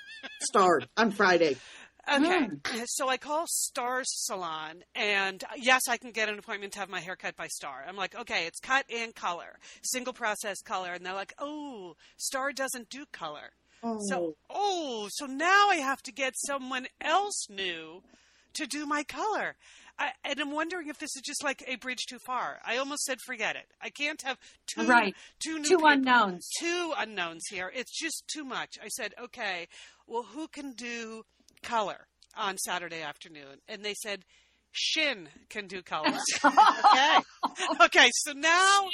Star 0.42 0.82
on 0.98 1.12
Friday. 1.12 1.58
Okay, 2.12 2.50
so 2.86 3.08
I 3.08 3.16
call 3.16 3.46
Star's 3.48 4.10
Salon, 4.10 4.84
and 4.94 5.42
uh, 5.46 5.56
yes, 5.58 5.84
I 5.88 5.96
can 5.96 6.12
get 6.12 6.28
an 6.28 6.38
appointment 6.38 6.74
to 6.74 6.80
have 6.80 6.90
my 6.90 7.00
hair 7.00 7.16
cut 7.16 7.38
by 7.38 7.48
Star. 7.48 7.86
I'm 7.88 7.96
like, 7.96 8.14
okay, 8.14 8.46
it's 8.46 8.60
cut 8.60 8.86
and 8.94 9.16
color, 9.16 9.58
single 9.84 10.12
process 10.12 10.62
color, 10.62 10.92
and 10.92 11.06
they're 11.06 11.14
like, 11.14 11.34
oh, 11.40 11.96
Star 12.18 12.52
doesn't 12.52 12.90
do 12.90 13.06
color. 13.14 13.52
Oh, 13.84 14.00
So, 14.02 14.36
oh, 14.50 15.08
so 15.12 15.26
now 15.26 15.70
I 15.70 15.76
have 15.78 16.02
to 16.04 16.12
get 16.12 16.34
someone 16.38 16.88
else 17.02 17.48
new 17.50 18.02
to 18.54 18.66
do 18.68 18.86
my 18.86 19.04
color. 19.04 19.56
I, 20.00 20.12
and 20.24 20.40
I'm 20.40 20.52
wondering 20.52 20.88
if 20.88 20.98
this 20.98 21.16
is 21.16 21.22
just 21.24 21.44
like 21.44 21.64
a 21.68 21.76
bridge 21.76 22.06
too 22.10 22.18
far. 22.26 22.60
I 22.66 22.78
almost 22.78 23.04
said 23.04 23.20
forget 23.26 23.56
it. 23.56 23.68
I 23.82 23.90
can't 23.90 24.22
have 24.24 24.38
two 24.68 24.88
Right. 24.88 25.16
two 25.40 25.60
new 25.60 25.66
Two 25.70 25.78
people- 25.78 25.90
unknowns. 25.90 26.48
two 26.60 26.94
unknowns 26.98 27.44
here. 27.50 27.72
It's 27.76 27.92
just 27.92 28.24
too 28.34 28.44
much. 28.44 28.78
I 28.84 28.88
said, 28.88 29.14
okay, 29.22 29.68
well, 30.08 30.24
who 30.24 30.48
can 30.48 30.74
do 30.74 31.24
color 31.62 32.08
on 32.36 32.58
Saturday 32.58 33.02
afternoon? 33.04 33.60
And 33.68 33.84
they 33.86 33.94
said, 33.94 34.26
Shin 34.72 35.30
can 35.50 35.68
do 35.68 35.84
colors. 35.84 36.24
Okay. 36.44 37.20
okay, 37.82 38.10
so 38.14 38.34
now, 38.34 38.88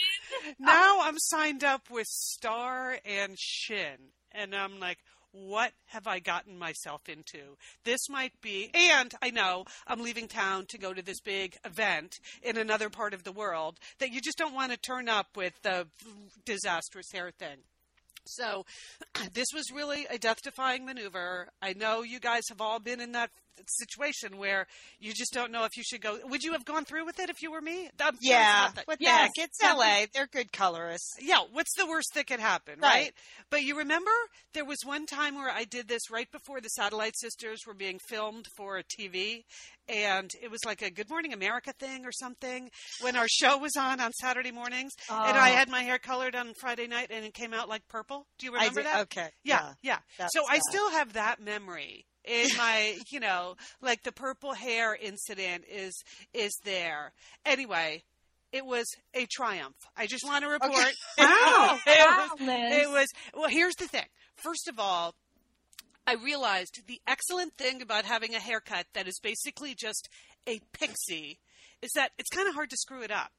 now 0.59 1.01
I'm 1.01 1.17
signed 1.17 1.63
up 1.63 1.89
with 1.89 2.07
Star 2.07 2.97
and 3.05 3.37
Shin, 3.39 4.11
and 4.31 4.55
I'm 4.55 4.79
like, 4.79 4.97
what 5.31 5.71
have 5.87 6.07
I 6.07 6.19
gotten 6.19 6.57
myself 6.57 7.07
into? 7.07 7.57
This 7.83 8.09
might 8.09 8.33
be, 8.41 8.71
and 8.73 9.13
I 9.21 9.29
know 9.29 9.65
I'm 9.85 10.01
leaving 10.01 10.27
town 10.27 10.65
to 10.69 10.77
go 10.77 10.93
to 10.93 11.01
this 11.01 11.19
big 11.21 11.57
event 11.63 12.15
in 12.41 12.57
another 12.57 12.89
part 12.89 13.13
of 13.13 13.23
the 13.23 13.31
world 13.31 13.77
that 13.99 14.11
you 14.11 14.21
just 14.21 14.37
don't 14.37 14.55
want 14.55 14.71
to 14.71 14.77
turn 14.77 15.07
up 15.07 15.27
with 15.35 15.53
the 15.61 15.87
disastrous 16.45 17.11
hair 17.11 17.31
thing. 17.31 17.57
So, 18.25 18.65
this 19.33 19.47
was 19.53 19.71
really 19.73 20.05
a 20.09 20.17
death 20.17 20.41
defying 20.43 20.85
maneuver. 20.85 21.49
I 21.61 21.73
know 21.73 22.01
you 22.01 22.19
guys 22.19 22.43
have 22.49 22.61
all 22.61 22.79
been 22.79 22.99
in 22.99 23.11
that 23.13 23.31
situation 23.67 24.37
where 24.37 24.67
you 24.99 25.13
just 25.13 25.33
don't 25.33 25.51
know 25.51 25.63
if 25.65 25.75
you 25.77 25.83
should 25.83 26.01
go. 26.01 26.17
Would 26.25 26.43
you 26.43 26.53
have 26.53 26.65
gone 26.65 26.85
through 26.85 27.05
with 27.05 27.19
it 27.19 27.29
if 27.29 27.41
you 27.41 27.51
were 27.51 27.61
me? 27.61 27.89
I'm 27.99 28.15
Yeah. 28.21 28.69
What 28.85 28.99
the 28.99 29.05
heck? 29.05 29.31
It's 29.37 29.61
LA. 29.63 30.05
They're 30.13 30.27
good 30.27 30.51
colorists. 30.51 31.15
Yeah, 31.21 31.39
what's 31.51 31.73
the 31.75 31.85
worst 31.87 32.13
that 32.15 32.27
could 32.27 32.39
happen, 32.39 32.79
right. 32.79 32.89
Right. 32.89 33.13
But 33.49 33.63
you 33.63 33.77
remember 33.77 34.11
there 34.53 34.65
was 34.65 34.79
one 34.83 35.05
time 35.05 35.35
where 35.35 35.49
I 35.51 35.63
did 35.63 35.87
this 35.87 36.09
right 36.11 36.29
before 36.31 36.59
the 36.61 36.69
Satellite 36.69 37.17
Sisters 37.17 37.61
were 37.67 37.73
being 37.73 37.99
filmed 38.09 38.45
for 38.57 38.77
a 38.77 38.83
TV, 38.83 39.43
and 39.87 40.29
it 40.41 40.51
was 40.51 40.59
like 40.65 40.81
a 40.81 40.91
Good 40.91 41.09
Morning 41.09 41.33
America 41.33 41.73
thing 41.79 42.05
or 42.05 42.11
something 42.11 42.69
when 43.01 43.15
our 43.15 43.27
show 43.27 43.57
was 43.57 43.75
on 43.77 43.99
on 43.99 44.11
Saturday 44.13 44.51
mornings, 44.51 44.91
and 45.09 45.37
I 45.37 45.51
Oh. 45.51 45.55
had 45.55 45.69
my 45.69 45.83
hair 45.83 45.97
colored 45.99 46.35
on 46.35 46.53
Friday 46.59 46.87
night, 46.87 47.07
and 47.11 47.25
it 47.25 47.33
came 47.33 47.53
out 47.53 47.69
like 47.69 47.87
purple. 47.87 48.27
Do 48.37 48.45
you 48.45 48.53
remember 48.53 48.83
that? 48.83 49.01
Okay. 49.01 49.29
Yeah, 49.43 49.73
yeah. 49.81 49.99
That's 50.17 50.33
so 50.33 50.43
I 50.49 50.59
still 50.69 50.89
have 50.91 51.13
that 51.13 51.39
memory 51.39 52.05
in 52.29 52.49
my, 52.57 52.95
you 53.09 53.19
know, 53.19 53.55
like 53.81 54.03
the 54.03 54.11
purple 54.11 54.53
hair 54.53 54.95
incident 54.95 55.63
is 55.69 56.03
is 56.33 56.51
there. 56.63 57.11
Anyway, 57.45 58.03
it 58.53 58.65
was 58.65 58.85
a 59.13 59.25
triumph. 59.25 59.75
I 59.97 60.05
just 60.07 60.23
want 60.25 60.43
to 60.43 60.49
report. 60.49 60.71
Wow. 61.17 61.79
it, 61.87 61.97
Wow, 61.99 62.27
was, 62.31 62.41
Liz. 62.41 62.77
it 62.77 62.89
was 62.89 63.07
well. 63.33 63.49
Here's 63.49 63.75
the 63.75 63.87
thing. 63.87 64.05
First 64.35 64.67
of 64.67 64.79
all. 64.79 65.15
I 66.07 66.13
realized 66.15 66.81
the 66.87 66.99
excellent 67.07 67.53
thing 67.55 67.83
about 67.83 68.03
having 68.03 68.33
a 68.33 68.39
haircut 68.39 68.87
that 68.95 69.07
is 69.07 69.19
basically 69.21 69.75
just 69.75 70.09
a 70.47 70.59
pixie 70.73 71.37
is 71.83 71.91
that 71.93 72.09
it's 72.17 72.31
kind 72.35 72.47
of 72.47 72.55
hard 72.55 72.71
to 72.71 72.77
screw 72.77 73.03
it 73.03 73.11
up. 73.11 73.29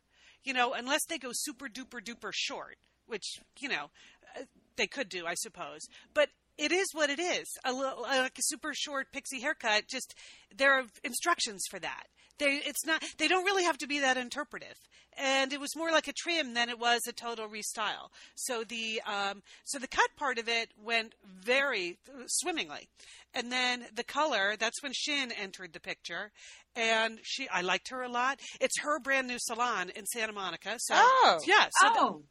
You 0.45 0.53
know, 0.53 0.73
unless 0.73 1.05
they 1.09 1.19
go 1.19 1.31
super 1.33 1.67
duper 1.67 2.01
duper 2.01 2.31
short, 2.33 2.77
which, 3.09 3.41
you 3.59 3.69
know, 3.69 3.91
uh, 4.39 4.45
they 4.77 4.87
could 4.87 5.09
do, 5.09 5.27
I 5.27 5.35
suppose. 5.35 5.81
But 6.15 6.29
it 6.61 6.73
is 6.73 6.87
what 6.93 7.11
it 7.11 7.19
is. 7.19 7.47
A 7.65 7.73
little, 7.73 8.03
like 8.03 8.39
a 8.39 8.43
super 8.43 8.73
short 8.75 9.07
pixie 9.13 9.41
haircut, 9.41 9.85
just 9.89 10.15
there 10.57 10.73
are 10.79 10.85
instructions 11.05 11.65
for 11.71 11.79
that. 11.79 12.05
They, 12.39 12.61
it's 12.65 12.87
not. 12.87 13.03
They 13.19 13.29
don't 13.29 13.45
really 13.45 13.65
have 13.65 13.77
to 13.79 13.87
be 13.87 14.01
that 14.01 14.17
interpretive, 14.17 14.77
and 15.19 15.53
it 15.53 15.61
was 15.61 15.77
more 15.77 15.91
like 15.91 16.09
a 16.09 16.13
trim 16.15 16.55
than 16.55 16.71
it 16.71 16.79
was 16.79 17.03
a 17.07 17.13
total 17.13 17.49
restyle. 17.49 18.09
So 18.35 18.65
the 18.65 19.03
um, 19.07 19.43
so 19.65 19.79
the 19.79 19.87
cut 19.89 20.09
part 20.17 20.39
of 20.39 20.49
it 20.49 20.71
went 20.83 21.15
very 21.45 21.99
swimmingly, 22.27 22.89
and 23.35 23.53
then 23.53 23.85
the 23.95 24.05
color. 24.05 24.57
That's 24.59 24.83
when 24.83 24.93
Shin 24.95 25.33
entered 25.33 25.75
the 25.75 25.81
picture, 25.81 26.31
and 26.75 27.19
she. 27.23 27.47
I 27.51 27.61
liked 27.61 27.91
her 27.91 28.03
a 28.03 28.09
lot. 28.09 28.41
It's 28.59 28.81
her 28.81 28.99
brand 29.01 29.27
new 29.29 29.39
salon 29.39 29.91
in 29.95 30.07
Santa 30.07 30.33
Monica. 30.33 30.77
So 30.79 30.95
Oh. 30.97 31.41
yeah. 31.47 31.65
So 31.79 31.89
Oh, 31.95 32.23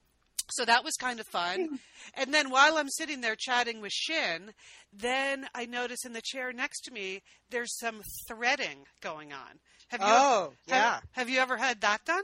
so 0.52 0.66
that 0.66 0.84
was 0.84 0.96
kind 0.96 1.20
of 1.20 1.28
fun. 1.28 1.80
And 2.16 2.34
then 2.34 2.50
while 2.50 2.78
I'm 2.78 2.90
sitting 2.90 3.22
there 3.22 3.36
chatting 3.38 3.82
with 3.82 3.92
Shin, 3.92 4.52
then 4.94 5.48
I 5.54 5.66
notice 5.66 6.06
in 6.06 6.14
the 6.14 6.22
chair 6.24 6.52
next 6.54 6.82
to 6.86 6.92
me 6.92 7.22
there's 7.50 7.78
some 7.78 8.02
threading 8.28 8.86
going 9.02 9.32
on. 9.34 9.60
Have 9.90 10.02
you 10.02 10.08
Oh, 10.10 10.54
have- 10.68 10.78
yeah. 10.78 11.00
Have, 11.14 11.30
you 11.30 11.40
ever 11.40 11.58
had 11.58 11.82
that 11.82 12.06
done? 12.06 12.24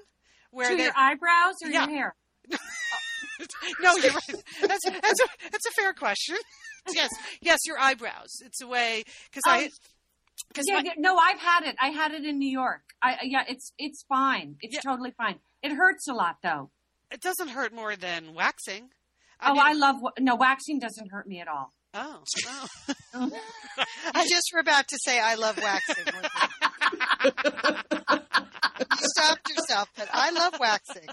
Where 0.52 0.70
to 0.70 0.76
they 0.76 0.84
your 0.84 0.94
eyebrows 0.98 1.56
or 1.64 1.70
Yeah. 1.70 1.88
your 1.88 1.96
hair? 1.98 2.16
No, 3.82 3.96
you're 3.98 4.12
right. 4.14 4.44
That's 4.62 4.86
that's 4.86 5.20
a, 5.22 5.28
that's 5.52 5.66
a 5.66 5.72
fair 5.72 5.92
question. 5.94 6.38
yes. 6.94 7.10
Yes, 7.42 7.60
your 7.66 7.78
eyebrows. 7.78 8.30
It's 8.46 8.62
a 8.62 8.68
way 8.68 9.04
cuz 9.34 9.42
I 9.46 9.66
um, 9.66 9.70
Oh, 9.70 10.54
cuz 10.54 10.66
Yeah, 10.68 10.82
yeah, 10.86 10.92
no, 10.98 11.18
I've 11.18 11.40
had 11.40 11.64
it. 11.64 11.76
I 11.82 11.90
had 11.90 12.14
it 12.14 12.24
in 12.24 12.40
New 12.40 12.50
York. 12.50 12.94
I 13.02 13.18
yeah, 13.24 13.44
it's 13.50 13.74
it's 13.78 14.04
fine. 14.08 14.56
It's 14.62 14.76
Yeah. 14.76 14.82
totally 14.90 15.12
fine. 15.18 15.40
It 15.62 15.74
hurts 15.74 16.08
a 16.08 16.14
lot 16.14 16.38
though. 16.44 16.72
It 17.12 17.22
doesn't 17.22 17.50
hurt 17.50 17.74
more 17.74 17.96
than 17.96 18.34
waxing. 18.34 18.90
oh, 19.42 19.54
mean- 19.54 19.62
I 19.64 19.74
love 19.74 19.96
no 20.20 20.36
waxing 20.36 20.80
doesn't 20.80 21.12
hurt 21.12 21.28
me 21.28 21.40
at 21.40 21.48
all. 21.48 21.74
Oh. 21.94 22.24
oh. 23.14 23.14
I 24.14 24.28
just 24.28 24.50
were 24.54 24.60
about 24.60 24.88
to 24.90 24.98
say 25.02 25.18
I 25.20 25.36
love 25.36 25.58
waxing. 25.58 26.06
you 28.92 28.98
stopped 29.16 29.50
yourself, 29.50 29.90
but 29.96 30.10
I 30.12 30.32
love 30.32 30.56
waxing. 30.60 31.08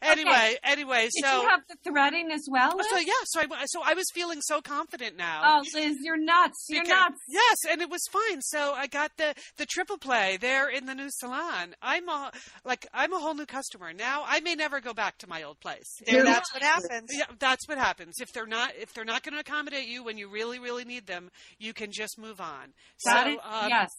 Anyway, 0.00 0.30
anyway, 0.32 0.56
anyway, 0.64 1.02
Did 1.14 1.24
so 1.24 1.42
you 1.42 1.48
have 1.48 1.60
the 1.68 1.76
threading 1.90 2.30
as 2.32 2.46
well? 2.50 2.76
Liz? 2.76 2.86
so 2.90 2.98
yeah, 2.98 3.12
so 3.24 3.40
I 3.40 3.64
so 3.66 3.82
I 3.84 3.94
was 3.94 4.06
feeling 4.14 4.40
so 4.40 4.60
confident 4.60 5.16
now. 5.16 5.40
Oh, 5.44 5.62
Liz, 5.74 5.96
you're 6.02 6.16
nuts. 6.16 6.66
You're 6.68 6.82
Because- 6.82 7.10
nuts. 7.10 7.20
Yes, 7.28 7.56
and 7.70 7.80
it 7.82 7.90
was 7.90 8.00
fine. 8.10 8.40
So 8.42 8.72
I 8.74 8.86
got 8.86 9.12
the 9.16 9.34
the 9.56 9.66
triple 9.66 9.98
play 9.98 10.36
there 10.36 10.68
in 10.68 10.86
the 10.86 10.94
new 10.94 11.08
salon. 11.10 11.74
I'm 11.82 12.08
a 12.08 12.32
like 12.64 12.86
I'm 12.94 13.12
a 13.12 13.18
whole 13.18 13.34
new 13.34 13.46
customer 13.46 13.92
now. 13.92 14.24
I 14.26 14.40
may 14.40 14.54
never 14.54 14.80
go 14.80 14.92
back 14.94 15.18
to 15.18 15.28
my 15.28 15.42
old 15.42 15.60
place. 15.60 15.96
There, 16.06 16.16
You're 16.16 16.24
that's 16.24 16.52
what 16.54 16.62
happens. 16.62 17.10
Yeah, 17.12 17.24
that's 17.38 17.68
what 17.68 17.78
happens. 17.78 18.16
If 18.20 18.32
they're 18.32 18.46
not 18.46 18.72
if 18.78 18.92
they're 18.94 19.04
not 19.04 19.22
going 19.22 19.34
to 19.34 19.40
accommodate 19.40 19.86
you 19.86 20.04
when 20.04 20.18
you 20.18 20.28
really 20.28 20.58
really 20.58 20.84
need 20.84 21.06
them, 21.06 21.30
you 21.58 21.72
can 21.72 21.90
just 21.92 22.18
move 22.18 22.40
on. 22.40 22.72
Got 23.04 23.26
so 23.26 23.32
it? 23.32 23.38
um, 23.44 23.68
yes. 23.68 23.90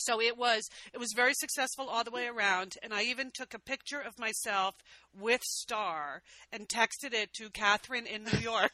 So 0.00 0.20
it 0.20 0.36
was 0.36 0.68
it 0.92 0.98
was 0.98 1.12
very 1.14 1.32
successful 1.34 1.86
all 1.88 2.04
the 2.04 2.10
way 2.10 2.26
around 2.26 2.74
and 2.82 2.92
i 2.92 3.02
even 3.02 3.30
took 3.32 3.54
a 3.54 3.58
picture 3.58 4.00
of 4.00 4.18
myself 4.18 4.74
with 5.18 5.40
star 5.44 6.22
and 6.52 6.68
texted 6.68 7.12
it 7.12 7.32
to 7.32 7.48
catherine 7.50 8.06
in 8.06 8.24
new 8.24 8.38
york 8.40 8.72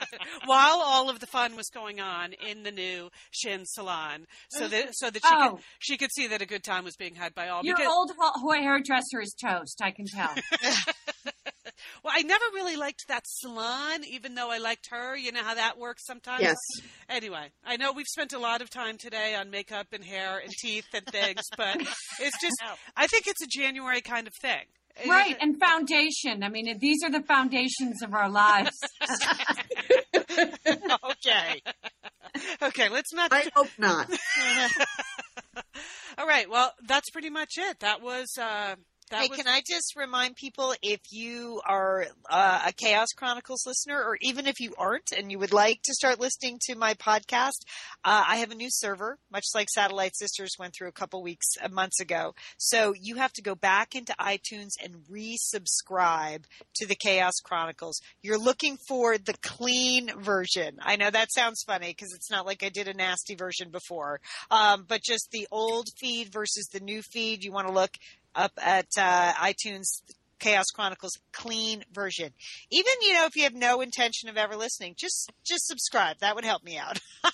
while 0.46 0.80
all 0.82 1.08
of 1.08 1.20
the 1.20 1.26
fun 1.26 1.56
was 1.56 1.68
going 1.72 2.00
on 2.00 2.32
in 2.46 2.62
the 2.62 2.70
new 2.70 3.08
shin 3.30 3.62
salon 3.64 4.26
so 4.50 4.68
that 4.68 4.88
so 4.94 5.10
that 5.10 5.22
she 5.24 5.28
Oh. 5.34 5.50
could 5.56 5.60
she 5.78 5.96
could 5.96 6.10
see 6.12 6.26
that 6.28 6.42
a 6.42 6.46
good 6.46 6.64
time 6.64 6.84
was 6.84 6.96
being 6.96 7.14
had 7.14 7.34
by 7.34 7.48
all 7.48 7.64
Your 7.64 7.76
because 7.76 7.90
old 7.92 8.12
ho- 8.18 8.50
hairdresser 8.52 9.20
is 9.20 9.34
toast. 9.40 9.80
I 9.82 9.90
can 9.90 10.06
tell. 10.06 10.34
well 12.02 12.12
i 12.16 12.22
never 12.22 12.44
really 12.54 12.76
liked 12.76 13.06
that 13.08 13.22
salon 13.26 14.04
even 14.04 14.34
though 14.34 14.50
i 14.50 14.58
liked 14.58 14.88
her 14.90 15.16
you 15.16 15.32
know 15.32 15.42
how 15.42 15.54
that 15.54 15.78
works 15.78 16.04
sometimes 16.06 16.42
Yes. 16.42 16.56
Anyway, 17.08 17.50
I 17.64 17.76
know 17.76 17.92
we've 17.92 18.06
spent 18.06 18.32
a 18.32 18.38
lot 18.38 18.60
of 18.60 18.70
time 18.70 18.98
today 18.98 19.34
on 19.34 19.50
makeup 19.50 19.88
and 19.92 20.04
hair 20.04 20.38
and 20.38 20.50
teeth 20.50 20.86
and 20.94 21.04
things, 21.06 21.42
but 21.56 21.76
it's 22.20 22.40
just, 22.40 22.56
I 22.96 23.06
think 23.06 23.26
it's 23.26 23.42
a 23.42 23.46
January 23.46 24.00
kind 24.00 24.26
of 24.26 24.32
thing. 24.40 24.64
right, 25.08 25.36
and 25.40 25.58
foundation. 25.58 26.42
I 26.42 26.48
mean, 26.48 26.78
these 26.80 26.98
are 27.04 27.10
the 27.10 27.22
foundations 27.22 28.02
of 28.02 28.14
our 28.14 28.28
lives. 28.28 28.78
okay. 31.10 31.62
Okay, 32.62 32.88
let's 32.88 33.12
not. 33.12 33.32
I 33.32 33.48
hope 33.54 33.68
not. 33.78 34.10
All 36.18 36.26
right, 36.26 36.48
well, 36.50 36.72
that's 36.86 37.10
pretty 37.10 37.30
much 37.30 37.52
it. 37.56 37.80
That 37.80 38.02
was, 38.02 38.26
uh, 38.40 38.74
that 39.10 39.22
hey, 39.22 39.28
was. 39.28 39.38
can 39.38 39.48
I 39.48 39.62
just 39.66 39.96
remind 39.96 40.36
people 40.36 40.74
if 40.82 41.00
you 41.10 41.60
are 41.66 42.06
uh, 42.30 42.62
a 42.66 42.72
Chaos 42.72 43.08
Chronicles 43.16 43.64
listener, 43.66 44.02
or 44.02 44.18
even 44.20 44.46
if 44.46 44.60
you 44.60 44.74
aren't 44.78 45.12
and 45.12 45.30
you 45.30 45.38
would 45.38 45.52
like 45.52 45.80
to 45.84 45.94
start 45.94 46.20
listening 46.20 46.58
to 46.62 46.76
my 46.76 46.94
podcast, 46.94 47.64
uh, 48.04 48.24
I 48.26 48.36
have 48.36 48.50
a 48.50 48.54
new 48.54 48.68
server, 48.70 49.18
much 49.30 49.46
like 49.54 49.68
Satellite 49.70 50.16
Sisters 50.16 50.56
went 50.58 50.74
through 50.74 50.88
a 50.88 50.92
couple 50.92 51.22
weeks, 51.22 51.46
uh, 51.62 51.68
months 51.68 52.00
ago. 52.00 52.34
So 52.56 52.94
you 52.98 53.16
have 53.16 53.32
to 53.34 53.42
go 53.42 53.54
back 53.54 53.94
into 53.94 54.14
iTunes 54.20 54.72
and 54.82 54.96
resubscribe 55.10 56.44
to 56.76 56.86
the 56.86 56.96
Chaos 56.96 57.34
Chronicles. 57.42 58.00
You're 58.22 58.38
looking 58.38 58.78
for 58.88 59.18
the 59.18 59.34
clean 59.42 60.10
version. 60.18 60.78
I 60.80 60.96
know 60.96 61.10
that 61.10 61.32
sounds 61.32 61.62
funny 61.66 61.88
because 61.88 62.12
it's 62.14 62.30
not 62.30 62.46
like 62.46 62.62
I 62.62 62.68
did 62.68 62.88
a 62.88 62.94
nasty 62.94 63.34
version 63.34 63.70
before, 63.70 64.20
um, 64.50 64.84
but 64.86 65.02
just 65.02 65.28
the 65.30 65.46
old 65.50 65.88
feed 65.98 66.32
versus 66.32 66.68
the 66.72 66.80
new 66.80 67.02
feed. 67.02 67.44
You 67.44 67.52
want 67.52 67.68
to 67.68 67.72
look 67.72 67.90
up 68.38 68.52
at 68.62 68.86
uh, 68.96 69.32
iTunes 69.34 70.02
Chaos 70.38 70.66
Chronicles 70.72 71.18
clean 71.32 71.84
version. 71.92 72.32
Even 72.70 72.92
you 73.02 73.12
know 73.14 73.26
if 73.26 73.36
you 73.36 73.42
have 73.42 73.54
no 73.54 73.80
intention 73.80 74.28
of 74.28 74.36
ever 74.36 74.56
listening, 74.56 74.94
just 74.96 75.32
just 75.44 75.66
subscribe. 75.66 76.18
That 76.20 76.36
would 76.36 76.44
help 76.44 76.62
me 76.64 76.78
out. 76.78 77.00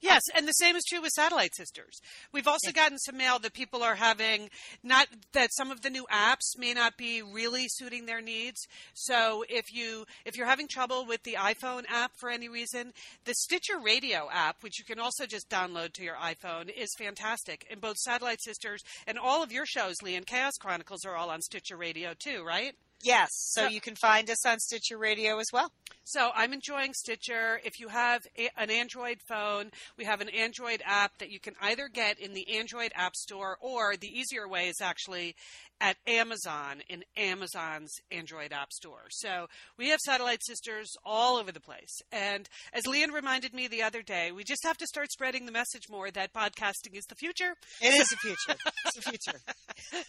yes, 0.00 0.22
and 0.34 0.46
the 0.46 0.52
same 0.52 0.76
is 0.76 0.84
true 0.84 1.00
with 1.00 1.12
Satellite 1.14 1.54
Sisters. 1.54 2.00
We've 2.32 2.48
also 2.48 2.72
gotten 2.72 2.98
some 2.98 3.16
mail 3.16 3.38
that 3.40 3.52
people 3.52 3.82
are 3.82 3.94
having 3.94 4.50
not 4.82 5.08
that 5.32 5.50
some 5.54 5.70
of 5.70 5.82
the 5.82 5.90
new 5.90 6.06
apps 6.12 6.56
may 6.56 6.72
not 6.74 6.96
be 6.96 7.22
really 7.22 7.66
suiting 7.68 8.06
their 8.06 8.20
needs. 8.20 8.66
So 8.94 9.44
if 9.48 9.72
you 9.72 10.04
if 10.24 10.36
you're 10.36 10.46
having 10.46 10.68
trouble 10.68 11.06
with 11.06 11.22
the 11.22 11.36
iPhone 11.38 11.84
app 11.88 12.12
for 12.18 12.30
any 12.30 12.48
reason, 12.48 12.92
the 13.24 13.34
Stitcher 13.34 13.78
Radio 13.78 14.28
app, 14.32 14.62
which 14.62 14.78
you 14.78 14.84
can 14.84 14.98
also 14.98 15.26
just 15.26 15.48
download 15.48 15.92
to 15.94 16.02
your 16.02 16.16
iPhone, 16.16 16.70
is 16.70 16.94
fantastic. 16.98 17.66
And 17.70 17.80
both 17.80 17.96
Satellite 17.98 18.42
Sisters 18.42 18.82
and 19.06 19.18
all 19.18 19.42
of 19.42 19.52
your 19.52 19.66
shows, 19.66 19.96
Lee 20.02 20.16
and 20.16 20.26
Chaos 20.26 20.54
Chronicles, 20.60 21.04
are 21.04 21.16
all 21.16 21.30
on 21.30 21.42
Stitcher 21.42 21.76
Radio 21.76 22.14
too, 22.18 22.42
right? 22.44 22.74
Yes, 23.02 23.28
so 23.32 23.68
you 23.68 23.80
can 23.80 23.94
find 23.94 24.28
us 24.28 24.44
on 24.44 24.58
Stitcher 24.58 24.98
Radio 24.98 25.38
as 25.38 25.46
well. 25.52 25.70
So 26.04 26.30
I'm 26.34 26.54
enjoying 26.54 26.94
Stitcher. 26.94 27.60
If 27.64 27.78
you 27.78 27.88
have 27.88 28.22
a, 28.38 28.48
an 28.56 28.70
Android 28.70 29.18
phone, 29.28 29.70
we 29.98 30.04
have 30.04 30.22
an 30.22 30.30
Android 30.30 30.82
app 30.84 31.12
that 31.18 31.30
you 31.30 31.38
can 31.38 31.54
either 31.60 31.88
get 31.92 32.18
in 32.18 32.32
the 32.32 32.56
Android 32.56 32.92
App 32.94 33.14
Store 33.14 33.58
or 33.60 33.94
the 33.94 34.08
easier 34.08 34.48
way 34.48 34.68
is 34.68 34.80
actually 34.80 35.36
at 35.80 35.96
Amazon 36.06 36.82
in 36.88 37.04
Amazon's 37.16 37.92
Android 38.10 38.52
App 38.52 38.72
Store. 38.72 39.04
So 39.10 39.46
we 39.76 39.90
have 39.90 40.00
Satellite 40.00 40.44
Sisters 40.44 40.96
all 41.04 41.36
over 41.36 41.52
the 41.52 41.60
place. 41.60 42.00
And 42.10 42.48
as 42.72 42.86
Lian 42.86 43.12
reminded 43.12 43.54
me 43.54 43.68
the 43.68 43.82
other 43.82 44.02
day, 44.02 44.32
we 44.32 44.44
just 44.44 44.64
have 44.64 44.76
to 44.78 44.86
start 44.86 45.12
spreading 45.12 45.46
the 45.46 45.52
message 45.52 45.88
more 45.88 46.10
that 46.10 46.32
podcasting 46.32 46.94
is 46.96 47.04
the 47.04 47.14
future. 47.14 47.54
It 47.80 47.94
is 47.94 48.08
the 48.08 48.16
future. 48.16 48.58
It's 48.86 48.96
the 48.96 49.02
future. 49.02 49.40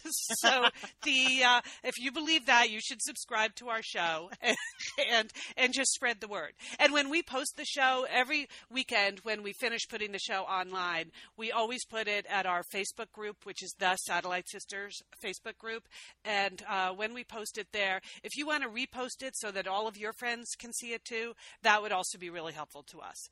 so 0.40 0.64
the 1.04 1.44
uh, 1.44 1.60
if 1.84 1.98
you 1.98 2.10
believe 2.10 2.46
that, 2.46 2.70
you 2.70 2.79
should 2.80 3.02
subscribe 3.02 3.54
to 3.56 3.68
our 3.68 3.82
show 3.82 4.30
and, 4.40 4.56
and 5.10 5.32
and 5.56 5.72
just 5.72 5.92
spread 5.92 6.20
the 6.20 6.28
word. 6.28 6.52
And 6.78 6.92
when 6.92 7.10
we 7.10 7.22
post 7.22 7.56
the 7.56 7.64
show 7.64 8.06
every 8.10 8.48
weekend, 8.70 9.20
when 9.22 9.42
we 9.42 9.52
finish 9.52 9.88
putting 9.88 10.12
the 10.12 10.18
show 10.18 10.42
online, 10.42 11.10
we 11.36 11.52
always 11.52 11.84
put 11.84 12.08
it 12.08 12.26
at 12.28 12.46
our 12.46 12.62
Facebook 12.74 13.12
group, 13.12 13.36
which 13.44 13.62
is 13.62 13.74
the 13.78 13.96
Satellite 13.96 14.48
Sisters 14.48 15.00
Facebook 15.24 15.58
group. 15.58 15.84
And 16.24 16.62
uh, 16.68 16.90
when 16.90 17.14
we 17.14 17.24
post 17.24 17.58
it 17.58 17.68
there, 17.72 18.00
if 18.22 18.36
you 18.36 18.46
want 18.46 18.62
to 18.62 18.68
repost 18.68 19.22
it 19.22 19.36
so 19.36 19.50
that 19.50 19.66
all 19.66 19.86
of 19.86 19.96
your 19.96 20.12
friends 20.12 20.50
can 20.58 20.72
see 20.72 20.92
it 20.92 21.04
too, 21.04 21.34
that 21.62 21.82
would 21.82 21.92
also 21.92 22.18
be 22.18 22.30
really 22.30 22.52
helpful 22.52 22.84
to 22.90 23.00
us 23.00 23.28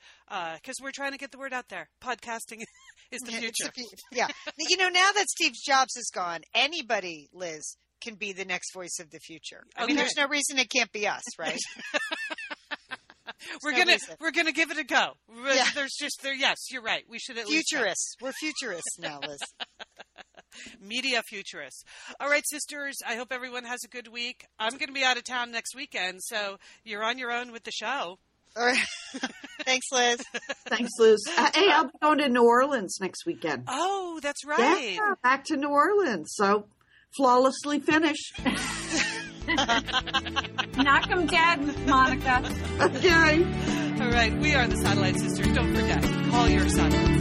because 0.54 0.76
we're 0.82 0.92
trying 0.92 1.12
to 1.12 1.18
get 1.18 1.30
the 1.30 1.38
word 1.38 1.52
out 1.52 1.68
there. 1.68 1.88
Podcasting 2.02 2.62
is 3.10 3.20
the 3.22 3.32
future. 3.32 3.72
yeah. 4.12 4.28
You 4.58 4.76
know, 4.76 4.88
now 4.88 5.12
that 5.12 5.28
Steve 5.28 5.52
Jobs 5.66 5.96
is 5.96 6.10
gone, 6.12 6.40
anybody, 6.54 7.28
Liz, 7.32 7.76
can 8.00 8.14
be 8.14 8.32
the 8.32 8.44
next 8.44 8.72
voice 8.72 8.98
of 9.00 9.10
the 9.10 9.18
future. 9.18 9.64
I 9.76 9.86
mean, 9.86 9.96
there's 9.96 10.16
no 10.16 10.26
reason 10.28 10.58
it 10.58 10.70
can't 10.70 10.92
be 10.92 11.06
us, 11.06 11.22
right? 11.38 11.58
we're 13.62 13.72
no 13.72 13.78
gonna 13.78 13.92
reason. 13.92 14.16
we're 14.20 14.30
gonna 14.30 14.52
give 14.52 14.70
it 14.70 14.78
a 14.78 14.84
go. 14.84 15.12
Yeah. 15.44 15.66
There's 15.74 15.96
just 15.98 16.22
there. 16.22 16.34
Yes, 16.34 16.56
you're 16.70 16.82
right. 16.82 17.04
We 17.08 17.18
should 17.18 17.38
at 17.38 17.48
least 17.48 17.68
futurists. 17.70 18.16
We're 18.20 18.32
futurists 18.32 18.98
now, 18.98 19.20
Liz. 19.26 19.38
media 20.80 21.22
futurists. 21.28 21.84
All 22.20 22.28
right, 22.28 22.42
sisters. 22.46 22.96
I 23.06 23.16
hope 23.16 23.28
everyone 23.32 23.64
has 23.64 23.80
a 23.84 23.88
good 23.88 24.08
week. 24.08 24.46
I'm 24.58 24.72
going 24.72 24.88
to 24.88 24.92
be 24.92 25.04
out 25.04 25.16
of 25.16 25.24
town 25.24 25.50
next 25.50 25.74
weekend, 25.74 26.22
so 26.22 26.58
you're 26.84 27.04
on 27.04 27.18
your 27.18 27.30
own 27.32 27.52
with 27.52 27.64
the 27.64 27.70
show. 27.70 28.18
All 28.56 28.66
right. 28.66 28.78
Thanks, 29.64 29.86
Liz. 29.92 30.22
Thanks, 30.66 30.90
Liz. 30.98 31.22
Uh, 31.36 31.50
hey, 31.54 31.70
I'll 31.70 31.84
be 31.84 31.90
going 32.02 32.18
to 32.18 32.28
New 32.28 32.44
Orleans 32.44 32.98
next 33.00 33.26
weekend. 33.26 33.64
Oh, 33.68 34.18
that's 34.22 34.44
right. 34.44 34.94
Yeah, 34.94 35.14
back 35.22 35.44
to 35.46 35.56
New 35.56 35.68
Orleans. 35.68 36.32
So 36.34 36.66
flawlessly 37.16 37.80
finish. 37.80 38.32
Knock 40.76 41.10
'em 41.10 41.26
dead, 41.26 41.86
Monica. 41.86 42.42
Okay. 42.80 43.44
All 44.00 44.10
right, 44.10 44.36
we 44.38 44.54
are 44.54 44.66
the 44.66 44.76
Satellite 44.76 45.16
Sisters. 45.16 45.48
Don't 45.54 45.74
forget, 45.74 46.02
call 46.30 46.48
your 46.48 46.68
satellite 46.68 46.92
sisters. 47.06 47.17